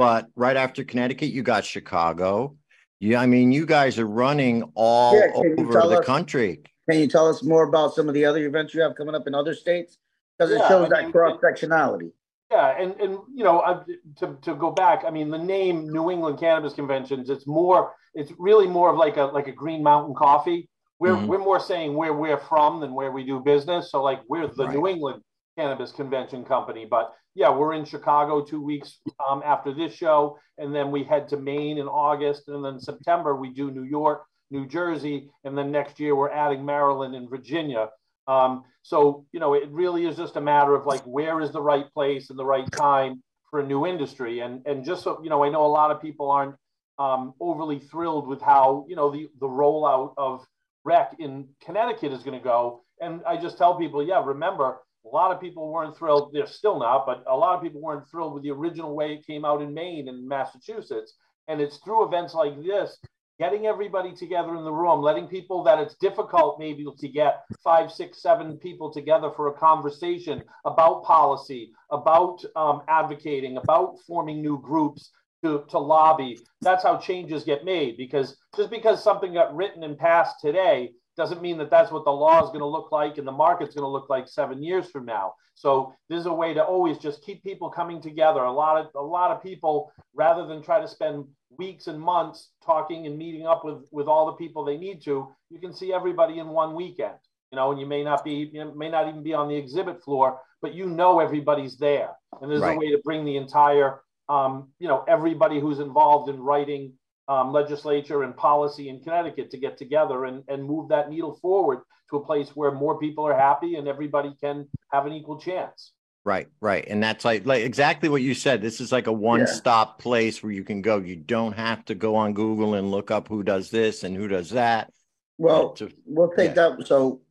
But 0.00 0.28
right 0.34 0.56
after 0.56 0.82
Connecticut, 0.82 1.28
you 1.28 1.42
got 1.42 1.62
Chicago. 1.62 2.56
Yeah, 3.00 3.20
I 3.20 3.26
mean, 3.26 3.52
you 3.52 3.66
guys 3.66 3.98
are 3.98 4.06
running 4.06 4.62
all 4.74 5.14
yeah, 5.14 5.26
over 5.34 5.72
the 5.88 5.98
us, 5.98 6.06
country. 6.06 6.62
Can 6.88 7.00
you 7.00 7.06
tell 7.06 7.28
us 7.28 7.42
more 7.42 7.64
about 7.64 7.92
some 7.92 8.08
of 8.08 8.14
the 8.14 8.24
other 8.24 8.42
events 8.46 8.72
you 8.72 8.80
have 8.80 8.96
coming 8.96 9.14
up 9.14 9.26
in 9.26 9.34
other 9.34 9.52
states? 9.52 9.98
Because 10.38 10.52
it 10.52 10.60
yeah, 10.60 10.68
shows 10.68 10.90
I 10.90 11.02
mean, 11.02 11.12
that 11.12 11.12
cross 11.12 11.38
sectionality. 11.42 12.12
Yeah, 12.50 12.80
and 12.80 12.98
and 12.98 13.18
you 13.34 13.44
know, 13.44 13.58
uh, 13.58 13.84
to 14.20 14.38
to 14.40 14.54
go 14.54 14.70
back, 14.70 15.04
I 15.06 15.10
mean, 15.10 15.28
the 15.28 15.36
name 15.36 15.92
New 15.92 16.10
England 16.10 16.40
Cannabis 16.40 16.72
Conventions, 16.72 17.28
it's 17.28 17.46
more, 17.46 17.92
it's 18.14 18.32
really 18.38 18.68
more 18.68 18.88
of 18.88 18.96
like 18.96 19.18
a 19.18 19.24
like 19.24 19.48
a 19.48 19.52
Green 19.52 19.82
Mountain 19.82 20.14
Coffee. 20.14 20.70
We're 20.98 21.12
mm-hmm. 21.12 21.26
we're 21.26 21.44
more 21.44 21.60
saying 21.60 21.92
where 21.92 22.14
we're 22.14 22.38
from 22.38 22.80
than 22.80 22.94
where 22.94 23.12
we 23.12 23.22
do 23.26 23.38
business. 23.40 23.90
So 23.90 24.02
like 24.02 24.22
we're 24.30 24.46
the 24.46 24.64
right. 24.64 24.74
New 24.74 24.88
England 24.88 25.22
Cannabis 25.60 25.92
Convention 25.92 26.42
Company, 26.42 26.86
but 26.88 27.12
yeah, 27.34 27.50
we're 27.50 27.74
in 27.74 27.84
Chicago 27.84 28.42
two 28.42 28.62
weeks 28.62 29.00
um, 29.28 29.42
after 29.44 29.74
this 29.74 29.92
show, 29.92 30.38
and 30.56 30.74
then 30.74 30.90
we 30.90 31.04
head 31.04 31.28
to 31.28 31.36
Maine 31.36 31.76
in 31.76 31.86
August, 31.86 32.48
and 32.48 32.64
then 32.64 32.80
September 32.80 33.36
we 33.36 33.50
do 33.50 33.70
New 33.70 33.82
York, 33.82 34.24
New 34.50 34.66
Jersey, 34.66 35.30
and 35.44 35.56
then 35.56 35.70
next 35.70 36.00
year 36.00 36.16
we're 36.16 36.30
adding 36.30 36.64
Maryland 36.64 37.14
and 37.14 37.28
Virginia. 37.28 37.90
Um, 38.26 38.64
so, 38.82 39.26
you 39.32 39.40
know, 39.40 39.52
it 39.52 39.68
really 39.70 40.06
is 40.06 40.16
just 40.16 40.36
a 40.36 40.40
matter 40.40 40.74
of 40.74 40.86
like, 40.86 41.02
where 41.02 41.42
is 41.42 41.52
the 41.52 41.60
right 41.60 41.92
place 41.92 42.30
and 42.30 42.38
the 42.38 42.44
right 42.44 42.70
time 42.72 43.22
for 43.50 43.60
a 43.60 43.66
new 43.66 43.86
industry? 43.86 44.40
And, 44.40 44.66
and 44.66 44.82
just 44.82 45.04
so, 45.04 45.20
you 45.22 45.28
know, 45.28 45.44
I 45.44 45.50
know 45.50 45.66
a 45.66 45.74
lot 45.80 45.90
of 45.90 46.00
people 46.00 46.30
aren't 46.30 46.54
um, 46.98 47.34
overly 47.38 47.80
thrilled 47.80 48.26
with 48.26 48.40
how, 48.40 48.86
you 48.88 48.96
know, 48.96 49.10
the, 49.10 49.28
the 49.38 49.46
rollout 49.46 50.14
of 50.16 50.42
rec 50.84 51.16
in 51.18 51.48
Connecticut 51.62 52.12
is 52.12 52.22
going 52.22 52.38
to 52.38 52.42
go. 52.42 52.82
And 52.98 53.20
I 53.26 53.36
just 53.36 53.58
tell 53.58 53.76
people, 53.76 54.02
yeah, 54.02 54.22
remember, 54.24 54.78
a 55.04 55.08
lot 55.08 55.32
of 55.32 55.40
people 55.40 55.72
weren't 55.72 55.96
thrilled. 55.96 56.32
They're 56.32 56.46
still 56.46 56.78
not, 56.78 57.06
but 57.06 57.24
a 57.26 57.36
lot 57.36 57.56
of 57.56 57.62
people 57.62 57.80
weren't 57.80 58.08
thrilled 58.10 58.34
with 58.34 58.42
the 58.42 58.50
original 58.50 58.94
way 58.94 59.14
it 59.14 59.26
came 59.26 59.44
out 59.44 59.62
in 59.62 59.72
Maine 59.72 60.08
and 60.08 60.28
Massachusetts. 60.28 61.14
And 61.48 61.60
it's 61.60 61.78
through 61.78 62.06
events 62.06 62.34
like 62.34 62.62
this 62.62 62.98
getting 63.40 63.66
everybody 63.66 64.14
together 64.14 64.54
in 64.54 64.64
the 64.64 64.72
room, 64.72 65.00
letting 65.00 65.26
people 65.26 65.62
that 65.64 65.78
it's 65.78 65.94
difficult 65.94 66.58
maybe 66.58 66.86
to 66.98 67.08
get 67.08 67.44
five, 67.64 67.90
six, 67.90 68.20
seven 68.20 68.58
people 68.58 68.92
together 68.92 69.30
for 69.34 69.48
a 69.48 69.54
conversation 69.54 70.42
about 70.66 71.02
policy, 71.04 71.72
about 71.90 72.44
um, 72.54 72.82
advocating, 72.86 73.56
about 73.56 73.96
forming 74.06 74.42
new 74.42 74.60
groups 74.60 75.10
to, 75.42 75.64
to 75.70 75.78
lobby. 75.78 76.38
That's 76.60 76.82
how 76.82 76.98
changes 76.98 77.42
get 77.42 77.64
made 77.64 77.96
because 77.96 78.36
just 78.54 78.68
because 78.68 79.02
something 79.02 79.32
got 79.32 79.56
written 79.56 79.84
and 79.84 79.96
passed 79.96 80.36
today 80.40 80.92
doesn't 81.20 81.42
mean 81.42 81.58
that 81.58 81.70
that's 81.70 81.92
what 81.92 82.06
the 82.06 82.10
law 82.10 82.42
is 82.42 82.48
going 82.48 82.60
to 82.60 82.66
look 82.66 82.90
like 82.90 83.18
and 83.18 83.28
the 83.28 83.32
market's 83.46 83.74
going 83.74 83.84
to 83.84 83.88
look 83.88 84.08
like 84.08 84.26
seven 84.26 84.62
years 84.62 84.90
from 84.90 85.04
now. 85.04 85.34
So 85.54 85.92
this 86.08 86.18
is 86.18 86.24
a 86.24 86.32
way 86.32 86.54
to 86.54 86.64
always 86.64 86.96
just 86.96 87.22
keep 87.22 87.44
people 87.44 87.68
coming 87.68 88.00
together. 88.00 88.40
A 88.40 88.50
lot 88.50 88.78
of 88.78 88.86
a 88.94 89.02
lot 89.02 89.30
of 89.30 89.42
people, 89.42 89.92
rather 90.14 90.46
than 90.46 90.62
try 90.62 90.80
to 90.80 90.88
spend 90.88 91.26
weeks 91.58 91.88
and 91.88 92.00
months 92.00 92.52
talking 92.64 93.06
and 93.06 93.18
meeting 93.18 93.46
up 93.46 93.66
with 93.66 93.86
with 93.92 94.06
all 94.06 94.24
the 94.24 94.32
people 94.32 94.64
they 94.64 94.78
need 94.78 95.02
to, 95.02 95.28
you 95.50 95.60
can 95.60 95.74
see 95.74 95.92
everybody 95.92 96.38
in 96.38 96.48
one 96.48 96.74
weekend. 96.74 97.18
You 97.52 97.56
know, 97.56 97.70
and 97.70 97.78
you 97.78 97.84
may 97.84 98.02
not 98.02 98.24
be, 98.24 98.48
you 98.50 98.64
know, 98.64 98.72
may 98.72 98.88
not 98.88 99.06
even 99.06 99.22
be 99.22 99.34
on 99.34 99.48
the 99.48 99.56
exhibit 99.56 100.02
floor, 100.02 100.40
but 100.62 100.72
you 100.72 100.86
know 100.86 101.20
everybody's 101.20 101.76
there, 101.76 102.12
and 102.40 102.50
there's 102.50 102.62
right. 102.62 102.76
a 102.76 102.78
way 102.78 102.90
to 102.92 102.98
bring 103.04 103.26
the 103.26 103.36
entire, 103.36 104.00
um, 104.30 104.70
you 104.78 104.88
know, 104.88 105.04
everybody 105.06 105.60
who's 105.60 105.80
involved 105.80 106.30
in 106.30 106.40
writing 106.40 106.94
um, 107.28 107.52
legislature 107.52 108.22
and 108.22 108.36
policy 108.36 108.88
in 108.88 109.00
Connecticut 109.00 109.50
to 109.50 109.58
get 109.58 109.76
together 109.76 110.24
and, 110.24 110.42
and 110.48 110.64
move 110.64 110.88
that 110.88 111.10
needle 111.10 111.38
forward 111.40 111.80
to 112.10 112.16
a 112.16 112.24
place 112.24 112.50
where 112.54 112.72
more 112.72 112.98
people 112.98 113.26
are 113.26 113.38
happy 113.38 113.76
and 113.76 113.86
everybody 113.86 114.34
can 114.40 114.66
have 114.92 115.06
an 115.06 115.12
equal 115.12 115.38
chance. 115.38 115.92
Right, 116.24 116.48
right. 116.60 116.84
And 116.86 117.02
that's 117.02 117.24
like 117.24 117.46
like 117.46 117.64
exactly 117.64 118.08
what 118.10 118.20
you 118.20 118.34
said. 118.34 118.60
This 118.60 118.80
is 118.80 118.92
like 118.92 119.06
a 119.06 119.12
one-stop 119.12 119.98
place 119.98 120.42
where 120.42 120.52
you 120.52 120.64
can 120.64 120.82
go. 120.82 120.98
You 120.98 121.16
don't 121.16 121.52
have 121.52 121.84
to 121.86 121.94
go 121.94 122.16
on 122.16 122.34
Google 122.34 122.74
and 122.74 122.90
look 122.90 123.10
up 123.10 123.28
who 123.28 123.42
does 123.42 123.70
this 123.70 124.04
and 124.04 124.14
who 124.14 124.28
does 124.28 124.50
that. 124.50 124.92
Well, 125.38 125.70
to- 125.74 125.90
we'll 126.04 126.32
take 126.32 126.54
that. 126.56 126.86
So 126.86 127.22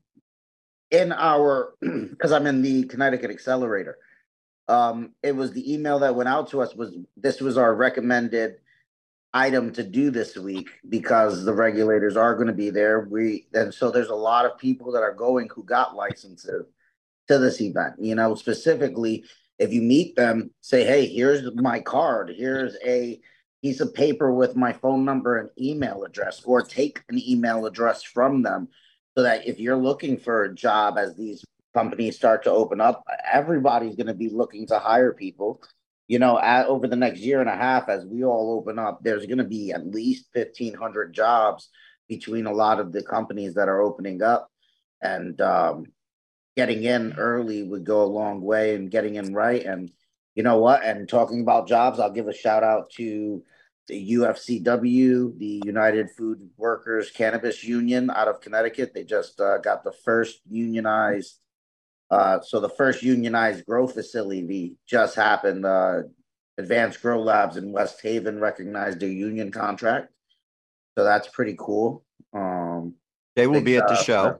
in 0.90 1.12
our, 1.12 1.74
because 1.82 2.32
I'm 2.32 2.48
in 2.48 2.64
the 2.64 2.86
Connecticut 2.86 3.30
Accelerator, 3.30 3.98
um, 4.68 5.12
it 5.22 5.36
was 5.36 5.52
the 5.52 5.72
email 5.72 6.00
that 6.00 6.16
went 6.16 6.30
out 6.30 6.50
to 6.50 6.62
us 6.62 6.76
was 6.76 6.96
this 7.16 7.42
was 7.42 7.58
our 7.58 7.74
recommended 7.74 8.56
item 9.34 9.72
to 9.74 9.84
do 9.84 10.10
this 10.10 10.36
week 10.36 10.70
because 10.90 11.46
the 11.46 11.54
regulators 11.54 12.18
are 12.18 12.36
going 12.36 12.48
to 12.48 12.54
be 12.54 12.70
there. 12.70 13.02
We 13.10 13.48
and 13.54 13.74
so 13.74 13.92
there's 13.92 14.10
a 14.10 14.16
lot 14.16 14.46
of 14.46 14.58
people 14.58 14.92
that 14.94 15.04
are 15.04 15.14
going 15.14 15.50
who 15.54 15.64
got 15.64 15.96
licenses 15.96 16.66
to 17.28 17.38
this 17.38 17.62
event. 17.62 17.96
You 18.00 18.16
know, 18.16 18.36
specifically 18.36 19.24
if 19.60 19.74
you 19.74 19.82
meet 19.82 20.16
them, 20.16 20.52
say, 20.62 20.86
hey, 20.86 21.06
here's 21.06 21.54
my 21.56 21.82
card, 21.82 22.34
here's 22.36 22.78
a 22.86 23.20
piece 23.62 23.82
of 23.82 23.94
paper 23.94 24.34
with 24.34 24.56
my 24.56 24.72
phone 24.72 25.04
number 25.04 25.38
and 25.38 25.50
email 25.60 26.04
address, 26.04 26.42
or 26.46 26.62
take 26.62 27.04
an 27.10 27.20
email 27.20 27.66
address 27.66 28.02
from 28.02 28.42
them 28.42 28.70
so 29.18 29.24
that 29.24 29.46
if 29.46 29.60
you're 29.60 29.76
looking 29.76 30.18
for 30.18 30.44
a 30.44 30.56
job 30.56 30.98
as 30.98 31.16
these 31.16 31.44
companies 31.74 32.16
start 32.16 32.42
to 32.44 32.52
open 32.52 32.80
up, 32.80 33.04
everybody's 33.32 33.96
going 33.96 34.08
to 34.08 34.14
be 34.14 34.30
looking 34.30 34.66
to 34.68 34.80
hire 34.80 35.14
people. 35.14 35.62
You 36.10 36.20
know, 36.20 36.38
at, 36.38 36.66
over 36.66 36.88
the 36.88 36.98
next 36.98 37.22
year 37.22 37.40
and 37.40 37.50
a 37.50 37.56
half, 37.56 37.88
as 37.88 38.04
we 38.04 38.26
all 38.26 38.58
open 38.58 38.78
up, 38.78 39.00
there's 39.02 39.26
going 39.28 39.38
to 39.38 39.46
be 39.46 39.72
at 39.72 39.88
least 39.88 40.26
1,500 40.34 41.14
jobs 41.14 41.70
between 42.10 42.48
a 42.48 42.52
lot 42.52 42.82
of 42.82 42.92
the 42.92 43.04
companies 43.04 43.54
that 43.54 43.70
are 43.70 43.82
opening 43.82 44.22
up. 44.22 44.52
And 45.02 45.40
um, 45.40 45.86
getting 46.58 46.84
in 46.84 47.14
early 47.18 47.64
would 47.64 47.86
go 47.86 48.04
a 48.04 48.06
long 48.06 48.42
way 48.42 48.76
and 48.76 48.92
getting 48.92 49.16
in 49.16 49.34
right. 49.34 49.64
And 49.64 49.92
you 50.36 50.44
know 50.44 50.58
what? 50.58 50.84
And 50.84 51.08
talking 51.08 51.42
about 51.42 51.68
jobs, 51.68 52.00
I'll 52.00 52.12
give 52.12 52.28
a 52.28 52.34
shout 52.34 52.64
out 52.64 52.90
to 52.98 53.44
the 53.88 54.14
UFCW, 54.14 55.38
the 55.38 55.62
United 55.66 56.10
Food 56.12 56.50
Workers 56.58 57.12
Cannabis 57.12 57.64
Union 57.64 58.10
out 58.10 58.28
of 58.28 58.42
Connecticut. 58.42 58.94
They 58.94 59.04
just 59.04 59.40
uh, 59.40 59.58
got 59.60 59.84
the 59.84 59.92
first 59.92 60.42
unionized, 60.50 61.40
uh, 62.12 62.42
so 62.42 62.60
the 62.60 62.70
first 62.70 63.04
unionized 63.04 63.66
grow 63.66 63.88
facility 63.88 64.76
just 64.88 65.16
happened. 65.16 65.66
Uh, 65.66 66.04
Advanced 66.58 67.02
Grow 67.02 67.22
Labs 67.22 67.56
in 67.56 67.72
West 67.72 68.02
Haven 68.02 68.40
recognized 68.42 69.00
their 69.00 69.10
union 69.10 69.50
contract, 69.52 70.12
so 70.98 71.06
that's 71.06 71.28
pretty 71.30 71.56
cool. 71.58 72.04
Um, 72.34 72.96
They 73.36 73.48
will 73.48 73.56
big 73.62 73.66
be 73.66 73.78
at 73.78 73.88
the 73.88 73.96
job. 73.96 74.04
show. 74.04 74.40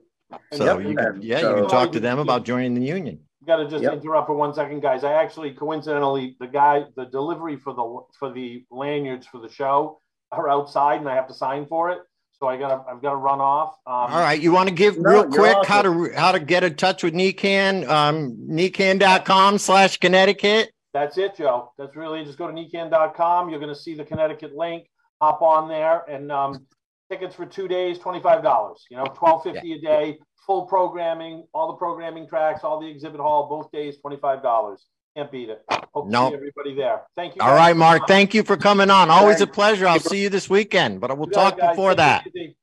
So 0.52 0.64
Yep, 0.78 0.88
you 0.88 0.96
can, 0.96 1.06
and 1.06 1.24
yeah, 1.24 1.40
you 1.40 1.54
can 1.54 1.68
talk 1.68 1.92
to 1.92 2.00
them 2.00 2.18
about 2.18 2.44
joining 2.44 2.74
the 2.74 2.82
union. 2.82 3.20
Got 3.46 3.56
to 3.56 3.68
just 3.68 3.82
Yep. 3.82 3.94
interrupt 3.94 4.26
for 4.26 4.34
one 4.34 4.52
second, 4.52 4.80
guys. 4.80 5.02
I 5.02 5.14
actually 5.14 5.54
coincidentally, 5.54 6.36
the 6.40 6.46
guy, 6.46 6.84
the 6.94 7.06
delivery 7.06 7.56
for 7.56 7.72
the 7.72 8.16
for 8.18 8.30
the 8.30 8.66
lanyards 8.70 9.26
for 9.26 9.38
the 9.38 9.48
show 9.48 10.00
are 10.30 10.48
outside, 10.48 11.00
and 11.00 11.08
I 11.08 11.14
have 11.14 11.26
to 11.28 11.34
sign 11.34 11.66
for 11.66 11.90
it. 11.90 12.02
So 12.40 12.48
I 12.48 12.56
gotta, 12.56 12.82
I've 12.88 13.02
got 13.02 13.10
to 13.10 13.16
run 13.16 13.40
off. 13.40 13.74
Um, 13.86 13.94
All 13.94 14.20
right. 14.20 14.40
You 14.40 14.50
want 14.50 14.70
to 14.70 14.74
give 14.74 14.96
No, 14.96 15.10
real 15.10 15.20
you're 15.20 15.30
quick 15.30 15.66
how 15.66 15.82
to 15.82 16.10
how 16.16 16.32
to 16.32 16.40
get 16.40 16.64
in 16.64 16.74
touch 16.74 17.02
with 17.02 17.12
NECANN, 17.12 17.86
um, 17.86 18.34
necann.com 18.48 19.58
slash 19.58 19.98
Connecticut. 19.98 20.72
That's 20.94 21.18
it, 21.18 21.36
Joe. 21.36 21.72
That's 21.76 21.94
really 21.96 22.24
just 22.24 22.38
go 22.38 22.46
to 22.46 22.52
necann.com. 22.52 23.50
You're 23.50 23.60
going 23.60 23.74
to 23.74 23.78
see 23.78 23.94
the 23.94 24.04
Connecticut 24.04 24.56
link. 24.56 24.86
Hop 25.20 25.42
on 25.42 25.68
there, 25.68 26.02
and 26.08 26.32
um, 26.32 26.66
tickets 27.10 27.34
for 27.34 27.44
two 27.44 27.68
days, 27.68 27.98
twenty 27.98 28.20
five 28.20 28.42
dollars. 28.42 28.86
You 28.90 28.96
know, 28.96 29.04
twelve 29.04 29.42
fifty 29.42 29.74
a 29.74 29.78
day, 29.78 30.18
full 30.46 30.64
programming, 30.64 31.44
all 31.52 31.66
the 31.66 31.76
programming 31.76 32.26
tracks, 32.26 32.64
all 32.64 32.80
the 32.80 32.88
exhibit 32.88 33.20
hall, 33.20 33.46
both 33.50 33.70
days, 33.70 33.98
twenty 33.98 34.16
five 34.16 34.42
dollars. 34.42 34.86
Can't 35.16 35.30
beat 35.32 35.48
it. 35.48 35.62
Hope 35.92 36.06
to 36.06 36.10
Nope. 36.10 36.30
see 36.32 36.36
everybody 36.36 36.74
there. 36.74 37.02
Thank 37.16 37.34
you. 37.34 37.42
All 37.42 37.52
right, 37.54 37.76
Mark. 37.76 38.06
Thank 38.06 38.32
you 38.32 38.42
for 38.44 38.56
coming 38.56 38.90
on. 38.90 39.10
Always 39.10 39.40
a 39.40 39.46
pleasure. 39.46 39.86
I'll 39.88 39.98
see 39.98 40.22
you 40.22 40.28
this 40.28 40.48
weekend, 40.48 41.00
but 41.00 41.10
I 41.10 41.14
will 41.14 41.26
You 41.26 41.32
talk 41.32 41.54
it, 41.54 41.60
guys. 41.60 41.70
before 41.70 41.90
Take 41.90 41.96
that. 41.98 42.26
it. 42.32 42.56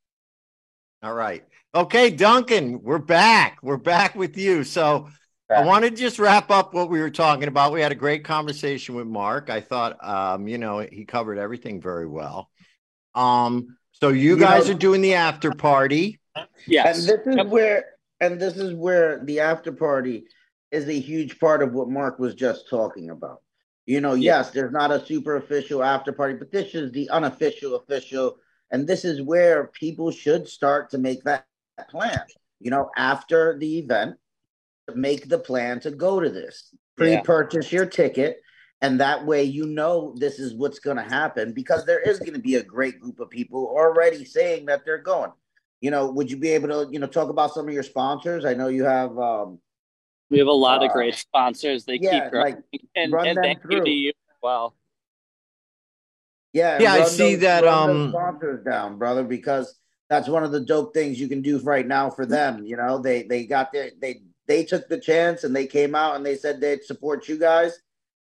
All 1.03 1.13
right. 1.13 1.43
Okay, 1.75 2.09
Duncan, 2.09 2.81
we're 2.81 2.97
back. 2.99 3.57
We're 3.61 3.77
back 3.77 4.15
with 4.15 4.37
you. 4.37 4.63
So 4.63 5.09
I 5.53 5.63
want 5.65 5.83
to 5.85 5.91
just 5.91 6.19
wrap 6.19 6.49
up 6.49 6.73
what 6.73 6.89
we 6.89 6.99
were 7.01 7.09
talking 7.09 7.49
about. 7.49 7.73
We 7.73 7.81
had 7.81 7.91
a 7.91 7.95
great 7.95 8.23
conversation 8.23 8.95
with 8.95 9.07
Mark. 9.07 9.49
I 9.49 9.59
thought, 9.61 10.03
um, 10.03 10.47
you 10.47 10.57
know, 10.57 10.79
he 10.79 11.03
covered 11.05 11.37
everything 11.37 11.81
very 11.81 12.07
well. 12.07 12.49
Um, 13.13 13.77
so 13.91 14.09
you 14.09 14.31
You 14.35 14.37
guys 14.39 14.67
know- 14.67 14.75
are 14.75 14.77
doing 14.77 15.01
the 15.01 15.15
after 15.15 15.51
party. 15.51 16.19
Yes. 16.65 16.99
And 17.07 17.07
this 17.25 17.27
is 17.45 17.51
where 17.51 17.85
and 18.19 18.39
this 18.39 18.55
is 18.55 18.73
where 18.73 19.23
the 19.23 19.41
after 19.41 19.71
party 19.71 20.25
is 20.71 20.87
a 20.87 20.99
huge 20.99 21.39
part 21.39 21.63
of 21.63 21.73
what 21.73 21.89
Mark 21.89 22.19
was 22.19 22.35
just 22.35 22.69
talking 22.69 23.09
about. 23.09 23.41
You 23.85 24.01
know, 24.01 24.13
Yeah. 24.13 24.39
yes, 24.39 24.51
there's 24.51 24.71
not 24.71 24.91
a 24.91 25.05
super 25.05 25.37
official 25.37 25.83
after 25.83 26.11
party, 26.11 26.35
but 26.35 26.51
this 26.51 26.75
is 26.75 26.91
the 26.91 27.09
unofficial 27.09 27.75
official, 27.75 28.37
and 28.71 28.85
this 28.85 29.05
is 29.05 29.21
where 29.21 29.67
people 29.67 30.11
should 30.11 30.47
start 30.47 30.89
to 30.89 30.97
make 30.97 31.23
that 31.23 31.45
plan. 31.89 32.21
You 32.59 32.71
know, 32.71 32.89
after 32.97 33.57
the 33.57 33.79
event, 33.79 34.17
make 34.93 35.29
the 35.29 35.39
plan 35.39 35.79
to 35.81 35.91
go 35.91 36.19
to 36.19 36.29
this. 36.29 36.73
Pre-purchase 36.97 37.71
your 37.71 37.85
ticket, 37.85 38.41
and 38.81 38.99
that 38.99 39.25
way 39.25 39.43
you 39.43 39.67
know 39.67 40.15
this 40.17 40.39
is 40.39 40.55
what's 40.55 40.79
going 40.79 40.97
to 40.97 41.03
happen 41.03 41.53
because 41.53 41.85
there 41.85 41.99
is 41.99 42.19
going 42.19 42.33
to 42.33 42.39
be 42.39 42.55
a 42.55 42.63
great 42.63 42.99
group 42.99 43.19
of 43.19 43.29
people 43.29 43.67
already 43.67 44.25
saying 44.25 44.65
that 44.65 44.83
they're 44.83 44.97
going 44.97 45.31
you 45.81 45.91
know, 45.91 46.09
would 46.11 46.31
you 46.31 46.37
be 46.37 46.49
able 46.49 46.69
to, 46.69 46.91
you 46.91 46.99
know, 46.99 47.07
talk 47.07 47.29
about 47.29 47.53
some 47.53 47.67
of 47.67 47.73
your 47.73 47.83
sponsors? 47.83 48.45
I 48.45 48.53
know 48.53 48.67
you 48.67 48.83
have, 48.83 49.17
um, 49.17 49.59
We 50.29 50.39
have 50.39 50.47
a 50.47 50.51
lot 50.51 50.83
of 50.83 50.89
Uh, 50.89 50.93
great 50.93 51.15
sponsors. 51.15 51.85
They 51.85 51.99
yeah, 52.01 52.21
keep 52.23 52.31
growing. 52.31 52.55
like, 52.73 52.81
and, 52.95 53.11
run 53.13 53.27
and 53.27 53.37
them 53.37 53.43
thank 53.43 53.59
you 53.69 53.83
to 53.83 53.89
you 53.89 54.09
as 54.09 54.35
well. 54.41 54.75
yeah, 56.53 56.79
Yeah, 56.81 56.93
I 56.93 57.03
see 57.03 57.35
those- 57.35 57.41
that, 57.41 57.63
run 57.63 57.87
those 57.87 58.05
um, 58.05 58.11
sponsors 58.11 58.63
down, 58.65 58.97
brother, 58.97 59.23
because 59.23 59.77
that's 60.09 60.27
one 60.27 60.43
of 60.43 60.51
the 60.51 60.59
dope 60.61 60.93
things 60.93 61.19
you 61.19 61.27
can 61.27 61.41
do 61.41 61.59
right 61.59 61.85
now 61.85 62.09
for 62.09 62.25
them. 62.25 62.63
You 62.65 62.77
know, 62.77 62.97
they 62.99 63.23
they 63.23 63.45
got 63.45 63.71
their 63.71 63.91
they 64.01 64.21
they 64.47 64.63
took 64.63 64.87
the 64.87 64.99
chance 64.99 65.43
and 65.43 65.55
they 65.55 65.67
came 65.67 65.93
out 65.95 66.15
and 66.15 66.25
they 66.25 66.35
said 66.35 66.59
they'd 66.61 66.83
support 66.83 67.27
you 67.27 67.37
guys. 67.37 67.77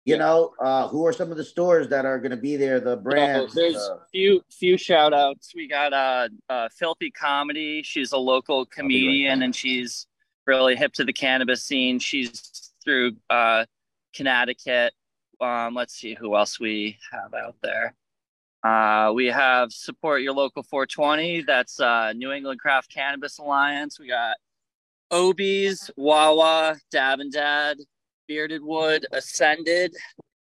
You 0.04 0.16
Yeah. 0.16 0.20
know, 0.20 0.54
uh, 0.60 0.88
who 0.90 1.06
are 1.06 1.14
some 1.14 1.32
of 1.32 1.38
the 1.38 1.44
stores 1.46 1.88
that 1.90 2.06
are 2.06 2.18
going 2.20 2.32
to 2.32 2.38
be 2.38 2.58
there? 2.58 2.80
The 2.80 2.96
So 2.98 3.02
brands. 3.02 3.54
there's 3.54 3.76
uh, 3.78 4.00
few 4.12 4.42
few 4.52 4.76
shout 4.78 5.14
outs. 5.14 5.54
We 5.56 5.68
got 5.68 5.94
uh, 5.94 6.28
uh 6.50 6.70
Filthy 6.70 7.12
Comedy. 7.12 7.82
She's 7.84 8.12
a 8.12 8.18
local 8.18 8.66
comedian 8.66 9.40
back. 9.40 9.46
and 9.46 9.56
she's 9.56 10.08
really 10.52 10.76
hip 10.76 10.92
to 10.94 11.06
the 11.06 11.14
cannabis 11.14 11.64
scene. 11.64 11.98
She's 12.00 12.72
through 12.84 13.14
uh 13.30 13.66
Connecticut. 14.14 14.94
Um, 15.40 15.74
let's 15.74 15.96
see 15.96 16.14
who 16.14 16.36
else 16.36 16.60
we 16.60 16.98
have 17.12 17.34
out 17.34 17.56
there. 17.64 17.96
Uh, 18.64 19.12
we 19.14 19.26
have 19.28 19.72
support 19.72 20.22
your 20.22 20.34
local 20.34 20.62
420. 20.62 21.44
That's 21.44 21.80
uh, 21.80 22.14
New 22.14 22.32
England 22.32 22.60
Craft 22.60 22.94
Cannabis 22.94 23.40
Alliance. 23.40 24.00
We 24.00 24.08
got 24.08 24.36
Obies, 25.12 25.90
Wawa, 25.98 26.78
Dab 26.92 27.22
and 27.22 27.32
Dad, 27.32 27.78
Bearded 28.28 28.62
Wood, 28.62 29.08
Ascended. 29.12 29.96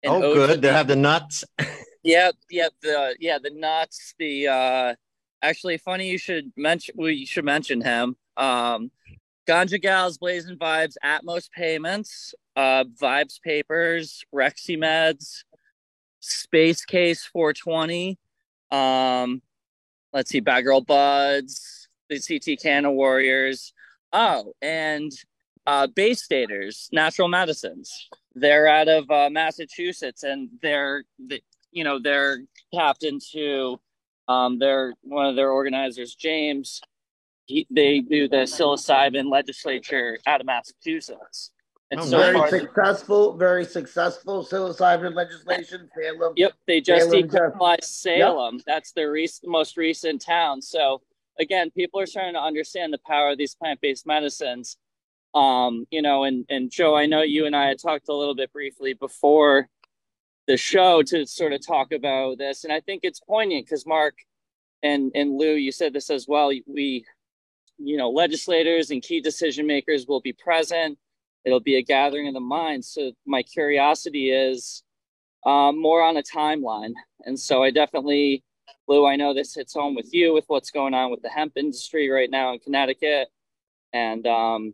and 0.04 0.12
Oh, 0.14 0.34
good. 0.34 0.62
They 0.62 0.74
have 0.74 0.88
the 0.88 0.96
nuts. 0.98 1.46
Yep, 2.06 2.36
yep. 2.50 2.74
The 2.82 3.16
yeah, 3.22 3.38
the 3.42 3.52
nuts. 3.52 4.14
The 4.20 4.48
uh, 4.50 4.96
actually, 5.42 5.78
funny 5.78 6.10
you 6.10 6.18
should 6.18 6.52
mention. 6.58 6.96
We 6.98 7.26
should 7.26 7.46
mention 7.46 7.80
him. 7.80 8.18
Um, 8.36 8.92
Ganja 9.48 9.82
Gals, 9.82 10.18
Blazing 10.18 10.58
Vibes, 10.58 10.96
Atmos 11.04 11.50
Payments, 11.52 12.34
uh, 12.56 12.86
Vibes 13.02 13.42
Papers, 13.42 14.24
Rexy 14.34 14.78
Meds, 14.78 15.44
Space 16.20 16.86
Case 16.86 17.26
420. 17.26 18.18
Um, 18.72 19.42
let's 20.14 20.30
see, 20.30 20.40
Bad 20.40 20.62
Girl 20.62 20.82
Buds, 20.82 21.90
the 22.10 22.20
CT 22.20 22.62
Canna 22.62 22.92
Warriors. 22.92 23.74
Oh, 24.14 24.54
and 24.62 25.12
uh, 25.66 25.88
Bay 25.88 26.14
Staters, 26.14 26.90
Natural 26.92 27.28
Medicines. 27.28 28.10
They're 28.36 28.68
out 28.68 28.88
of 28.88 29.10
uh, 29.12 29.30
Massachusetts, 29.30 30.24
and 30.24 30.50
they're 30.62 31.04
the, 31.28 31.42
you 31.72 31.84
know 31.84 32.00
they're 32.00 32.40
tapped 32.74 33.04
into. 33.04 33.80
Um, 34.28 34.58
they're 34.58 34.94
one 35.02 35.26
of 35.26 35.36
their 35.36 35.52
organizers, 35.52 36.16
James. 36.16 36.82
He, 37.46 37.68
they 37.70 38.00
do 38.00 38.28
the 38.28 38.44
psilocybin 38.44 39.30
legislature 39.30 40.18
out 40.26 40.42
of 40.42 40.48
Massachusetts. 40.48 41.52
And 41.92 42.00
Oh, 42.00 42.06
so 42.06 42.18
very 42.18 42.38
far, 42.38 42.50
successful, 42.50 43.38
very 43.38 43.66
successful 43.66 44.44
psilocybin 44.44 45.14
legislation. 45.14 45.90
Salem. 45.96 46.34
Yep, 46.36 46.54
they 46.66 46.82
just 46.82 47.10
Salem, 47.10 47.28
decriminalized 47.30 47.84
Salem. 47.84 48.60
That's 48.66 48.94
their 48.94 49.12
rec- 49.12 49.30
most 49.44 49.78
recent 49.78 50.22
town. 50.22 50.62
So 50.62 51.02
again, 51.40 51.70
people 51.72 52.00
are 52.00 52.06
starting 52.06 52.34
to 52.34 52.42
understand 52.42 52.94
the 52.94 53.00
power 53.06 53.32
of 53.32 53.38
these 53.38 53.56
plant-based 53.56 54.08
medicines. 54.08 54.78
Um, 55.36 55.86
you 55.92 56.02
know, 56.02 56.24
and 56.24 56.46
and 56.50 56.72
Joe, 56.72 56.96
I 56.96 57.06
know 57.06 57.22
you 57.22 57.46
and 57.46 57.56
I 57.56 57.68
had 57.68 57.80
talked 57.80 58.08
a 58.10 58.14
little 58.16 58.36
bit 58.36 58.54
briefly 58.54 58.94
before 58.94 59.68
the 60.48 60.58
show 60.58 61.02
to 61.04 61.26
sort 61.26 61.54
of 61.54 61.66
talk 61.66 61.92
about 61.92 62.38
this, 62.38 62.64
and 62.64 62.74
I 62.74 62.80
think 62.82 63.02
it's 63.04 63.20
poignant 63.20 63.66
because 63.66 63.86
Mark 63.86 64.16
and 64.84 65.12
and 65.16 65.38
Lou, 65.38 65.54
you 65.54 65.72
said 65.72 65.94
this 65.94 66.10
as 66.10 66.28
well. 66.28 66.48
We, 66.68 67.06
you 67.84 67.98
know, 67.98 68.10
legislators 68.10 68.92
and 68.92 69.02
key 69.02 69.20
decision 69.22 69.68
makers 69.68 70.06
will 70.08 70.22
be 70.22 70.34
present. 70.34 70.98
it'll 71.46 71.60
be 71.60 71.76
a 71.76 71.84
gathering 71.84 72.28
of 72.28 72.34
the 72.34 72.40
mind. 72.40 72.86
So 72.86 73.12
my 73.26 73.44
curiosity 73.44 74.32
is 74.32 74.84
um, 75.46 75.82
more 75.82 76.02
on 76.02 76.16
a 76.16 76.24
timeline. 76.24 76.94
And 77.26 77.38
so 77.38 77.64
I 77.64 77.70
definitely, 77.72 78.44
Lou, 78.88 79.06
I 79.06 79.18
know 79.18 79.34
this 79.34 79.54
hits 79.54 79.74
home 79.74 79.94
with 79.96 80.14
you 80.14 80.34
with 80.34 80.46
what's 80.48 80.72
going 80.72 80.94
on 80.94 81.12
with 81.12 81.22
the 81.22 81.30
hemp 81.30 81.54
industry 81.58 82.10
right 82.10 82.30
now 82.30 82.54
in 82.54 82.60
Connecticut. 82.60 83.28
And 83.92 84.26
um, 84.26 84.74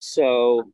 so 0.00 0.72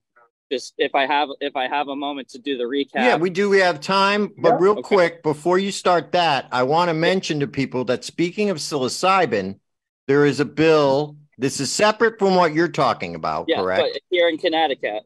just 0.51 0.75
if 0.79 0.95
I 0.95 1.07
have 1.07 1.29
if 1.41 1.57
I 1.57 1.69
have 1.69 1.89
a 1.89 1.97
moment 1.97 2.29
to 2.31 2.39
do 2.39 2.57
the 2.57 2.65
recap. 2.65 3.05
Yeah, 3.05 3.17
we 3.17 3.31
do. 3.31 3.51
We 3.51 3.59
have 3.59 3.81
time, 3.81 4.33
but 4.39 4.53
Yeah. 4.53 4.59
real 4.61 4.79
Okay. 4.79 4.83
quick 4.83 5.23
before 5.23 5.59
you 5.59 5.73
start 5.73 6.13
that, 6.13 6.47
I 6.53 6.63
want 6.63 6.89
to 6.89 6.95
mention 6.95 7.41
to 7.41 7.47
people 7.47 7.85
that 7.87 8.05
speaking 8.05 8.49
of 8.49 8.59
psilocybin, 8.59 9.59
there 10.07 10.25
is 10.25 10.41
a 10.41 10.45
bill. 10.45 11.17
This 11.39 11.61
is 11.61 11.71
separate 11.71 12.19
from 12.19 12.35
what 12.35 12.55
you're 12.55 12.69
talking 12.69 13.15
about, 13.15 13.47
yeah, 13.49 13.61
correct? 13.61 13.83
but 13.93 14.03
here 14.11 14.29
in 14.29 14.39
Connecticut. 14.39 15.03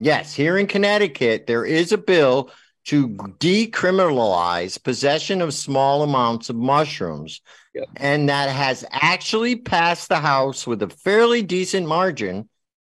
Yes, 0.00 0.34
here 0.34 0.58
in 0.58 0.66
Connecticut, 0.66 1.46
there 1.46 1.64
is 1.64 1.92
a 1.92 1.98
bill 1.98 2.50
to 2.86 3.08
decriminalize 3.08 4.82
possession 4.82 5.40
of 5.40 5.54
small 5.54 6.02
amounts 6.02 6.50
of 6.50 6.56
mushrooms. 6.56 7.40
Yep. 7.74 7.88
And 7.96 8.28
that 8.28 8.50
has 8.50 8.84
actually 8.90 9.56
passed 9.56 10.08
the 10.08 10.16
House 10.16 10.66
with 10.66 10.82
a 10.82 10.88
fairly 10.88 11.42
decent 11.42 11.86
margin. 11.86 12.48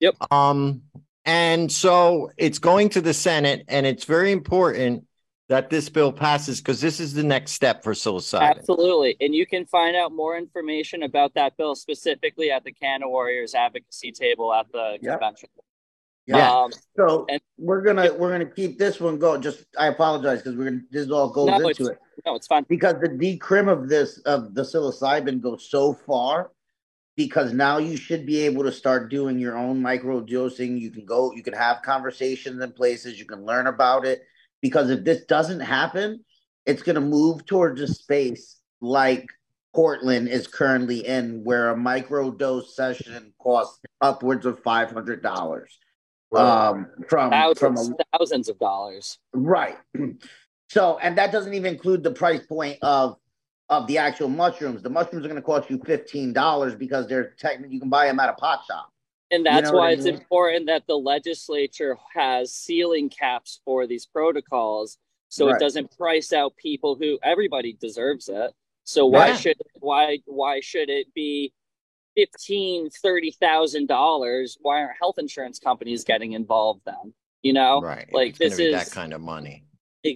Yep. 0.01 0.15
Um, 0.31 0.83
and 1.25 1.71
so 1.71 2.31
it's 2.37 2.59
going 2.59 2.91
to 2.91 3.01
the 3.01 3.15
Senate, 3.15 3.65
and 3.69 3.87
it's 3.87 4.05
very 4.05 4.33
important 4.33 5.07
that 5.49 5.69
this 5.69 5.89
bill 5.89 6.13
passes 6.13 6.61
because 6.61 6.81
this 6.81 7.01
is 7.01 7.13
the 7.13 7.23
next 7.23 7.53
step 7.53 7.83
for 7.83 7.93
psilocybin. 7.93 8.57
Absolutely. 8.57 9.17
And 9.21 9.35
you 9.35 9.47
can 9.47 9.67
find 9.67 9.95
out 9.95 10.13
more 10.13 10.39
information 10.39 11.03
about 11.03 11.35
that 11.35 11.57
bill 11.57 11.75
specifically 11.75 12.51
at 12.51 12.65
the 12.65 12.73
Canna 12.73 13.09
Warriors 13.09 13.55
advocacy 13.55 14.13
table 14.13 14.53
at 14.55 14.71
the 14.73 14.99
Yeah. 15.03 15.13
convention. 15.13 15.51
Yeah. 16.27 16.51
Um, 16.51 16.73
So 16.97 17.27
And- 17.29 17.43
we're 17.59 17.83
gonna 17.83 18.15
we're 18.15 18.31
gonna 18.31 18.47
keep 18.51 18.79
this 18.79 18.99
one 18.99 19.19
going. 19.19 19.43
Just 19.43 19.67
I 19.79 19.89
apologize 19.89 20.39
because 20.39 20.57
we're 20.57 20.65
gonna 20.65 20.81
this 20.91 21.11
all 21.11 21.29
goes 21.29 21.49
No, 21.49 21.69
into 21.69 21.89
it 21.89 21.99
no, 22.25 22.35
it's 22.37 22.47
fine. 22.47 22.65
because 22.67 22.95
the 23.03 23.11
decrim 23.11 23.71
of 23.71 23.91
this 23.91 24.19
of 24.21 24.55
the 24.55 24.63
psilocybin 24.63 25.43
goes 25.43 25.69
so 25.69 25.93
far 25.93 26.53
because 27.17 27.53
now 27.53 27.77
you 27.77 27.99
should 27.99 28.25
be 28.25 28.41
able 28.41 28.63
to 28.65 28.73
start 28.73 29.11
doing 29.11 29.39
your 29.39 29.59
own 29.59 29.83
micro 29.83 30.21
dosing. 30.23 30.79
You 30.79 30.91
can 30.91 31.05
go, 31.05 31.31
you 31.33 31.43
can 31.43 31.53
have 31.53 31.83
conversations 31.83 32.63
in 32.63 32.73
places, 32.73 33.19
you 33.19 33.27
can 33.27 33.45
learn 33.45 33.67
about 33.67 34.07
it. 34.07 34.23
Because 34.65 34.89
if 34.89 35.05
this 35.05 35.27
doesn't 35.27 35.61
happen, 35.61 36.25
it's 36.65 36.83
gonna 36.83 37.03
move 37.03 37.45
towards 37.45 37.83
a 37.83 37.87
space 37.87 38.63
like 38.81 39.29
Portland 39.75 40.27
is 40.27 40.47
currently 40.47 41.07
in, 41.07 41.45
where 41.45 41.69
a 41.69 41.77
micro 41.77 42.31
dose 42.31 42.75
session 42.75 43.35
costs 43.39 43.79
upwards 44.01 44.47
of 44.47 44.63
five 44.63 44.91
hundred 44.91 45.23
dollars. 45.23 45.79
Um, 46.35 46.87
from 47.11 47.31
from 47.57 47.75
a 47.75 47.77
Thousands, 47.77 47.93
thousands 48.17 48.49
of 48.49 48.59
dollars. 48.59 49.19
Right. 49.35 49.77
So, 50.71 50.99
and 50.99 51.19
that 51.19 51.31
doesn't 51.31 51.53
even 51.53 51.75
include 51.75 52.03
the 52.03 52.11
price 52.11 52.45
point 52.47 52.79
of 52.81 53.19
of 53.69 53.87
the 53.87 53.99
actual 53.99 54.31
mushrooms. 54.31 54.83
The 54.83 54.91
mushrooms 54.91 55.25
are 55.25 55.29
going 55.29 55.41
to 55.41 55.47
cost 55.47 55.69
you 55.69 55.79
fifteen 55.85 56.33
dollars 56.33 56.75
because 56.75 57.07
they're 57.07 57.35
technically 57.39 57.75
you 57.75 57.81
can 57.81 57.91
buy 57.91 58.07
them 58.07 58.19
at 58.19 58.31
a 58.31 58.33
pot 58.33 58.63
shop. 58.67 58.91
And 59.31 59.45
that's 59.47 59.71
know 59.71 59.79
why 59.79 59.89
I 59.89 59.93
it's 59.93 60.05
mean? 60.05 60.15
important 60.15 60.67
that 60.67 60.87
the 60.87 60.97
legislature 60.99 61.97
has 62.15 62.53
ceiling 62.55 63.09
caps 63.09 63.61
for 63.65 63.87
these 63.87 64.07
protocols 64.07 64.99
so 65.29 65.47
Right. 65.47 65.57
it 65.57 65.61
doesn't 65.61 65.97
price 65.97 66.33
out 66.33 66.55
people 66.57 66.95
who 66.95 67.19
everybody 67.23 67.73
deserves 67.73 68.29
it. 68.29 68.53
So 68.85 69.07
why 69.07 69.29
Yeah. 69.29 69.37
should 69.37 69.57
why 69.81 70.19
why 70.27 70.61
should 70.61 70.91
it 70.91 71.13
be 71.15 71.53
fifteen, 72.15 72.91
thirty 72.91 73.33
thousand 73.33 73.89
dollars? 73.89 74.57
Why 74.61 74.81
aren't 74.83 74.97
health 75.01 75.19
insurance 75.19 75.59
companies 75.59 76.05
getting 76.05 76.33
involved 76.33 76.83
then? 76.85 77.15
You 77.43 77.55
know? 77.55 77.81
Right. 77.81 78.09
Like 78.13 78.31
It's 78.31 78.39
this 78.39 78.59
is 78.61 78.73
that 78.73 78.91
kind 78.95 79.13
of 79.13 79.21
money. 79.21 79.65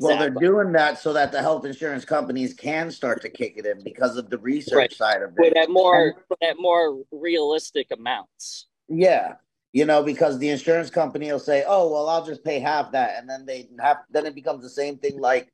Well, 0.00 0.18
they're 0.18 0.28
doing 0.30 0.72
that 0.72 0.98
so 0.98 1.14
that 1.14 1.32
the 1.32 1.40
health 1.40 1.64
insurance 1.64 2.04
companies 2.04 2.52
can 2.52 2.90
start 2.90 3.22
to 3.22 3.30
kick 3.30 3.54
it 3.56 3.64
in 3.64 3.82
because 3.82 4.18
of 4.18 4.28
the 4.28 4.36
research 4.38 4.76
Right. 4.76 4.92
side 4.92 5.22
of 5.22 5.34
but 5.34 5.46
it. 5.46 5.56
at 5.56 5.70
more 5.70 6.22
but 6.28 6.38
at 6.42 6.56
more 6.60 7.02
realistic 7.10 7.88
amounts. 7.90 8.67
Yeah. 8.88 9.34
You 9.72 9.84
know, 9.84 10.02
because 10.02 10.38
the 10.38 10.48
insurance 10.48 10.88
company 10.90 11.30
will 11.30 11.38
say, 11.38 11.62
"Oh, 11.66 11.92
well, 11.92 12.08
I'll 12.08 12.24
just 12.24 12.42
pay 12.42 12.58
half 12.58 12.90
that," 12.92 13.18
and 13.18 13.28
then 13.28 13.44
they 13.44 13.68
have 13.80 13.98
then 14.10 14.24
it 14.26 14.34
becomes 14.34 14.62
the 14.62 14.70
same 14.70 14.96
thing 14.96 15.20
like 15.20 15.52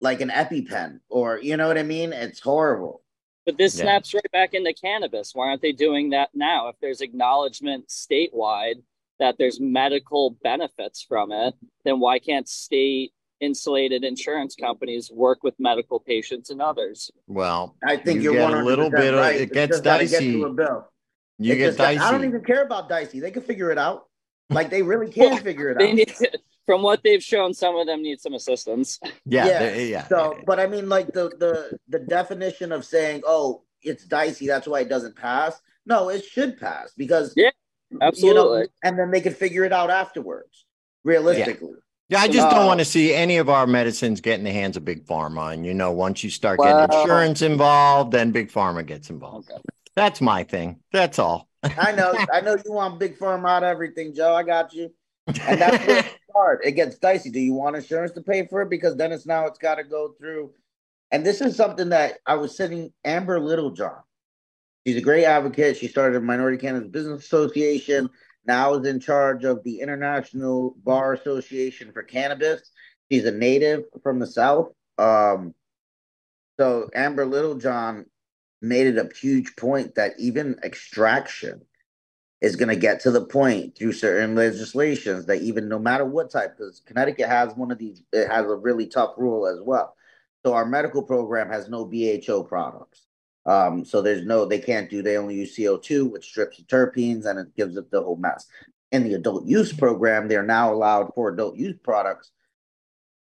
like 0.00 0.20
an 0.20 0.28
EpiPen 0.28 1.00
or 1.08 1.38
you 1.40 1.56
know 1.56 1.66
what 1.66 1.78
I 1.78 1.82
mean? 1.82 2.12
It's 2.12 2.38
horrible. 2.40 3.02
But 3.44 3.58
this 3.58 3.76
Yeah. 3.76 3.84
snaps 3.84 4.14
right 4.14 4.30
back 4.32 4.54
into 4.54 4.72
cannabis. 4.72 5.34
Why 5.34 5.48
aren't 5.48 5.62
they 5.62 5.72
doing 5.72 6.10
that 6.10 6.30
now? 6.34 6.68
If 6.68 6.76
there's 6.80 7.00
acknowledgement 7.00 7.88
statewide 7.88 8.82
that 9.18 9.36
there's 9.38 9.58
medical 9.60 10.30
benefits 10.42 11.02
from 11.02 11.32
it, 11.32 11.54
then 11.84 11.98
why 11.98 12.18
can't 12.18 12.48
state 12.48 13.12
insulated 13.40 14.04
insurance 14.04 14.54
companies 14.54 15.10
work 15.10 15.42
with 15.42 15.54
medical 15.58 15.98
patients 15.98 16.50
and 16.50 16.60
others? 16.62 17.10
Well, 17.26 17.76
I 17.84 17.96
think 17.96 18.22
You 18.22 18.34
you 18.34 18.42
are 18.42 18.50
get 18.50 18.60
a 18.60 18.64
little 18.64 18.90
bit 18.90 19.14
of- 19.14 19.24
it 19.34 19.40
It's 19.42 19.52
gets 19.52 19.70
just 19.72 19.84
gotta 19.84 20.04
dicey. 20.04 20.38
Get 20.38 20.46
a 20.46 20.52
bill. 20.52 20.88
You 21.38 21.52
It 21.52 21.56
get 21.56 21.66
just 21.66 21.78
got- 21.78 21.84
dicey. 21.84 22.00
I 22.00 22.10
don't 22.10 22.24
even 22.24 22.42
care 22.42 22.62
about 22.62 22.88
dicey. 22.88 23.20
They 23.20 23.30
can 23.30 23.42
figure 23.42 23.70
it 23.70 23.78
out. 23.78 24.06
Like 24.50 24.70
they 24.70 24.82
really 24.82 25.10
can 25.12 25.38
figure 25.42 25.70
it 25.70 25.82
out. 25.82 25.94
need, 25.94 26.14
from 26.66 26.82
what 26.82 27.02
they've 27.04 27.22
shown, 27.22 27.52
some 27.54 27.76
of 27.76 27.86
them 27.86 28.02
need 28.02 28.20
some 28.20 28.34
assistance. 28.34 28.98
yeah, 29.26 29.46
Yeah, 29.46 29.58
they- 29.58 29.90
yeah. 29.90 30.06
So, 30.08 30.38
but 30.46 30.58
I 30.60 30.66
mean, 30.66 30.88
like 30.88 31.08
the 31.12 31.28
the 31.38 31.78
the 31.88 31.98
definition 32.00 32.72
of 32.72 32.84
saying, 32.84 33.22
"Oh, 33.26 33.62
it's 33.82 34.04
dicey," 34.04 34.46
that's 34.46 34.66
why 34.66 34.80
it 34.80 34.88
doesn't 34.88 35.16
pass. 35.16 35.60
No, 35.84 36.08
it 36.10 36.24
should 36.24 36.58
pass 36.58 36.92
because 36.96 37.32
Yeah, 37.36 37.50
You 37.90 37.98
Absolutely. 38.02 38.60
know, 38.62 38.66
and 38.82 38.98
then 38.98 39.10
they 39.12 39.20
can 39.20 39.32
figure 39.34 39.64
it 39.64 39.72
out 39.72 39.90
afterwards. 39.90 40.64
Realistically, 41.04 41.74
Yeah, 42.08 42.18
I 42.20 42.26
just 42.26 42.50
don't 42.50 42.66
want 42.66 42.80
to 42.80 42.84
see 42.84 43.14
any 43.14 43.36
of 43.36 43.48
our 43.48 43.64
medicines 43.68 44.20
get 44.20 44.38
in 44.40 44.44
the 44.44 44.50
hands 44.50 44.76
of 44.76 44.84
big 44.84 45.06
pharma. 45.06 45.54
And 45.54 45.64
you 45.64 45.72
know, 45.74 45.92
once 45.92 46.24
you 46.24 46.30
start 46.30 46.58
getting 46.58 46.74
Well- 46.74 47.02
insurance 47.02 47.42
involved, 47.42 48.10
then 48.12 48.32
big 48.32 48.50
pharma 48.50 48.84
gets 48.84 49.08
involved. 49.10 49.50
Okay. 49.52 49.60
That's 49.96 50.20
my 50.20 50.44
thing. 50.44 50.80
That's 50.92 51.18
all. 51.18 51.48
I 51.62 51.92
know, 51.92 52.14
I 52.32 52.42
know 52.42 52.56
you 52.64 52.72
want 52.72 53.00
big 53.00 53.16
firm 53.16 53.44
out 53.46 53.64
of 53.64 53.68
everything, 53.68 54.14
Joe. 54.14 54.34
I 54.34 54.42
got 54.42 54.72
you. 54.72 54.92
And 55.26 55.60
that's 55.60 55.84
where 55.86 55.98
it 56.00 56.16
starts. 56.30 56.66
It 56.66 56.72
gets 56.72 56.98
dicey. 56.98 57.30
Do 57.30 57.40
you 57.40 57.54
want 57.54 57.76
insurance 57.76 58.12
to 58.12 58.20
pay 58.20 58.46
for 58.46 58.62
it? 58.62 58.70
Because 58.70 58.96
then 58.96 59.10
it's 59.10 59.26
now 59.26 59.46
it's 59.46 59.58
got 59.58 59.76
to 59.76 59.84
go 59.84 60.14
through. 60.18 60.52
And 61.10 61.24
this 61.24 61.40
is 61.40 61.56
something 61.56 61.88
that 61.88 62.18
I 62.26 62.34
was 62.34 62.56
sitting 62.56 62.92
Amber 63.04 63.40
Littlejohn. 63.40 64.02
She's 64.86 64.96
a 64.96 65.00
great 65.00 65.24
advocate. 65.24 65.76
She 65.76 65.88
started 65.88 66.16
a 66.16 66.20
Minority 66.20 66.58
Cannabis 66.58 66.90
Business 66.90 67.24
Association. 67.24 68.10
Now 68.46 68.74
is 68.74 68.86
in 68.86 69.00
charge 69.00 69.44
of 69.44 69.64
the 69.64 69.80
International 69.80 70.76
Bar 70.84 71.14
Association 71.14 71.90
for 71.92 72.02
Cannabis. 72.02 72.70
She's 73.10 73.24
a 73.24 73.32
native 73.32 73.84
from 74.02 74.20
the 74.20 74.26
South. 74.26 74.68
Um, 74.98 75.54
so 76.58 76.88
Amber 76.94 77.26
Littlejohn 77.26 78.06
made 78.68 78.86
it 78.86 78.98
a 78.98 79.14
huge 79.16 79.56
point 79.56 79.94
that 79.94 80.12
even 80.18 80.58
extraction 80.62 81.62
is 82.40 82.56
going 82.56 82.68
to 82.68 82.76
get 82.76 83.00
to 83.00 83.10
the 83.10 83.24
point 83.24 83.76
through 83.76 83.92
certain 83.92 84.34
legislations 84.34 85.26
that 85.26 85.40
even 85.42 85.68
no 85.68 85.78
matter 85.78 86.04
what 86.04 86.30
type, 86.30 86.56
because 86.56 86.82
Connecticut 86.86 87.28
has 87.28 87.54
one 87.54 87.70
of 87.70 87.78
these, 87.78 88.02
it 88.12 88.28
has 88.28 88.44
a 88.44 88.54
really 88.54 88.86
tough 88.86 89.14
rule 89.16 89.46
as 89.46 89.58
well. 89.60 89.94
So 90.44 90.52
our 90.52 90.66
medical 90.66 91.02
program 91.02 91.48
has 91.50 91.68
no 91.68 91.84
BHO 91.84 92.44
products. 92.44 93.06
Um, 93.46 93.84
so 93.84 94.02
there's 94.02 94.26
no, 94.26 94.44
they 94.44 94.58
can't 94.58 94.90
do, 94.90 95.02
they 95.02 95.16
only 95.16 95.36
use 95.36 95.56
CO2, 95.56 96.10
which 96.10 96.26
strips 96.26 96.58
the 96.58 96.64
terpenes 96.64 97.26
and 97.26 97.38
it 97.38 97.56
gives 97.56 97.76
it 97.76 97.90
the 97.90 98.02
whole 98.02 98.16
mess. 98.16 98.46
In 98.92 99.04
the 99.04 99.14
adult 99.14 99.46
use 99.46 99.72
program, 99.72 100.28
they're 100.28 100.42
now 100.42 100.72
allowed 100.72 101.12
for 101.14 101.30
adult 101.30 101.56
use 101.56 101.76
products 101.82 102.30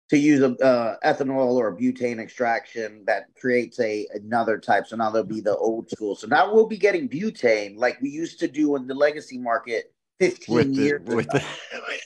to 0.09 0.17
use 0.17 0.41
a 0.41 0.51
uh, 0.63 0.95
ethanol 1.03 1.55
or 1.55 1.69
a 1.69 1.75
butane 1.75 2.19
extraction 2.19 3.03
that 3.05 3.25
creates 3.39 3.79
a 3.79 4.07
another 4.13 4.57
type. 4.57 4.87
So 4.87 4.95
now 4.95 5.09
there'll 5.09 5.27
be 5.27 5.41
the 5.41 5.57
old 5.57 5.89
school. 5.89 6.15
So 6.15 6.27
now 6.27 6.53
we'll 6.53 6.67
be 6.67 6.77
getting 6.77 7.09
butane 7.09 7.77
like 7.77 7.99
we 8.01 8.09
used 8.09 8.39
to 8.39 8.47
do 8.47 8.75
in 8.75 8.87
the 8.87 8.93
legacy 8.93 9.37
market 9.37 9.93
15 10.19 10.55
with 10.55 10.75
the, 10.75 10.81
years 10.81 11.01
with 11.05 11.25
ago. 11.25 11.39
the, 11.39 11.99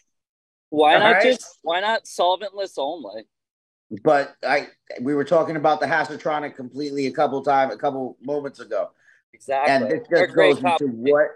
Why 0.69 0.93
not 0.93 1.03
Alright. 1.03 1.23
just 1.23 1.59
why 1.61 1.79
not 1.79 2.05
solventless 2.05 2.73
only? 2.77 3.23
But 4.03 4.35
I 4.43 4.69
we 5.01 5.13
were 5.13 5.25
talking 5.25 5.55
about 5.55 5.79
the 5.79 5.85
Hasatronic 5.85 6.55
completely 6.55 7.07
a 7.07 7.11
couple 7.11 7.43
times 7.43 7.73
a 7.73 7.77
couple 7.77 8.17
moments 8.21 8.59
ago. 8.59 8.89
Exactly. 9.33 9.73
And 9.73 9.91
this 9.91 10.07
They're 10.09 10.25
just 10.25 10.35
goes 10.35 10.57
into 10.57 10.87
what 10.87 11.27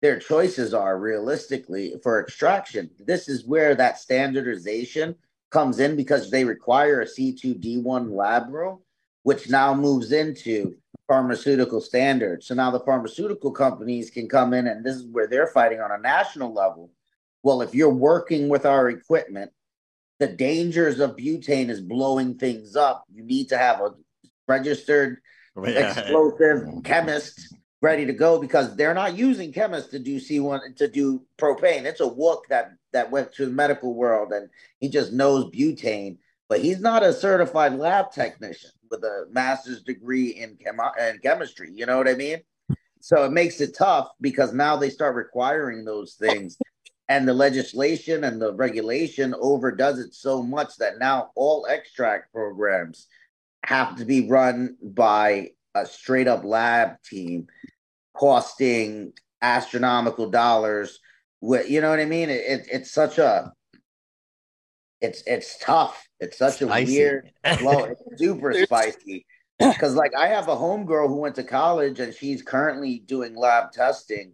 their 0.00 0.18
choices 0.18 0.72
are 0.74 0.98
realistically 0.98 1.94
for 2.02 2.22
extraction. 2.22 2.88
This 2.98 3.28
is 3.28 3.44
where 3.44 3.74
that 3.74 3.98
standardization 3.98 5.16
comes 5.50 5.80
in 5.80 5.96
because 5.96 6.30
they 6.30 6.44
require 6.44 7.00
a 7.00 7.06
C2D1 7.06 8.10
lab 8.14 8.52
room, 8.52 8.80
which 9.22 9.48
now 9.48 9.74
moves 9.74 10.12
into 10.12 10.76
pharmaceutical 11.06 11.80
standards. 11.80 12.46
So 12.46 12.54
now 12.54 12.70
the 12.70 12.80
pharmaceutical 12.80 13.50
companies 13.50 14.10
can 14.10 14.28
come 14.28 14.52
in, 14.52 14.66
and 14.66 14.84
this 14.84 14.96
is 14.96 15.06
where 15.06 15.26
they're 15.26 15.46
fighting 15.46 15.80
on 15.80 15.90
a 15.90 15.98
national 15.98 16.52
level. 16.52 16.90
Well, 17.42 17.62
if 17.62 17.74
you're 17.74 17.88
working 17.88 18.48
with 18.48 18.66
our 18.66 18.90
equipment, 18.90 19.52
the 20.18 20.26
dangers 20.26 21.00
of 21.00 21.16
butane 21.16 21.70
is 21.70 21.80
blowing 21.80 22.36
things 22.36 22.76
up. 22.76 23.04
You 23.12 23.22
need 23.22 23.48
to 23.50 23.58
have 23.58 23.80
a 23.80 23.94
registered 24.46 25.18
Yeah. 25.64 25.90
explosive 25.90 26.84
chemist 26.84 27.52
ready 27.80 28.06
to 28.06 28.12
go 28.12 28.40
because 28.40 28.74
they're 28.74 28.94
not 28.94 29.16
using 29.16 29.52
chemists 29.52 29.90
to 29.90 29.98
do 29.98 30.16
C1 30.16 30.76
to 30.76 30.88
do 30.88 31.22
propane. 31.38 31.84
It's 31.84 32.00
a 32.00 32.04
wook 32.04 32.42
that 32.48 32.72
that 32.92 33.10
went 33.10 33.32
to 33.34 33.46
the 33.46 33.52
medical 33.52 33.94
world 33.94 34.32
and 34.32 34.48
he 34.80 34.88
just 34.88 35.12
knows 35.12 35.50
butane, 35.50 36.18
but 36.48 36.60
he's 36.60 36.80
not 36.80 37.02
a 37.02 37.12
certified 37.12 37.74
lab 37.74 38.10
technician 38.10 38.70
with 38.90 39.04
a 39.04 39.26
master's 39.30 39.82
degree 39.82 40.30
in, 40.30 40.56
chem- 40.56 40.80
in 40.98 41.18
chemistry. 41.18 41.70
You 41.72 41.86
know 41.86 41.98
what 41.98 42.08
I 42.08 42.14
mean? 42.14 42.38
So 43.00 43.24
it 43.24 43.32
makes 43.32 43.60
it 43.60 43.76
tough 43.76 44.08
because 44.20 44.52
now 44.52 44.76
they 44.76 44.90
start 44.90 45.14
requiring 45.14 45.84
those 45.84 46.14
things. 46.14 46.58
And 47.10 47.26
the 47.26 47.34
legislation 47.34 48.24
and 48.24 48.40
the 48.40 48.54
regulation 48.54 49.34
overdoes 49.40 49.98
it 49.98 50.14
so 50.14 50.42
much 50.42 50.76
that 50.76 50.98
now 50.98 51.30
all 51.36 51.66
extract 51.66 52.32
programs 52.32 53.06
have 53.64 53.96
to 53.96 54.04
be 54.04 54.28
run 54.28 54.76
by 54.82 55.50
a 55.82 55.86
straight 55.86 56.28
up 56.28 56.44
lab 56.44 57.02
team 57.02 57.46
costing 58.14 59.12
astronomical 59.42 60.30
dollars 60.30 61.00
with 61.40 61.70
you 61.70 61.80
know 61.80 61.90
what 61.90 62.00
i 62.00 62.04
mean? 62.04 62.30
It, 62.30 62.42
it, 62.46 62.68
it's 62.72 62.90
such 62.90 63.18
a 63.18 63.52
it's 65.00 65.22
it's 65.26 65.58
tough. 65.58 66.08
It's 66.20 66.38
such 66.38 66.56
spicy. 66.56 66.96
a 66.96 66.98
weird 66.98 67.30
flow. 67.58 67.84
It's 67.84 68.02
super 68.18 68.52
spicy. 68.64 69.26
Because 69.58 69.94
like 69.94 70.14
i 70.14 70.28
have 70.28 70.48
a 70.48 70.56
homegirl 70.56 71.08
who 71.08 71.16
went 71.16 71.36
to 71.36 71.44
college 71.44 72.00
and 72.00 72.14
she's 72.14 72.42
currently 72.42 73.00
doing 73.00 73.36
lab 73.36 73.72
testing 73.72 74.32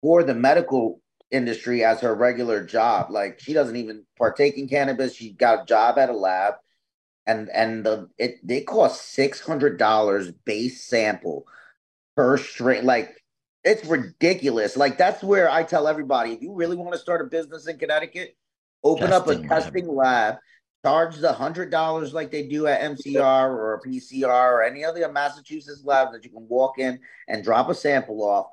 for 0.00 0.22
the 0.22 0.34
medical 0.34 1.00
industry 1.30 1.84
as 1.84 2.00
her 2.00 2.14
regular 2.14 2.64
job. 2.64 3.10
Like 3.10 3.40
she 3.40 3.52
doesn't 3.52 3.76
even 3.76 4.04
partake 4.16 4.56
in 4.56 4.68
cannabis. 4.68 5.14
She 5.14 5.32
got 5.32 5.62
a 5.62 5.66
job 5.66 5.98
at 5.98 6.10
a 6.10 6.16
lab 6.16 6.54
and 7.28 7.50
and 7.50 7.84
the 7.84 8.08
it 8.18 8.40
they 8.42 8.62
cost 8.62 9.12
six 9.12 9.38
hundred 9.40 9.78
dollars 9.78 10.32
base 10.32 10.82
sample 10.82 11.46
per 12.16 12.38
strain. 12.38 12.84
Like 12.84 13.14
it's 13.62 13.84
ridiculous. 13.84 14.76
Like 14.76 14.98
that's 14.98 15.22
where 15.22 15.50
I 15.50 15.62
tell 15.62 15.86
everybody 15.86 16.32
if 16.32 16.42
you 16.42 16.54
really 16.54 16.76
want 16.76 16.92
to 16.94 16.98
start 16.98 17.20
a 17.20 17.24
business 17.24 17.68
in 17.68 17.78
Connecticut, 17.78 18.34
open 18.82 19.10
testing 19.10 19.44
up 19.44 19.44
a 19.44 19.48
testing 19.48 19.86
lab. 19.86 19.96
lab 19.96 20.36
charge 20.84 21.16
the 21.16 21.32
hundred 21.32 21.70
dollars 21.70 22.14
like 22.14 22.30
they 22.30 22.46
do 22.46 22.66
at 22.66 22.80
MCR 22.80 23.50
or 23.50 23.82
PCR 23.86 24.28
or 24.28 24.62
any 24.62 24.84
other 24.84 25.10
Massachusetts 25.12 25.82
lab 25.84 26.12
that 26.12 26.24
you 26.24 26.30
can 26.30 26.46
walk 26.48 26.78
in 26.78 26.98
and 27.28 27.44
drop 27.44 27.68
a 27.68 27.74
sample 27.74 28.22
off. 28.22 28.46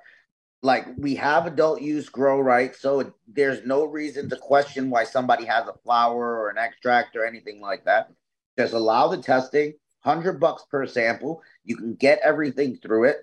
Like 0.61 0.88
we 0.97 1.15
have 1.15 1.45
adult 1.45 1.82
use 1.82 2.09
grow 2.09 2.41
right, 2.41 2.76
so 2.76 3.13
there's 3.28 3.65
no 3.65 3.86
reason 3.86 4.30
to 4.30 4.36
question 4.36 4.89
why 4.89 5.03
somebody 5.03 5.45
has 5.45 5.67
a 5.67 5.73
flower 5.84 6.39
or 6.39 6.49
an 6.49 6.57
extract 6.57 7.15
or 7.15 7.26
anything 7.26 7.61
like 7.61 7.86
that. 7.86 8.09
Just 8.58 8.74
allow 8.74 9.08
the 9.08 9.18
testing, 9.18 9.74
hundred 9.99 10.39
bucks 10.39 10.64
per 10.70 10.86
sample. 10.86 11.41
You 11.64 11.76
can 11.76 11.95
get 11.95 12.20
everything 12.24 12.78
through 12.78 13.06
it, 13.06 13.18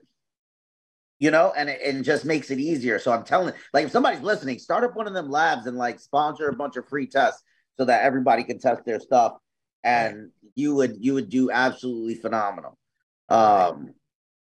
you 1.18 1.30
know, 1.30 1.52
and 1.56 1.68
it, 1.68 1.80
and 1.84 2.04
just 2.04 2.24
makes 2.24 2.50
it 2.50 2.58
easier. 2.58 2.98
So 2.98 3.12
I'm 3.12 3.24
telling, 3.24 3.54
like, 3.72 3.86
if 3.86 3.92
somebody's 3.92 4.22
listening, 4.22 4.58
start 4.58 4.84
up 4.84 4.94
one 4.94 5.06
of 5.06 5.14
them 5.14 5.30
labs 5.30 5.66
and 5.66 5.76
like 5.76 6.00
sponsor 6.00 6.48
a 6.48 6.56
bunch 6.56 6.76
of 6.76 6.88
free 6.88 7.06
tests 7.06 7.42
so 7.78 7.84
that 7.86 8.02
everybody 8.02 8.44
can 8.44 8.58
test 8.58 8.84
their 8.84 9.00
stuff, 9.00 9.36
and 9.82 10.30
you 10.54 10.74
would 10.74 10.96
you 11.00 11.14
would 11.14 11.30
do 11.30 11.50
absolutely 11.50 12.16
phenomenal. 12.16 12.76
Um, 13.28 13.94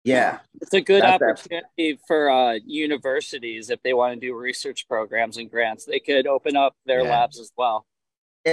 yeah, 0.05 0.41
it's 0.61 0.75
a 0.75 0.81
good 0.81 1.03
opportunity 1.03 1.99
for 2.07 2.31
uh, 2.31 2.59
universities 2.65 3.71
if 3.71 3.83
they 3.83 3.95
want 3.95 4.15
to 4.15 4.21
do 4.21 4.35
research 4.37 4.87
programs 4.89 5.37
and 5.39 5.51
grants. 5.51 5.85
They 5.85 6.01
could 6.01 6.27
open 6.27 6.55
up 6.55 6.77
their 6.85 7.03
yeah. 7.03 7.11
labs 7.11 7.41
as 7.41 7.51
well. 7.57 7.87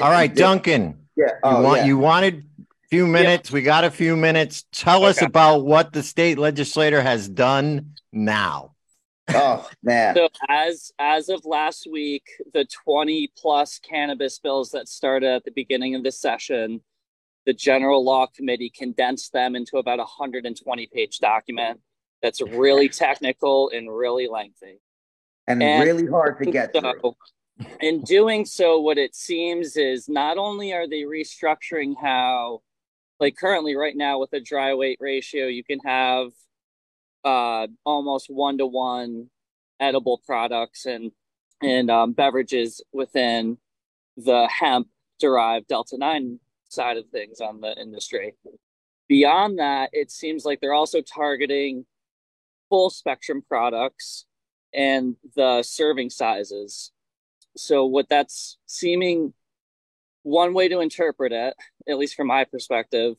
All 0.02 0.12
right, 0.12 0.34
Duncan. 0.34 0.98
Yeah. 1.16 1.28
Oh, 1.44 1.58
you 1.58 1.64
want 1.64 1.78
yeah. 1.80 1.86
you 1.86 1.98
wanted 1.98 2.46
a 2.60 2.88
few 2.90 3.08
minutes. 3.08 3.50
Yeah. 3.50 3.56
We 3.56 3.62
got 3.62 3.84
a 3.84 3.92
few 3.92 4.16
minutes. 4.16 4.66
Tell 4.72 5.02
okay. 5.06 5.10
us 5.10 5.22
about 5.22 5.66
what 5.66 5.94
the 5.94 6.04
state 6.04 6.38
legislator 6.38 7.02
has 7.02 7.28
done 7.28 7.94
now. 8.12 8.74
Oh 9.30 9.70
man. 9.84 10.16
So 10.16 10.30
as 10.50 10.92
as 11.00 11.30
of 11.30 11.46
last 11.46 11.88
week, 11.90 12.24
the 12.54 12.66
20 12.66 13.32
plus 13.38 13.80
cannabis 13.80 14.40
bills 14.40 14.72
that 14.72 14.88
started 14.88 15.30
at 15.30 15.46
the 15.46 15.52
beginning 15.52 15.96
of 15.96 16.04
the 16.04 16.12
session, 16.12 16.82
the 17.46 17.54
general 17.54 18.04
law 18.04 18.28
committee 18.28 18.72
condensed 18.76 19.32
them 19.32 19.56
into 19.56 19.78
about 19.78 20.00
a 20.00 20.04
120 20.04 20.90
page 20.94 21.20
document 21.20 21.80
that's 22.22 22.42
really 22.42 22.90
technical 22.90 23.70
and 23.70 23.94
really 23.94 24.28
lengthy. 24.28 24.80
And, 25.48 25.62
and 25.62 25.84
really 25.84 26.08
hard 26.08 26.40
to 26.40 26.52
get 26.52 26.72
so, 26.74 26.82
through 26.82 27.16
in 27.82 28.02
doing 28.02 28.46
so, 28.46 28.80
what 28.80 28.98
it 28.98 29.16
seems 29.16 29.78
is 29.78 30.10
not 30.10 30.38
only 30.38 30.74
are 30.74 30.88
they 30.88 31.02
restructuring 31.04 31.94
how, 32.02 32.62
like 33.20 33.36
currently 33.38 33.76
right 33.76 33.96
now 33.96 34.20
with 34.20 34.34
a 34.34 34.40
dry 34.40 34.74
weight 34.74 34.98
ratio, 35.00 35.48
you 35.48 35.64
can 35.64 35.80
have 35.80 36.32
uh, 37.24 37.68
almost 37.86 38.28
one 38.30 38.58
to 38.58 38.66
one 38.66 39.30
edible 39.80 40.22
products 40.26 40.86
and 40.86 41.12
and 41.62 41.90
um, 41.90 42.12
beverages 42.12 42.82
within 42.92 43.58
the 44.18 44.48
hemp 44.48 44.88
derived 45.20 45.68
delta 45.68 45.98
9 45.98 46.40
side 46.68 46.98
of 46.98 47.08
things 47.08 47.40
on 47.40 47.62
the 47.62 47.74
industry. 47.80 48.34
Beyond 49.08 49.60
that 49.60 49.90
it 49.94 50.12
seems 50.12 50.44
like 50.44 50.60
they're 50.60 50.74
also 50.74 51.02
targeting 51.02 51.86
full 52.70 52.90
spectrum 52.90 53.44
products 53.48 54.26
and 54.74 55.16
the 55.36 55.64
serving 55.64 56.10
sizes 56.10 56.92
so 57.56 57.86
what 57.86 58.10
that's 58.10 58.58
seeming 58.66 59.34
one 60.24 60.54
way 60.54 60.70
to 60.70 60.80
interpret 60.80 61.32
it, 61.32 61.56
at 61.88 61.98
least 61.98 62.16
from 62.16 62.28
my 62.28 62.46
perspective, 62.46 63.16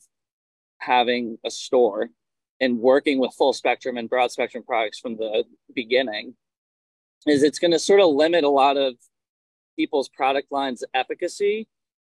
having 0.79 1.37
a 1.45 1.51
store 1.51 2.09
and 2.59 2.79
working 2.79 3.19
with 3.19 3.33
full 3.33 3.53
spectrum 3.53 3.97
and 3.97 4.09
broad 4.09 4.31
spectrum 4.31 4.63
products 4.63 4.99
from 4.99 5.17
the 5.17 5.43
beginning 5.73 6.35
is 7.27 7.43
it's 7.43 7.59
going 7.59 7.71
to 7.71 7.79
sort 7.79 7.99
of 7.99 8.09
limit 8.09 8.43
a 8.43 8.49
lot 8.49 8.77
of 8.77 8.95
people's 9.75 10.09
product 10.09 10.51
lines 10.51 10.83
efficacy. 10.93 11.67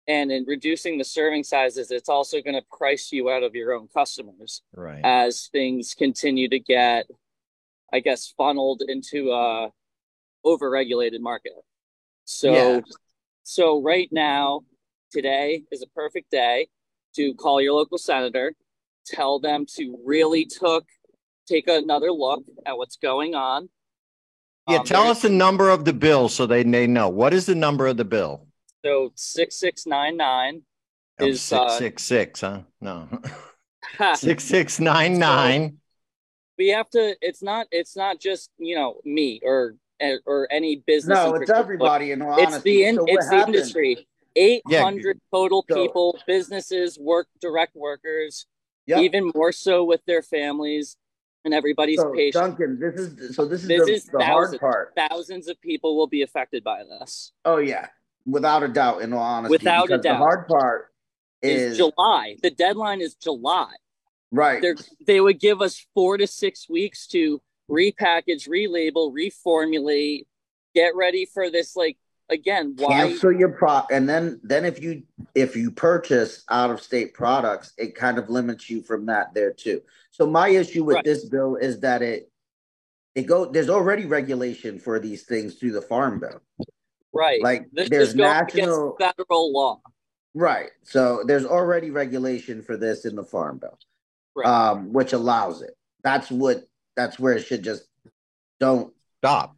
And 0.09 0.33
in 0.33 0.45
reducing 0.47 0.99
the 0.99 1.05
serving 1.05 1.45
sizes 1.45 1.91
it's 1.91 2.09
also 2.09 2.41
going 2.41 2.55
to 2.55 2.65
price 2.77 3.13
you 3.13 3.31
out 3.31 3.45
of 3.45 3.55
your 3.55 3.75
own 3.75 3.87
customers 3.95 4.63
right. 4.75 5.01
as 5.05 5.49
things 5.53 5.95
continue 5.95 6.49
to 6.49 6.59
get 6.59 7.07
i 7.93 8.01
guess 8.01 8.33
funneled 8.37 8.83
into 8.89 9.31
a 9.31 9.71
overregulated 10.45 11.21
market 11.21 11.53
so, 12.25 12.53
yeah. 12.53 12.81
so 13.43 13.83
right 13.83 14.09
now, 14.13 14.61
today 15.11 15.63
is 15.71 15.83
a 15.83 15.89
perfect 15.89 16.31
day 16.31 16.69
to 17.17 17.35
call 17.35 17.61
your 17.61 17.75
local 17.75 17.99
senator, 17.99 18.55
tell 19.07 19.41
them 19.41 19.67
to 19.77 19.99
really 20.05 20.45
took 20.45 20.85
take 21.47 21.69
another 21.69 22.13
look 22.13 22.45
at 22.65 22.77
what's 22.77 22.97
going 22.97 23.35
on. 23.35 23.69
Yeah, 24.69 24.79
um, 24.79 24.85
tell 24.85 25.09
us 25.09 25.23
the 25.23 25.31
number 25.31 25.69
of 25.69 25.85
the 25.85 25.93
bill 25.93 26.29
so 26.29 26.47
they, 26.47 26.63
they 26.63 26.87
know. 26.87 27.09
What 27.09 27.35
is 27.35 27.47
the 27.47 27.55
number 27.55 27.87
of 27.87 27.97
the 27.97 28.05
bill? 28.05 28.47
So 28.85 29.13
six 29.17 29.57
six 29.57 29.87
nine 29.87 30.17
nine 30.17 30.63
oh, 31.19 31.27
is 31.27 31.43
six 31.43 31.61
uh, 31.61 31.79
six 31.79 32.03
six, 32.05 32.41
huh? 32.41 32.61
No. 32.81 33.09
six 34.15 34.45
six 34.45 34.79
nine 34.79 35.19
nine. 35.19 35.79
we 36.59 36.69
have 36.69 36.89
to 36.91 37.17
it's 37.21 37.43
not 37.43 37.67
it's 37.71 37.97
not 37.97 38.21
just 38.21 38.51
you 38.59 38.77
know 38.77 39.01
me 39.05 39.41
or 39.43 39.75
or 40.27 40.49
any 40.51 40.83
business. 40.87 41.17
No, 41.17 41.35
it's 41.35 41.51
everybody. 41.51 42.13
In 42.13 42.23
all 42.23 42.39
it's 42.39 42.61
the 42.63 42.85
in, 42.85 42.97
so 42.97 43.05
it's 43.07 43.29
the 43.29 43.47
industry. 43.47 44.07
Eight 44.37 44.63
hundred 44.67 45.17
yeah. 45.17 45.39
total 45.39 45.63
people, 45.65 46.17
so, 46.19 46.25
businesses, 46.27 46.99
work 46.99 47.27
direct 47.41 47.75
workers, 47.75 48.47
yep. 48.87 49.01
even 49.01 49.33
more 49.35 49.51
so 49.51 49.85
with 49.85 50.01
their 50.07 50.23
families 50.23 50.97
and 51.45 51.53
everybody's 51.55 51.99
so, 51.99 52.13
patient. 52.13 52.59
Duncan, 52.59 52.79
this 52.79 52.95
is 52.95 53.37
so. 53.37 53.45
This 53.45 53.63
is 53.63 53.69
this 53.69 53.87
the, 53.87 53.93
is 53.93 54.05
the 54.07 54.25
hard 54.25 54.59
part. 54.61 54.93
Thousands 54.97 55.49
of 55.49 55.61
people 55.61 55.97
will 55.97 56.07
be 56.07 56.23
affected 56.23 56.63
by 56.63 56.85
this. 56.85 57.33
Oh 57.45 57.57
yeah, 57.57 57.89
without 58.27 58.63
a 58.63 58.69
doubt. 58.69 59.03
In 59.03 59.13
all 59.13 59.19
honesty, 59.21 59.53
without 59.53 59.91
a 59.91 59.99
doubt, 59.99 60.03
the 60.03 60.17
hard 60.17 60.47
part 60.47 60.93
is, 61.43 61.73
is 61.73 61.77
July. 61.77 62.37
The 62.43 62.51
deadline 62.51 63.01
is 63.01 63.15
July. 63.15 63.73
Right. 64.33 64.63
They're, 64.63 64.77
they 65.07 65.21
would 65.21 65.41
give 65.41 65.61
us 65.61 65.85
four 65.93 66.17
to 66.17 66.27
six 66.27 66.69
weeks 66.69 67.09
to 67.09 67.43
repackage, 67.71 68.49
relabel, 68.49 69.13
reformulate, 69.13 70.27
get 70.75 70.95
ready 70.97 71.27
for 71.27 71.51
this. 71.51 71.77
Like 71.77 71.97
again, 72.29 72.75
why 72.77 73.09
cancel 73.09 73.33
your 73.33 73.51
pro? 73.51 73.83
And 73.91 74.09
then 74.09 74.41
then 74.43 74.65
if 74.65 74.83
you 74.83 75.03
if 75.35 75.57
you 75.57 75.71
purchase 75.71 76.45
out 76.51 76.71
of 76.71 76.83
state 76.83 77.15
products, 77.15 77.73
it 77.79 77.95
kind 77.95 78.19
of 78.19 78.29
limits 78.29 78.69
you 78.69 78.83
from 78.83 79.07
that 79.07 79.35
there 79.35 79.53
too. 79.53 79.83
So 80.11 80.27
my 80.27 80.49
issue 80.49 80.85
with 80.85 80.97
right. 80.97 81.05
this 81.05 81.29
bill 81.29 81.57
is 81.57 81.81
that 81.81 82.03
it 82.03 82.31
it 83.15 83.23
go 83.23 83.47
there's 83.47 83.71
already 83.71 84.07
regulation 84.07 84.79
for 84.79 84.99
these 84.99 85.25
things 85.25 85.55
through 85.55 85.73
the 85.73 85.83
farm 85.83 86.21
bill. 86.21 86.41
Right. 87.13 87.43
Like 87.43 87.69
this 87.73 87.89
there's 87.89 88.15
national 88.15 88.97
federal 88.99 89.53
law. 89.53 89.81
Right. 90.35 90.71
So 90.85 91.25
there's 91.27 91.45
already 91.45 91.91
regulation 91.91 92.63
for 92.63 92.77
this 92.77 93.05
in 93.05 93.17
the 93.17 93.25
farm 93.25 93.59
bill. 93.59 93.79
Right. 94.37 94.47
Um, 94.47 94.93
which 94.93 95.13
allows 95.13 95.61
it. 95.63 95.77
That's 96.05 96.31
what 96.31 96.65
that's 97.01 97.19
where 97.19 97.35
it 97.35 97.47
should 97.47 97.65
just 97.65 97.85
don't 98.59 98.93
stop. 99.19 99.57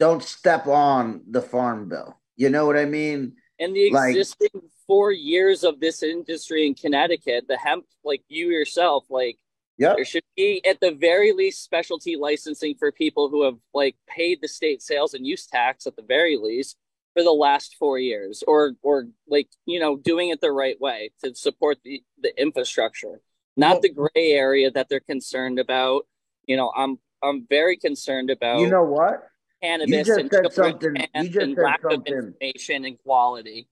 Don't 0.00 0.22
step 0.22 0.66
on 0.66 1.22
the 1.28 1.42
farm 1.42 1.88
bill. 1.88 2.18
You 2.36 2.50
know 2.50 2.66
what 2.66 2.76
I 2.76 2.84
mean? 2.84 3.34
And 3.58 3.74
the 3.74 3.86
existing 3.86 4.50
like, 4.54 4.62
four 4.86 5.10
years 5.12 5.64
of 5.64 5.80
this 5.80 6.02
industry 6.02 6.66
in 6.66 6.74
Connecticut, 6.74 7.46
the 7.48 7.56
hemp, 7.56 7.84
like 8.04 8.22
you 8.28 8.50
yourself, 8.50 9.04
like 9.10 9.38
yeah, 9.78 9.92
There 9.94 10.04
should 10.04 10.24
be, 10.36 10.60
at 10.66 10.80
the 10.80 10.90
very 10.90 11.32
least, 11.32 11.62
specialty 11.62 12.16
licensing 12.16 12.74
for 12.76 12.90
people 12.90 13.28
who 13.28 13.44
have 13.44 13.54
like 13.72 13.94
paid 14.08 14.40
the 14.42 14.48
state 14.48 14.82
sales 14.82 15.14
and 15.14 15.24
use 15.24 15.46
tax 15.46 15.86
at 15.86 15.94
the 15.94 16.02
very 16.02 16.36
least 16.36 16.76
for 17.14 17.22
the 17.22 17.30
last 17.30 17.76
four 17.78 17.96
years, 17.96 18.42
or 18.48 18.72
or 18.82 19.06
like 19.28 19.48
you 19.66 19.78
know 19.78 19.96
doing 19.96 20.30
it 20.30 20.40
the 20.40 20.50
right 20.50 20.80
way 20.80 21.12
to 21.22 21.32
support 21.32 21.78
the 21.84 22.02
the 22.20 22.32
infrastructure, 22.40 23.20
not 23.56 23.74
Well- 23.74 23.80
the 23.82 23.88
gray 23.90 24.32
area 24.32 24.68
that 24.72 24.88
they're 24.88 24.98
concerned 24.98 25.60
about. 25.60 26.06
You 26.48 26.56
know, 26.56 26.72
I'm 26.76 26.98
I'm 27.22 27.46
very 27.48 27.76
concerned 27.76 28.30
about 28.30 28.58
You 28.58 28.68
know 28.70 28.82
what? 28.82 29.22
cannabis 29.62 30.06
just 30.06 30.20
and 30.20 30.30
said 30.32 30.50
children 30.52 30.96
something- 30.96 30.96
you 31.02 31.06
and, 31.14 31.30
just 31.32 31.44
and 31.46 31.54
said 31.56 31.62
lack 31.62 31.84
of 31.84 32.06
information 32.06 32.84
and 32.84 32.98
quality. 33.02 33.68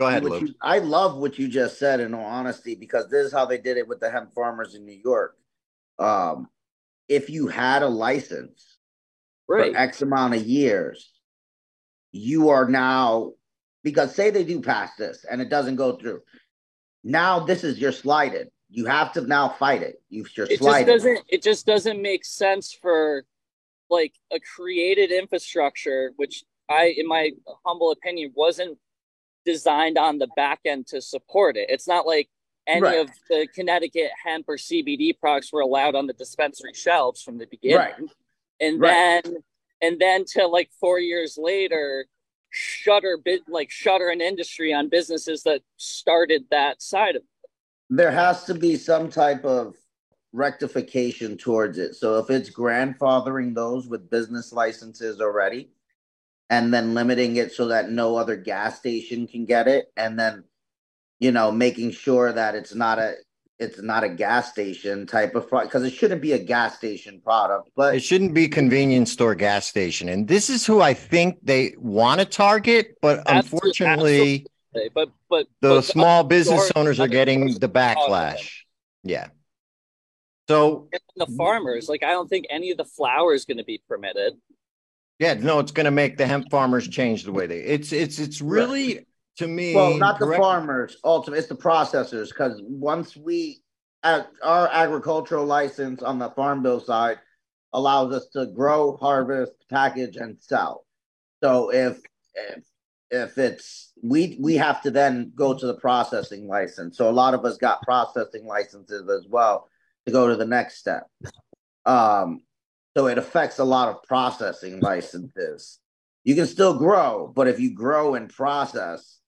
Go 0.00 0.06
ahead, 0.08 0.22
What 0.24 0.32
Lou. 0.32 0.48
you- 0.48 0.54
I 0.62 0.78
love 0.78 1.18
what 1.18 1.38
you 1.38 1.46
just 1.48 1.78
said 1.78 2.00
in 2.00 2.12
all 2.14 2.24
honesty 2.24 2.74
because 2.74 3.08
this 3.08 3.26
is 3.26 3.32
how 3.32 3.44
they 3.46 3.58
did 3.58 3.76
it 3.76 3.86
with 3.86 4.00
the 4.00 4.10
hemp 4.10 4.34
farmers 4.34 4.74
in 4.74 4.84
New 4.84 4.98
York. 5.04 5.36
Um, 5.98 6.48
if 7.08 7.30
you 7.30 7.46
had 7.48 7.82
a 7.82 7.88
license 7.88 8.78
Right. 9.46 9.72
for 9.72 9.78
X 9.78 10.02
amount 10.02 10.34
of 10.34 10.42
years, 10.44 11.12
you 12.12 12.48
are 12.48 12.68
now 12.68 13.34
because 13.82 14.14
say 14.14 14.30
they 14.30 14.42
do 14.44 14.60
pass 14.62 14.96
this 14.96 15.24
and 15.24 15.40
it 15.40 15.48
doesn't 15.50 15.76
go 15.76 15.96
through. 15.96 16.22
Now 17.04 17.40
this 17.40 17.62
is 17.62 17.78
your 17.78 17.92
slighted. 17.92 18.50
You 18.76 18.84
have 18.84 19.10
to 19.14 19.22
now 19.22 19.48
fight 19.48 19.82
it. 19.82 20.02
You, 20.10 20.26
you're 20.36 20.44
it 20.46 20.60
just 20.60 20.86
doesn't 20.86 21.20
it 21.28 21.42
just 21.42 21.64
doesn't 21.66 22.00
make 22.00 22.26
sense 22.26 22.76
for 22.82 23.24
like 23.88 24.12
a 24.30 24.38
created 24.38 25.10
infrastructure 25.10 26.12
which 26.16 26.44
i 26.68 26.94
in 26.98 27.06
my 27.08 27.30
humble 27.64 27.90
opinion 27.90 28.32
wasn't 28.34 28.76
designed 29.46 29.96
on 29.96 30.18
the 30.18 30.26
back 30.36 30.58
end 30.66 30.86
to 30.88 31.00
support 31.00 31.56
it 31.56 31.70
it's 31.70 31.86
not 31.88 32.04
like 32.06 32.28
any 32.66 32.82
Right. 32.82 32.98
of 32.98 33.08
the 33.30 33.46
connecticut 33.54 34.10
hemp 34.24 34.44
or 34.48 34.56
cbd 34.56 35.18
products 35.18 35.52
were 35.52 35.60
allowed 35.60 35.94
on 35.94 36.06
the 36.08 36.12
dispensary 36.12 36.74
shelves 36.74 37.22
from 37.22 37.38
the 37.38 37.46
beginning 37.46 37.78
Right. 37.78 37.94
and 38.60 38.80
Right. 38.80 39.22
then 39.24 39.36
and 39.80 40.00
then 40.00 40.24
to 40.34 40.46
like 40.48 40.70
four 40.80 40.98
years 40.98 41.38
later 41.40 42.06
shutter 42.50 43.16
bit 43.24 43.42
like 43.48 43.70
shutter 43.70 44.08
an 44.08 44.20
industry 44.20 44.74
on 44.74 44.88
businesses 44.88 45.44
that 45.44 45.62
started 45.76 46.44
that 46.50 46.82
side 46.82 47.14
of 47.16 47.22
it. 47.22 47.28
There 47.90 48.10
has 48.10 48.44
to 48.44 48.54
be 48.54 48.76
some 48.76 49.08
type 49.10 49.44
of 49.44 49.74
rectification 50.32 51.36
towards 51.36 51.78
it. 51.78 51.94
So 51.94 52.18
if 52.18 52.30
it's 52.30 52.50
grandfathering 52.50 53.54
those 53.54 53.86
with 53.86 54.10
business 54.10 54.52
licenses 54.52 55.20
already 55.20 55.70
and 56.50 56.72
then 56.72 56.94
limiting 56.94 57.36
it 57.36 57.52
so 57.52 57.68
that 57.68 57.90
no 57.90 58.16
other 58.16 58.36
gas 58.36 58.78
station 58.78 59.26
can 59.26 59.44
get 59.46 59.66
it 59.66 59.92
and 59.96 60.18
then 60.18 60.44
you 61.18 61.32
know 61.32 61.50
making 61.50 61.90
sure 61.90 62.32
that 62.32 62.54
it's 62.54 62.74
not 62.74 62.98
a 62.98 63.14
it's 63.58 63.80
not 63.80 64.04
a 64.04 64.08
gas 64.08 64.50
station 64.50 65.06
type 65.06 65.34
of 65.34 65.48
product 65.48 65.72
because 65.72 65.84
it 65.84 65.92
shouldn't 65.92 66.20
be 66.20 66.32
a 66.32 66.38
gas 66.38 66.76
station 66.76 67.20
product 67.20 67.70
but 67.74 67.94
It 67.94 68.02
shouldn't 68.02 68.34
be 68.34 68.48
convenience 68.48 69.12
store 69.12 69.34
gas 69.34 69.66
station. 69.66 70.08
And 70.08 70.28
this 70.28 70.50
is 70.50 70.66
who 70.66 70.82
I 70.82 70.92
think 70.92 71.38
they 71.42 71.74
want 71.78 72.20
to 72.20 72.26
target, 72.26 72.98
but 73.00 73.20
Absolute- 73.20 73.62
unfortunately, 73.62 74.46
but 74.94 75.10
but 75.28 75.46
the 75.60 75.76
but 75.76 75.80
small 75.82 76.24
business 76.24 76.68
store- 76.68 76.82
owners 76.82 77.00
are 77.00 77.08
getting 77.08 77.54
the 77.58 77.68
backlash. 77.68 78.60
Yeah. 79.02 79.28
So 80.48 80.88
And 80.92 81.00
the 81.16 81.34
farmers, 81.36 81.88
like 81.88 82.02
I 82.02 82.10
don't 82.10 82.28
think 82.28 82.46
any 82.50 82.70
of 82.70 82.78
the 82.78 82.84
flour 82.84 83.34
is 83.34 83.44
going 83.44 83.58
to 83.58 83.64
be 83.64 83.82
permitted. 83.88 84.34
yeah, 85.18 85.34
no, 85.34 85.58
it's 85.58 85.72
going 85.72 85.86
to 85.86 85.90
make 85.90 86.16
the 86.16 86.26
hemp 86.26 86.50
farmers 86.50 86.86
change 86.86 87.24
the 87.24 87.32
way 87.32 87.46
they. 87.46 87.58
It's 87.58 87.92
it's 87.92 88.18
it's 88.18 88.40
really 88.40 89.06
to 89.38 89.46
me. 89.48 89.74
Well, 89.74 89.96
not 89.98 90.18
the 90.18 90.34
farmers. 90.36 90.98
Ultimately, 91.04 91.40
it's 91.40 91.48
the 91.48 91.56
processors. 91.56 92.28
Because 92.28 92.60
once 92.64 93.16
we, 93.16 93.62
at 94.02 94.28
our 94.42 94.68
agricultural 94.72 95.44
license 95.44 96.02
on 96.02 96.18
the 96.18 96.30
farm 96.30 96.62
bill 96.62 96.80
side, 96.80 97.18
allows 97.72 98.14
us 98.14 98.28
to 98.34 98.46
grow, 98.46 98.96
harvest, 98.96 99.52
package, 99.68 100.16
and 100.16 100.36
sell. 100.40 100.84
So 101.42 101.70
if 101.72 102.00
if 102.34 102.64
if 103.10 103.38
it's 103.38 103.92
we 104.02 104.36
we 104.40 104.54
have 104.56 104.82
to 104.82 104.90
then 104.90 105.32
go 105.34 105.54
to 105.56 105.66
the 105.66 105.74
processing 105.76 106.48
license. 106.48 106.96
So 106.96 107.08
a 107.08 107.12
lot 107.12 107.34
of 107.34 107.44
us 107.44 107.56
got 107.56 107.82
processing 107.82 108.46
licenses 108.46 109.08
as 109.08 109.26
well 109.28 109.68
to 110.06 110.12
go 110.12 110.28
to 110.28 110.36
the 110.36 110.44
next 110.46 110.78
step. 110.78 111.06
Um, 111.84 112.40
so 112.96 113.06
it 113.06 113.18
affects 113.18 113.58
a 113.58 113.64
lot 113.64 113.88
of 113.88 114.02
processing 114.02 114.80
licenses. 114.80 115.78
You 116.24 116.34
can 116.34 116.46
still 116.46 116.76
grow, 116.78 117.32
but 117.34 117.46
if 117.46 117.60
you 117.60 117.74
grow 117.74 118.14
and 118.14 118.28
process, 118.28 119.18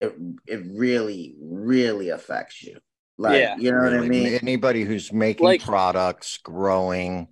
it 0.00 0.14
it 0.46 0.62
really 0.74 1.34
really 1.40 2.10
affects 2.10 2.62
you. 2.62 2.78
Like 3.18 3.38
Yeah. 3.40 3.56
you 3.56 3.72
know 3.72 3.82
what 3.82 3.94
I 3.94 4.00
mean. 4.08 4.34
Anybody 4.42 4.84
who's 4.84 5.12
making 5.12 5.44
Like- 5.46 5.62
products, 5.62 6.38
growing, 6.38 7.28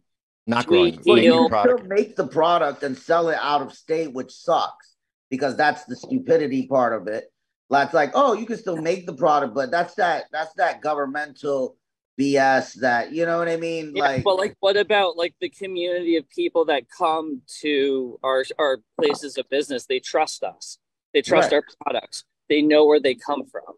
not 0.46 0.64
Sweet 0.64 1.02
growing, 1.02 1.24
you 1.24 1.32
can 1.32 1.48
product. 1.48 1.78
still 1.80 1.88
make 1.88 2.16
the 2.16 2.26
product 2.26 2.82
and 2.82 2.96
sell 2.96 3.28
it 3.28 3.38
out 3.40 3.60
of 3.62 3.72
state, 3.74 4.12
which 4.12 4.30
sucks 4.32 4.89
because 5.30 5.56
that's 5.56 5.84
the 5.84 5.96
stupidity 5.96 6.66
part 6.66 6.92
of 6.92 7.06
it. 7.06 7.32
That's 7.70 7.94
like, 7.94 8.10
oh, 8.14 8.32
you 8.32 8.46
can 8.46 8.58
still 8.58 8.76
make 8.76 9.06
the 9.06 9.14
product, 9.14 9.54
but 9.54 9.70
that's 9.70 9.94
that 9.94 10.24
that's 10.32 10.52
that 10.54 10.82
governmental 10.82 11.76
BS 12.18 12.74
that 12.80 13.12
you 13.12 13.24
know 13.24 13.38
what 13.38 13.48
I 13.48 13.56
mean? 13.56 13.92
Yeah, 13.94 14.02
like, 14.02 14.24
but 14.24 14.36
like, 14.36 14.56
what 14.58 14.76
about 14.76 15.16
like 15.16 15.34
the 15.40 15.48
community 15.48 16.16
of 16.16 16.28
people 16.28 16.64
that 16.66 16.90
come 16.90 17.42
to 17.60 18.18
our 18.24 18.44
our 18.58 18.78
places 19.00 19.38
of 19.38 19.48
business? 19.48 19.86
They 19.86 20.00
trust 20.00 20.42
us. 20.42 20.78
They 21.14 21.22
trust 21.22 21.52
Right. 21.52 21.62
our 21.62 21.64
products. 21.84 22.24
They 22.48 22.60
know 22.60 22.86
where 22.86 23.00
they 23.00 23.14
come 23.14 23.46
from. 23.46 23.74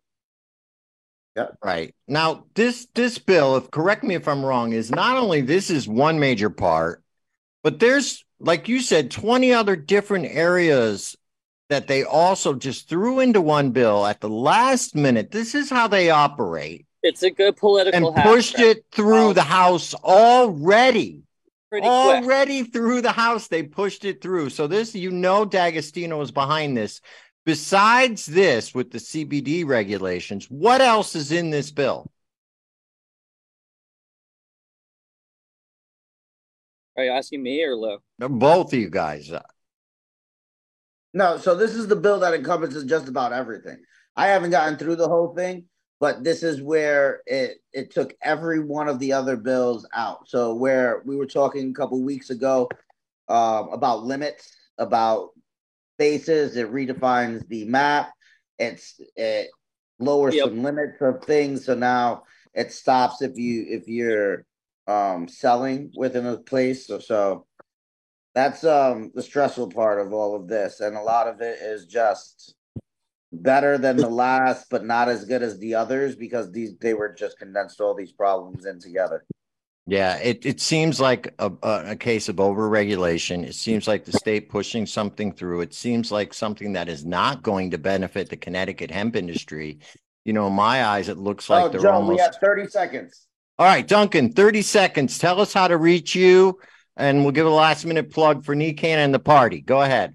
Yeah. 1.37 1.49
Right. 1.63 1.95
Now, 2.09 2.47
this 2.55 2.89
this 2.95 3.19
bill, 3.19 3.57
if 3.57 3.71
correct 3.71 4.05
me 4.05 4.15
if 4.15 4.27
I'm 4.27 4.45
wrong, 4.45 4.73
is 4.73 4.91
not 4.91 5.19
only 5.19 5.43
this 5.43 5.69
is 5.71 5.87
one 5.87 6.19
major 6.19 6.51
part, 6.51 7.03
but 7.63 7.79
there's 7.79 8.25
like 8.41 8.69
you 8.69 8.81
said, 8.81 9.11
20 9.11 9.53
other 9.53 9.77
different 9.77 10.27
areas 10.27 11.17
that 11.73 11.87
they 11.87 12.05
also 12.05 12.53
just 12.55 12.87
threw 12.89 13.19
into 13.21 13.41
one 13.41 13.71
bill 13.71 14.05
at 14.05 14.21
the 14.21 14.29
last 14.29 14.95
minute. 14.95 15.31
This 15.31 15.55
is 15.55 15.71
how 15.71 15.89
they 15.89 16.11
operate 16.11 16.85
It's 17.03 17.23
a 17.23 17.31
good 17.31 17.57
political 17.57 18.15
and 18.15 18.23
pushed 18.25 18.57
track. 18.57 18.67
it 18.77 18.85
through 18.93 19.33
the 19.33 19.43
House 19.43 19.95
already. 19.95 21.23
pretty 21.71 21.87
quick. 21.87 21.91
Already 21.91 22.65
through 22.65 23.01
the 23.01 23.13
House, 23.13 23.49
they 23.49 23.63
pushed 23.63 24.05
it 24.05 24.21
through. 24.21 24.51
So 24.51 24.67
this, 24.67 24.95
you 24.95 25.11
know, 25.11 25.47
D'Agostino 25.47 26.21
is 26.21 26.31
behind 26.31 26.77
this. 26.77 27.01
Besides 27.47 28.27
this, 28.27 28.75
with 28.75 28.91
the 28.93 28.99
CBD 28.99 29.67
regulations, 29.67 30.47
what 30.51 30.83
else 30.83 31.17
is 31.17 31.33
in 31.33 31.49
this 31.49 31.71
bill? 31.71 32.13
Are 36.99 37.05
you 37.05 37.11
asking 37.13 37.43
me 37.43 37.65
or 37.65 37.75
Lou? 37.75 37.99
Both 38.19 38.75
of 38.75 38.79
you 38.79 38.91
guys. 38.91 39.33
No, 41.15 41.37
so 41.37 41.55
this 41.55 41.75
is 41.75 41.89
the 41.89 41.97
bill 41.97 42.21
that 42.21 42.35
encompasses 42.35 42.85
just 42.85 43.09
about 43.09 43.33
everything. 43.33 43.79
I 44.17 44.29
haven't 44.29 44.51
gotten 44.51 44.77
through 44.79 44.97
the 44.97 45.09
whole 45.09 45.35
thing, 45.35 45.67
but 46.01 46.25
this 46.25 46.43
is 46.43 46.61
where 46.63 47.23
it 47.27 47.59
it 47.73 47.91
took 47.93 48.15
every 48.23 48.61
one 48.61 48.89
of 48.89 48.99
the 48.99 49.13
other 49.13 49.37
bills 49.37 49.87
out. 49.95 50.29
So 50.29 50.55
where 50.55 51.03
we 51.05 51.17
were 51.17 51.27
talking 51.27 51.71
a 51.71 51.75
couple 51.75 52.03
weeks 52.03 52.31
ago 52.31 52.69
um, 53.29 53.69
about 53.73 54.05
limits, 54.05 54.55
about 54.79 55.31
spaces, 55.97 56.57
it 56.57 56.73
redefines 56.73 57.47
the 57.49 57.65
map. 57.67 58.13
It's 58.59 59.01
it 59.17 59.51
lowers 59.99 60.35
Yep. 60.35 60.45
some 60.45 60.63
limits 60.63 61.01
of 61.01 61.25
things. 61.25 61.65
So 61.67 61.75
now 61.75 62.25
it 62.55 62.73
stops 62.73 63.23
if 63.23 63.37
you 63.37 63.67
if 63.69 63.89
you're 63.89 64.45
um 64.87 65.29
selling 65.29 65.93
within 65.95 66.27
a 66.27 66.39
place. 66.39 66.87
So 66.87 66.99
so 66.99 67.47
that's 68.35 68.65
um 68.65 69.11
the 69.15 69.23
stressful 69.23 69.71
part 69.71 70.01
of 70.05 70.13
all 70.13 70.35
of 70.35 70.49
this 70.49 70.81
and 70.81 70.97
a 70.97 71.03
lot 71.03 71.29
of 71.29 71.41
it 71.41 71.59
is 71.61 71.87
just 71.87 72.55
better 73.33 73.79
than 73.79 73.97
the 73.97 74.09
last 74.09 74.67
but 74.71 74.85
not 74.85 75.09
as 75.09 75.25
good 75.25 75.43
as 75.43 75.59
the 75.59 75.75
others 75.75 76.15
because 76.15 76.51
these 76.53 76.77
they 76.81 76.95
were 76.95 77.13
just 77.13 77.39
condensed 77.39 77.81
all 77.81 77.95
these 77.95 78.13
problems 78.13 78.67
in 78.67 78.79
together 78.79 79.25
Yeah, 79.87 80.17
it, 80.19 80.47
it 80.47 80.61
seems 80.61 81.01
like 81.01 81.35
a, 81.39 81.51
a, 81.63 81.97
case 81.97 82.29
of 82.29 82.37
overregulation. 82.37 83.43
It 83.45 83.57
seems 83.57 83.89
like 83.89 84.05
the 84.05 84.13
state 84.13 84.49
pushing 84.49 84.87
something 84.87 85.33
through. 85.33 85.63
It 85.63 85.75
seems 85.75 86.13
like 86.13 86.33
something 86.33 86.75
that 86.75 86.89
is 86.89 87.05
not 87.05 87.43
going 87.43 87.73
to 87.73 87.79
benefit 87.79 88.29
the 88.29 88.37
Connecticut 88.37 88.93
hemp 88.93 89.17
industry. 89.17 89.81
You 90.25 90.35
know, 90.35 90.47
in 90.47 90.53
my 90.53 90.85
eyes, 90.85 91.09
it 91.09 91.19
looks 91.19 91.51
like 91.51 91.65
oh 91.65 91.69
they're 91.69 91.81
joe 91.81 91.93
almost. 91.93 92.17
we 92.17 92.23
have 92.23 92.37
30 92.41 92.69
seconds 92.69 93.27
All 93.59 93.67
right, 93.67 93.87
Duncan, 93.87 94.33
30 94.33 94.63
seconds. 94.63 95.19
Tell 95.19 95.41
us 95.41 95.53
how 95.53 95.67
to 95.67 95.77
reach 95.77 96.15
you, 96.15 96.61
and 96.97 97.23
we'll 97.23 97.33
give 97.33 97.47
a 97.47 97.51
last 97.51 97.85
minute 97.85 98.11
plug 98.11 98.45
for 98.45 98.55
NECANN 98.55 98.97
and 98.97 99.15
the 99.15 99.19
party. 99.19 99.61
Go 99.61 99.81
ahead. 99.81 100.15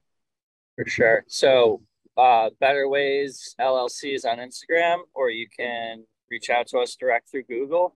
For 0.75 0.85
sure. 0.87 1.23
So, 1.27 1.81
uh, 2.17 2.49
Better 2.59 2.87
Ways 2.87 3.55
LLC 3.59 4.13
is 4.15 4.25
on 4.25 4.37
Instagram, 4.37 4.99
or 5.13 5.29
you 5.29 5.47
can 5.49 6.05
reach 6.29 6.49
out 6.49 6.67
to 6.67 6.79
us 6.79 6.95
direct 6.95 7.29
through 7.29 7.43
Google. 7.43 7.95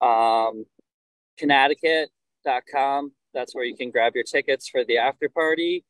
Um, 0.00 0.64
Connecticut.com. 1.38 3.12
That's 3.34 3.54
where 3.54 3.64
you 3.64 3.76
can 3.76 3.90
grab 3.90 4.14
your 4.14 4.24
tickets 4.24 4.68
for 4.68 4.84
the 4.84 4.98
after 4.98 5.28
party. 5.28 5.84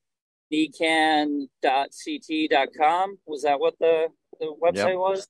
Necan.ct.com. 0.53 1.49
Was 3.27 3.43
that 3.43 3.59
what 3.59 3.75
the, 3.81 4.09
the 4.39 4.55
website 4.63 4.99
was? 4.99 5.27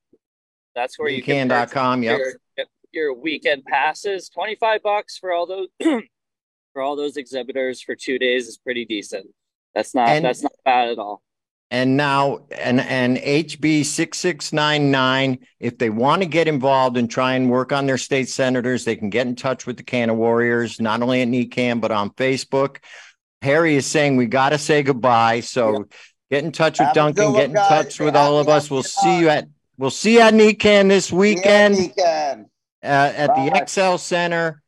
That's 0.74 0.98
where 0.98 1.08
you 1.10 1.22
can. 1.22 1.48
Purchase 1.48 1.74
yep. 1.74 2.18
your- 2.18 2.34
yep. 2.56 2.68
your 2.92 3.14
weekend 3.14 3.64
passes. 3.64 4.28
Twenty 4.28 4.56
five 4.56 4.82
bucks 4.82 5.16
for 5.18 5.32
all 5.32 5.46
those 5.46 5.68
for 6.72 6.82
all 6.82 6.96
those 6.96 7.16
exhibitors 7.16 7.82
for 7.82 7.94
two 7.94 8.18
days 8.18 8.48
is 8.48 8.58
pretty 8.58 8.84
decent. 8.84 9.26
That's 9.74 9.94
not 9.94 10.08
And- 10.08 10.24
that's 10.24 10.42
not 10.42 10.52
bad 10.64 10.88
at 10.88 10.98
all. 10.98 11.22
And 11.70 11.96
now, 11.96 12.40
and 12.54 12.78
and 12.82 13.16
HB 13.16 13.82
six 13.86 14.18
six 14.18 14.52
nine 14.52 14.90
nine. 14.90 15.38
If 15.58 15.78
they 15.78 15.88
want 15.88 16.20
to 16.20 16.28
get 16.28 16.46
involved 16.46 16.98
and 16.98 17.10
try 17.10 17.32
and 17.32 17.50
work 17.50 17.72
on 17.72 17.86
their 17.86 17.96
state 17.96 18.28
senators, 18.28 18.84
they 18.84 18.94
can 18.94 19.08
get 19.08 19.26
in 19.26 19.36
touch 19.36 19.66
with 19.66 19.78
the 19.78 19.82
Canna 19.82 20.12
Warriors, 20.12 20.78
not 20.82 21.00
only 21.00 21.22
at 21.22 21.28
NECANN 21.28 21.80
but 21.80 21.90
on 21.90 22.10
Facebook. 22.10 22.76
Harry 23.40 23.74
is 23.74 23.86
saying 23.86 24.16
we 24.16 24.26
got 24.26 24.50
to 24.50 24.58
say 24.58 24.82
goodbye, 24.82 25.40
so 25.40 25.86
get 26.30 26.44
in 26.44 26.52
touch 26.52 26.78
with 26.78 26.88
Have 26.88 26.94
Duncan. 26.94 27.32
Get 27.32 27.44
in 27.46 27.54
guys. 27.54 27.68
touch 27.68 27.98
Be 27.98 28.04
with 28.04 28.16
all 28.16 28.38
of 28.38 28.50
us. 28.50 28.70
We'll 28.70 28.82
see 28.82 29.20
you 29.20 29.30
at 29.30 29.48
we'll 29.78 29.88
see 29.90 30.14
you 30.14 30.20
at 30.20 30.34
NECANN 30.34 30.90
this 30.90 31.10
weekend. 31.10 31.76
Yeah, 31.76 31.80
weekend. 31.80 32.46
uh, 32.84 32.86
at 33.16 33.26
the 33.28 33.50
Bye. 33.50 33.64
XL 33.64 33.96
Center. 33.96 34.61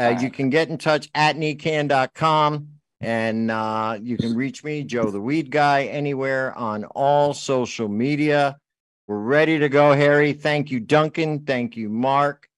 Uh, 0.00 0.18
you 0.18 0.30
can 0.30 0.48
get 0.48 0.68
in 0.70 0.78
touch 0.78 1.10
at 1.14 1.36
necann.com 1.36 2.68
and 3.02 3.50
uh, 3.50 3.98
you 4.00 4.16
can 4.16 4.34
reach 4.34 4.64
me, 4.64 4.82
Joe 4.82 5.10
the 5.10 5.20
Weed 5.20 5.50
Guy, 5.50 5.84
anywhere 5.84 6.56
on 6.56 6.84
all 6.84 7.34
social 7.34 7.88
media. 7.88 8.58
We're 9.06 9.18
ready 9.18 9.58
to 9.58 9.68
go, 9.68 9.92
Harry. 9.92 10.32
Thank 10.32 10.70
you, 10.70 10.80
Duncan. 10.80 11.40
Thank 11.40 11.76
you, 11.76 11.88
Mark. 11.88 12.48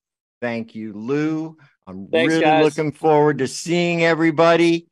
Thank 0.41 0.75
you, 0.75 0.93
Lou. 0.93 1.57
I'm 1.87 2.09
Thanks, 2.09 2.33
really 2.35 2.45
guys. 2.45 2.65
looking 2.65 2.93
forward 2.93 3.39
to 3.39 3.49
seeing 3.49 4.05
everybody. 4.05 4.87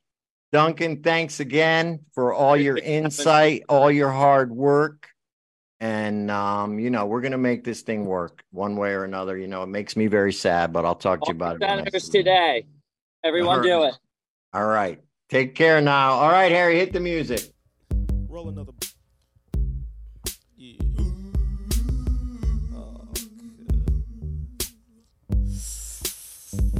Duncan, 0.51 1.01
thanks 1.03 1.39
again 1.39 2.01
for 2.13 2.33
all 2.33 2.57
your 2.57 2.77
Thanks 2.77 2.85
for 2.85 2.89
having 2.89 3.01
me. 3.01 3.05
insight, 3.05 3.63
all 3.69 3.91
your 3.91 4.11
hard 4.11 4.51
work. 4.51 5.10
And 5.81 6.29
um, 6.29 6.77
you 6.77 6.91
know, 6.91 7.07
we're 7.07 7.21
gonna 7.21 7.39
make 7.39 7.63
this 7.63 7.81
thing 7.81 8.05
work 8.05 8.43
one 8.51 8.75
way 8.75 8.91
or 8.91 9.03
another. 9.03 9.35
You 9.35 9.47
know, 9.47 9.63
it 9.63 9.67
makes 9.67 9.95
me 9.95 10.05
very 10.05 10.31
sad, 10.31 10.71
but 10.71 10.85
I'll 10.85 10.93
talk 10.93 11.21
to 11.21 11.29
you 11.29 11.35
about 11.35 11.55
it. 11.55 11.59
next 11.61 12.09
today. 12.09 12.67
Everyone 13.23 13.63
do 13.63 13.85
it. 13.85 13.95
All 14.53 14.67
right. 14.67 15.01
Take 15.27 15.55
care 15.55 15.81
now. 15.81 16.11
All 16.11 16.29
right, 16.29 16.51
Harry, 16.51 16.77
hit 16.77 16.93
the 16.93 16.99
music. 16.99 17.51
Roll 18.27 18.49
another. 18.49 18.73
Yeah. 20.55 20.77
Oh, 22.75 23.07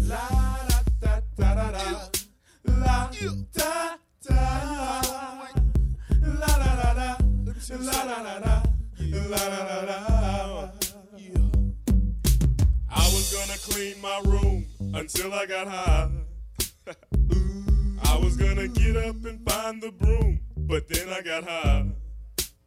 La 0.02 0.58
da 0.70 0.82
da 1.00 1.22
da 1.38 1.56
da 1.56 1.72
da. 1.72 2.10
La 2.66 3.10
da 3.10 3.22
da. 3.50 3.98
La 6.22 6.46
da 6.46 6.76
da 6.76 6.94
da. 6.94 7.18
La 7.80 8.06
da 8.06 8.24
da 8.24 8.40
da. 8.40 8.71
La 9.12 9.38
da 9.38 9.66
da 9.66 9.86
da. 9.86 10.70
I 12.90 13.06
was 13.14 13.34
gonna 13.34 13.58
clean 13.70 14.02
my 14.02 14.22
room 14.26 14.66
until 14.94 15.34
I 15.34 15.46
got 15.46 15.68
high. 15.68 16.10
I 18.04 18.18
was 18.18 18.38
gonna 18.38 18.68
get 18.68 18.98
up 18.98 19.16
and 19.26 19.50
find 19.50 19.82
the 19.82 19.92
broom, 19.92 20.40
but 20.58 20.88
then 20.90 21.10
I 21.10 21.22
got 21.22 21.44
high. 21.44 21.86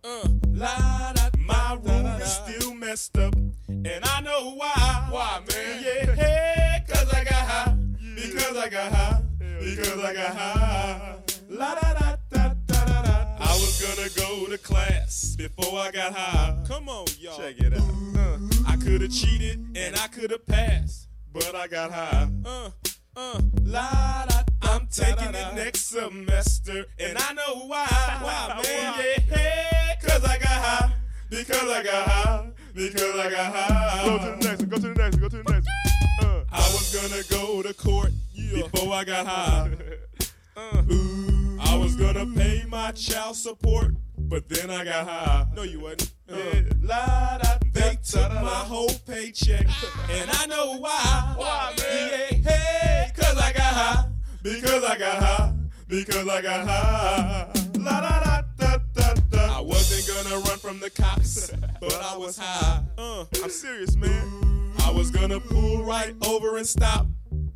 Uh, 0.05 0.29
la, 0.53 1.13
da, 1.15 1.31
my 1.39 1.79
room 1.83 2.07
is 2.21 2.33
still 2.33 2.75
messed 2.75 3.17
up, 3.19 3.35
and 3.69 4.05
I 4.05 4.21
know 4.21 4.55
why. 4.55 5.07
Why, 5.11 5.41
man? 5.49 5.83
Yeah, 5.83 6.15
hey, 6.15 6.85
cause 6.89 7.13
I 7.13 7.25
got 7.25 7.35
high. 7.35 7.77
Because 8.15 8.57
I 8.57 8.69
got 8.69 8.93
high. 8.93 9.23
Because 9.61 9.99
I 9.99 10.13
got 10.15 10.37
high. 10.37 11.17
La 11.49 11.75
da 11.75 11.81
da 11.81 11.93
da 11.93 12.01
da 12.01 12.05
da 12.05 12.17
da. 12.17 12.24
I 13.45 13.53
was 13.57 13.81
gonna 13.81 14.09
go 14.17 14.47
to 14.47 14.59
class 14.59 15.37
before 15.37 15.79
I 15.79 15.91
got 15.91 16.15
high. 16.15 16.57
Come 16.67 16.89
on, 16.89 17.07
y'all. 17.21 17.37
Check 17.37 17.57
it 17.59 17.75
out. 17.75 17.81
Uh, 18.17 18.39
I 18.67 18.77
could 18.77 19.03
have 19.03 19.13
cheated 19.13 19.77
and 19.77 19.95
I 19.97 20.09
could 20.09 20.31
have 20.31 20.47
passed, 20.47 21.09
but 21.33 21.55
I 21.55 21.69
got 21.69 21.93
high. 21.93 22.29
Uh, 22.45 22.71
uh. 23.17 23.41
La 23.63 24.27
da. 24.27 24.43
I'm 24.63 24.89
taking 24.91 25.35
it 25.35 25.55
next 25.55 25.89
semester, 25.91 26.87
and 26.99 27.19
I 27.19 27.33
know 27.35 27.67
why. 27.67 27.87
Why, 28.23 28.61
man? 28.65 28.95
Yeah, 28.99 29.37
hey, 29.37 29.95
cause 30.03 30.25
I 30.25 30.39
got 30.39 30.49
high. 30.49 30.93
Because 31.29 31.71
I 31.71 31.83
got 31.83 32.09
high. 32.09 32.51
Because 32.75 33.17
I 33.19 33.31
got 33.31 33.55
high. 33.55 34.05
Go 34.05 34.19
to 34.19 34.25
the 34.25 34.37
next 34.49 34.61
one. 34.61 34.69
Go 34.69 34.77
to 34.77 34.89
the 34.89 34.95
next 34.95 35.15
one. 35.17 35.21
Go 35.21 35.29
to 35.29 35.43
the 35.43 35.53
next 35.53 35.69
one. 36.23 36.31
Uh, 36.31 36.45
I 36.51 36.61
was 36.73 36.95
gonna 36.95 37.23
go 37.29 37.63
to 37.63 37.75
court 37.75 38.13
before 38.35 38.93
I 38.95 39.05
got 39.05 39.27
high. 39.27 39.71
uh. 40.57 40.83
I 41.61 41.77
was 41.77 41.97
gonna 41.97 42.27
pay 42.35 42.65
my 42.69 42.93
child 42.93 43.37
support, 43.37 43.95
but 44.19 44.49
then 44.49 44.71
I 44.71 44.85
got 44.85 45.09
high. 45.09 45.47
No, 45.55 45.63
you 45.63 45.81
wasn't. 45.81 46.13
Uh, 46.31 46.37
Yeah, 46.37 47.59
they 47.73 47.99
took 48.03 48.33
my 48.33 48.63
whole 48.71 48.91
paycheck, 49.07 49.67
and 50.11 50.31
I 50.33 50.47
know 50.47 50.77
why. 50.79 51.35
Why, 51.37 51.75
man? 51.79 52.11
Yeah, 52.43 52.51
hey, 52.51 53.11
cause 53.17 53.37
I 53.37 53.53
got 53.53 53.75
high. 53.75 54.05
Because 54.43 54.85
I 54.85 54.99
got 54.99 55.23
high. 55.23 55.53
Because 55.89 56.29
I 56.29 56.43
got 56.43 56.67
high. 56.67 57.53
La 57.79 58.01
da 58.01 58.21
da 58.25 58.43
da 58.59 58.79
da 58.95 59.15
da. 59.31 59.59
I 59.59 59.61
wasn't 59.61 60.07
gonna 60.07 60.37
run 60.49 60.59
from 60.59 60.81
the 60.81 60.91
cops, 60.91 61.51
but 61.81 61.95
I 62.03 62.17
was 62.17 62.39
high. 62.39 62.83
uh, 62.99 63.25
I'm 63.43 63.51
serious, 63.51 63.97
man. 63.97 64.73
I 64.81 64.91
was 64.91 65.11
gonna 65.11 65.41
pull 65.41 65.85
right 65.85 66.15
over 66.27 66.57
and 66.57 66.67
stop, 66.67 67.07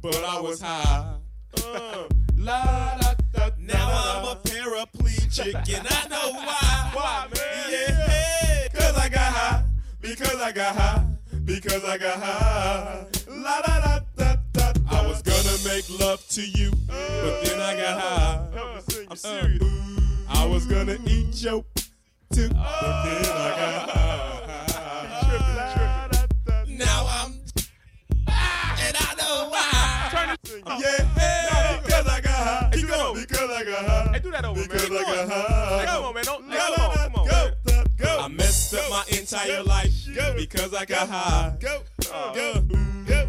but 0.02 0.16
I 0.24 0.40
was 0.40 0.60
high. 0.60 1.16
Uh, 1.64 2.04
La 2.38 2.96
da 3.00 3.14
da. 3.32 3.50
Now 3.58 3.88
I'm 3.90 4.24
a 4.24 4.40
paraplegic 4.40 5.54
and 5.76 5.86
I 5.90 6.08
know 6.08 6.32
why. 6.32 6.90
Why, 6.94 7.26
man? 7.34 7.70
Yeah, 7.70 8.06
hey, 8.08 8.68
cause 8.72 8.96
I 8.96 9.08
got 9.08 9.32
high. 9.32 9.64
Because 10.00 10.36
I 10.40 10.52
got 10.52 10.76
high. 10.76 11.04
Because 11.44 11.84
I 11.84 11.98
got 11.98 12.18
high. 12.22 13.06
La 13.28 13.60
da 13.62 13.80
da 13.80 14.00
da 14.16 14.36
da. 14.52 14.72
I 14.90 15.06
was 15.06 15.22
gonna 15.22 15.58
make 15.74 15.88
love 16.00 16.26
to 16.28 16.42
you, 16.42 16.70
but 16.86 17.44
then 17.44 17.60
I 17.60 17.74
got 17.76 18.00
high. 18.00 18.80
sing. 18.88 19.06
I'm 19.06 19.12
Uh, 19.12 19.16
serious. 19.16 19.62
I 20.28 20.44
was 20.46 20.66
gonna 20.66 20.96
eat 21.06 21.42
your 21.42 21.64
too, 22.32 22.48
but 22.50 23.02
then 23.04 23.24
I 23.26 23.50
got 23.58 23.90
high. 23.90 24.34
Now 26.68 27.06
I'm 27.08 27.32
and 28.80 28.96
I 28.96 29.14
know 29.18 29.48
why. 29.50 30.08
Turn. 30.12 30.36
Yeah, 30.80 31.47
I 33.58 33.64
got 33.64 33.84
high. 33.86 34.12
Hey, 34.12 34.18
do 34.20 34.30
that 34.30 34.44
over, 34.44 34.60
man. 34.60 34.68
Because 34.68 34.86
Come 34.86 34.96
I 34.96 35.00
on. 35.00 35.04
got 35.16 35.28
high. 35.30 35.78
Hey, 35.80 35.86
come 35.86 36.04
on, 36.04 36.14
man. 36.14 36.24
Don't, 36.24 36.44
hey, 36.48 36.58
Go, 36.58 36.74
come 36.76 36.90
on, 36.90 36.96
come 36.96 37.14
on, 37.16 37.26
go, 37.26 37.50
man. 37.66 37.86
go. 37.96 38.18
I 38.20 38.28
messed 38.28 38.74
up 38.74 38.90
my 38.90 39.04
entire 39.18 39.62
life 39.64 40.14
go, 40.14 40.34
because 40.36 40.74
I 40.74 40.84
got 40.84 41.08
high. 41.08 41.56
Go, 41.58 41.82
oh. 42.12 42.32
go, 42.36 42.60
go, 43.04 43.28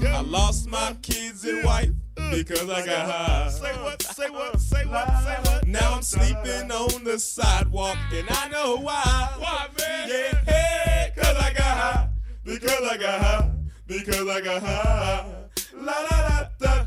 go. 0.00 0.08
I 0.08 0.20
lost 0.22 0.68
my 0.68 0.78
uh, 0.88 0.94
kids 1.00 1.44
and 1.44 1.64
wife 1.64 1.90
uh, 2.16 2.30
because 2.32 2.68
I 2.68 2.84
got 2.84 3.08
high. 3.08 3.44
Uh, 3.44 3.50
say 3.50 3.72
what? 3.84 4.02
Say 4.02 4.30
what? 4.30 4.60
Say 4.60 4.84
what? 4.84 5.22
Say 5.22 5.36
what? 5.44 5.68
Now 5.68 5.94
I'm 5.94 6.02
sleeping 6.02 6.72
on 6.72 7.04
the 7.04 7.16
sidewalk 7.20 7.98
and 8.12 8.26
I 8.28 8.48
know 8.48 8.78
why. 8.78 9.28
Why, 9.38 9.68
man? 9.78 10.08
Yeah, 10.08 10.52
hey, 10.52 11.12
cause 11.16 11.36
I 11.36 11.52
got 11.52 11.62
high. 11.62 12.08
Because 12.42 12.82
I 12.82 12.96
got 12.96 13.20
high. 13.20 13.50
Because 13.86 14.28
I 14.28 14.40
got 14.40 14.60
high. 14.60 15.34
La 15.80 15.92
la 16.10 16.28
la 16.28 16.48
da 16.58 16.86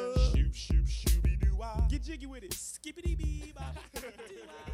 jiggy 2.01 2.25
with 2.25 2.43
it. 2.43 2.53
Skippity 2.53 3.15
bee 3.15 3.53
bop. 3.55 3.77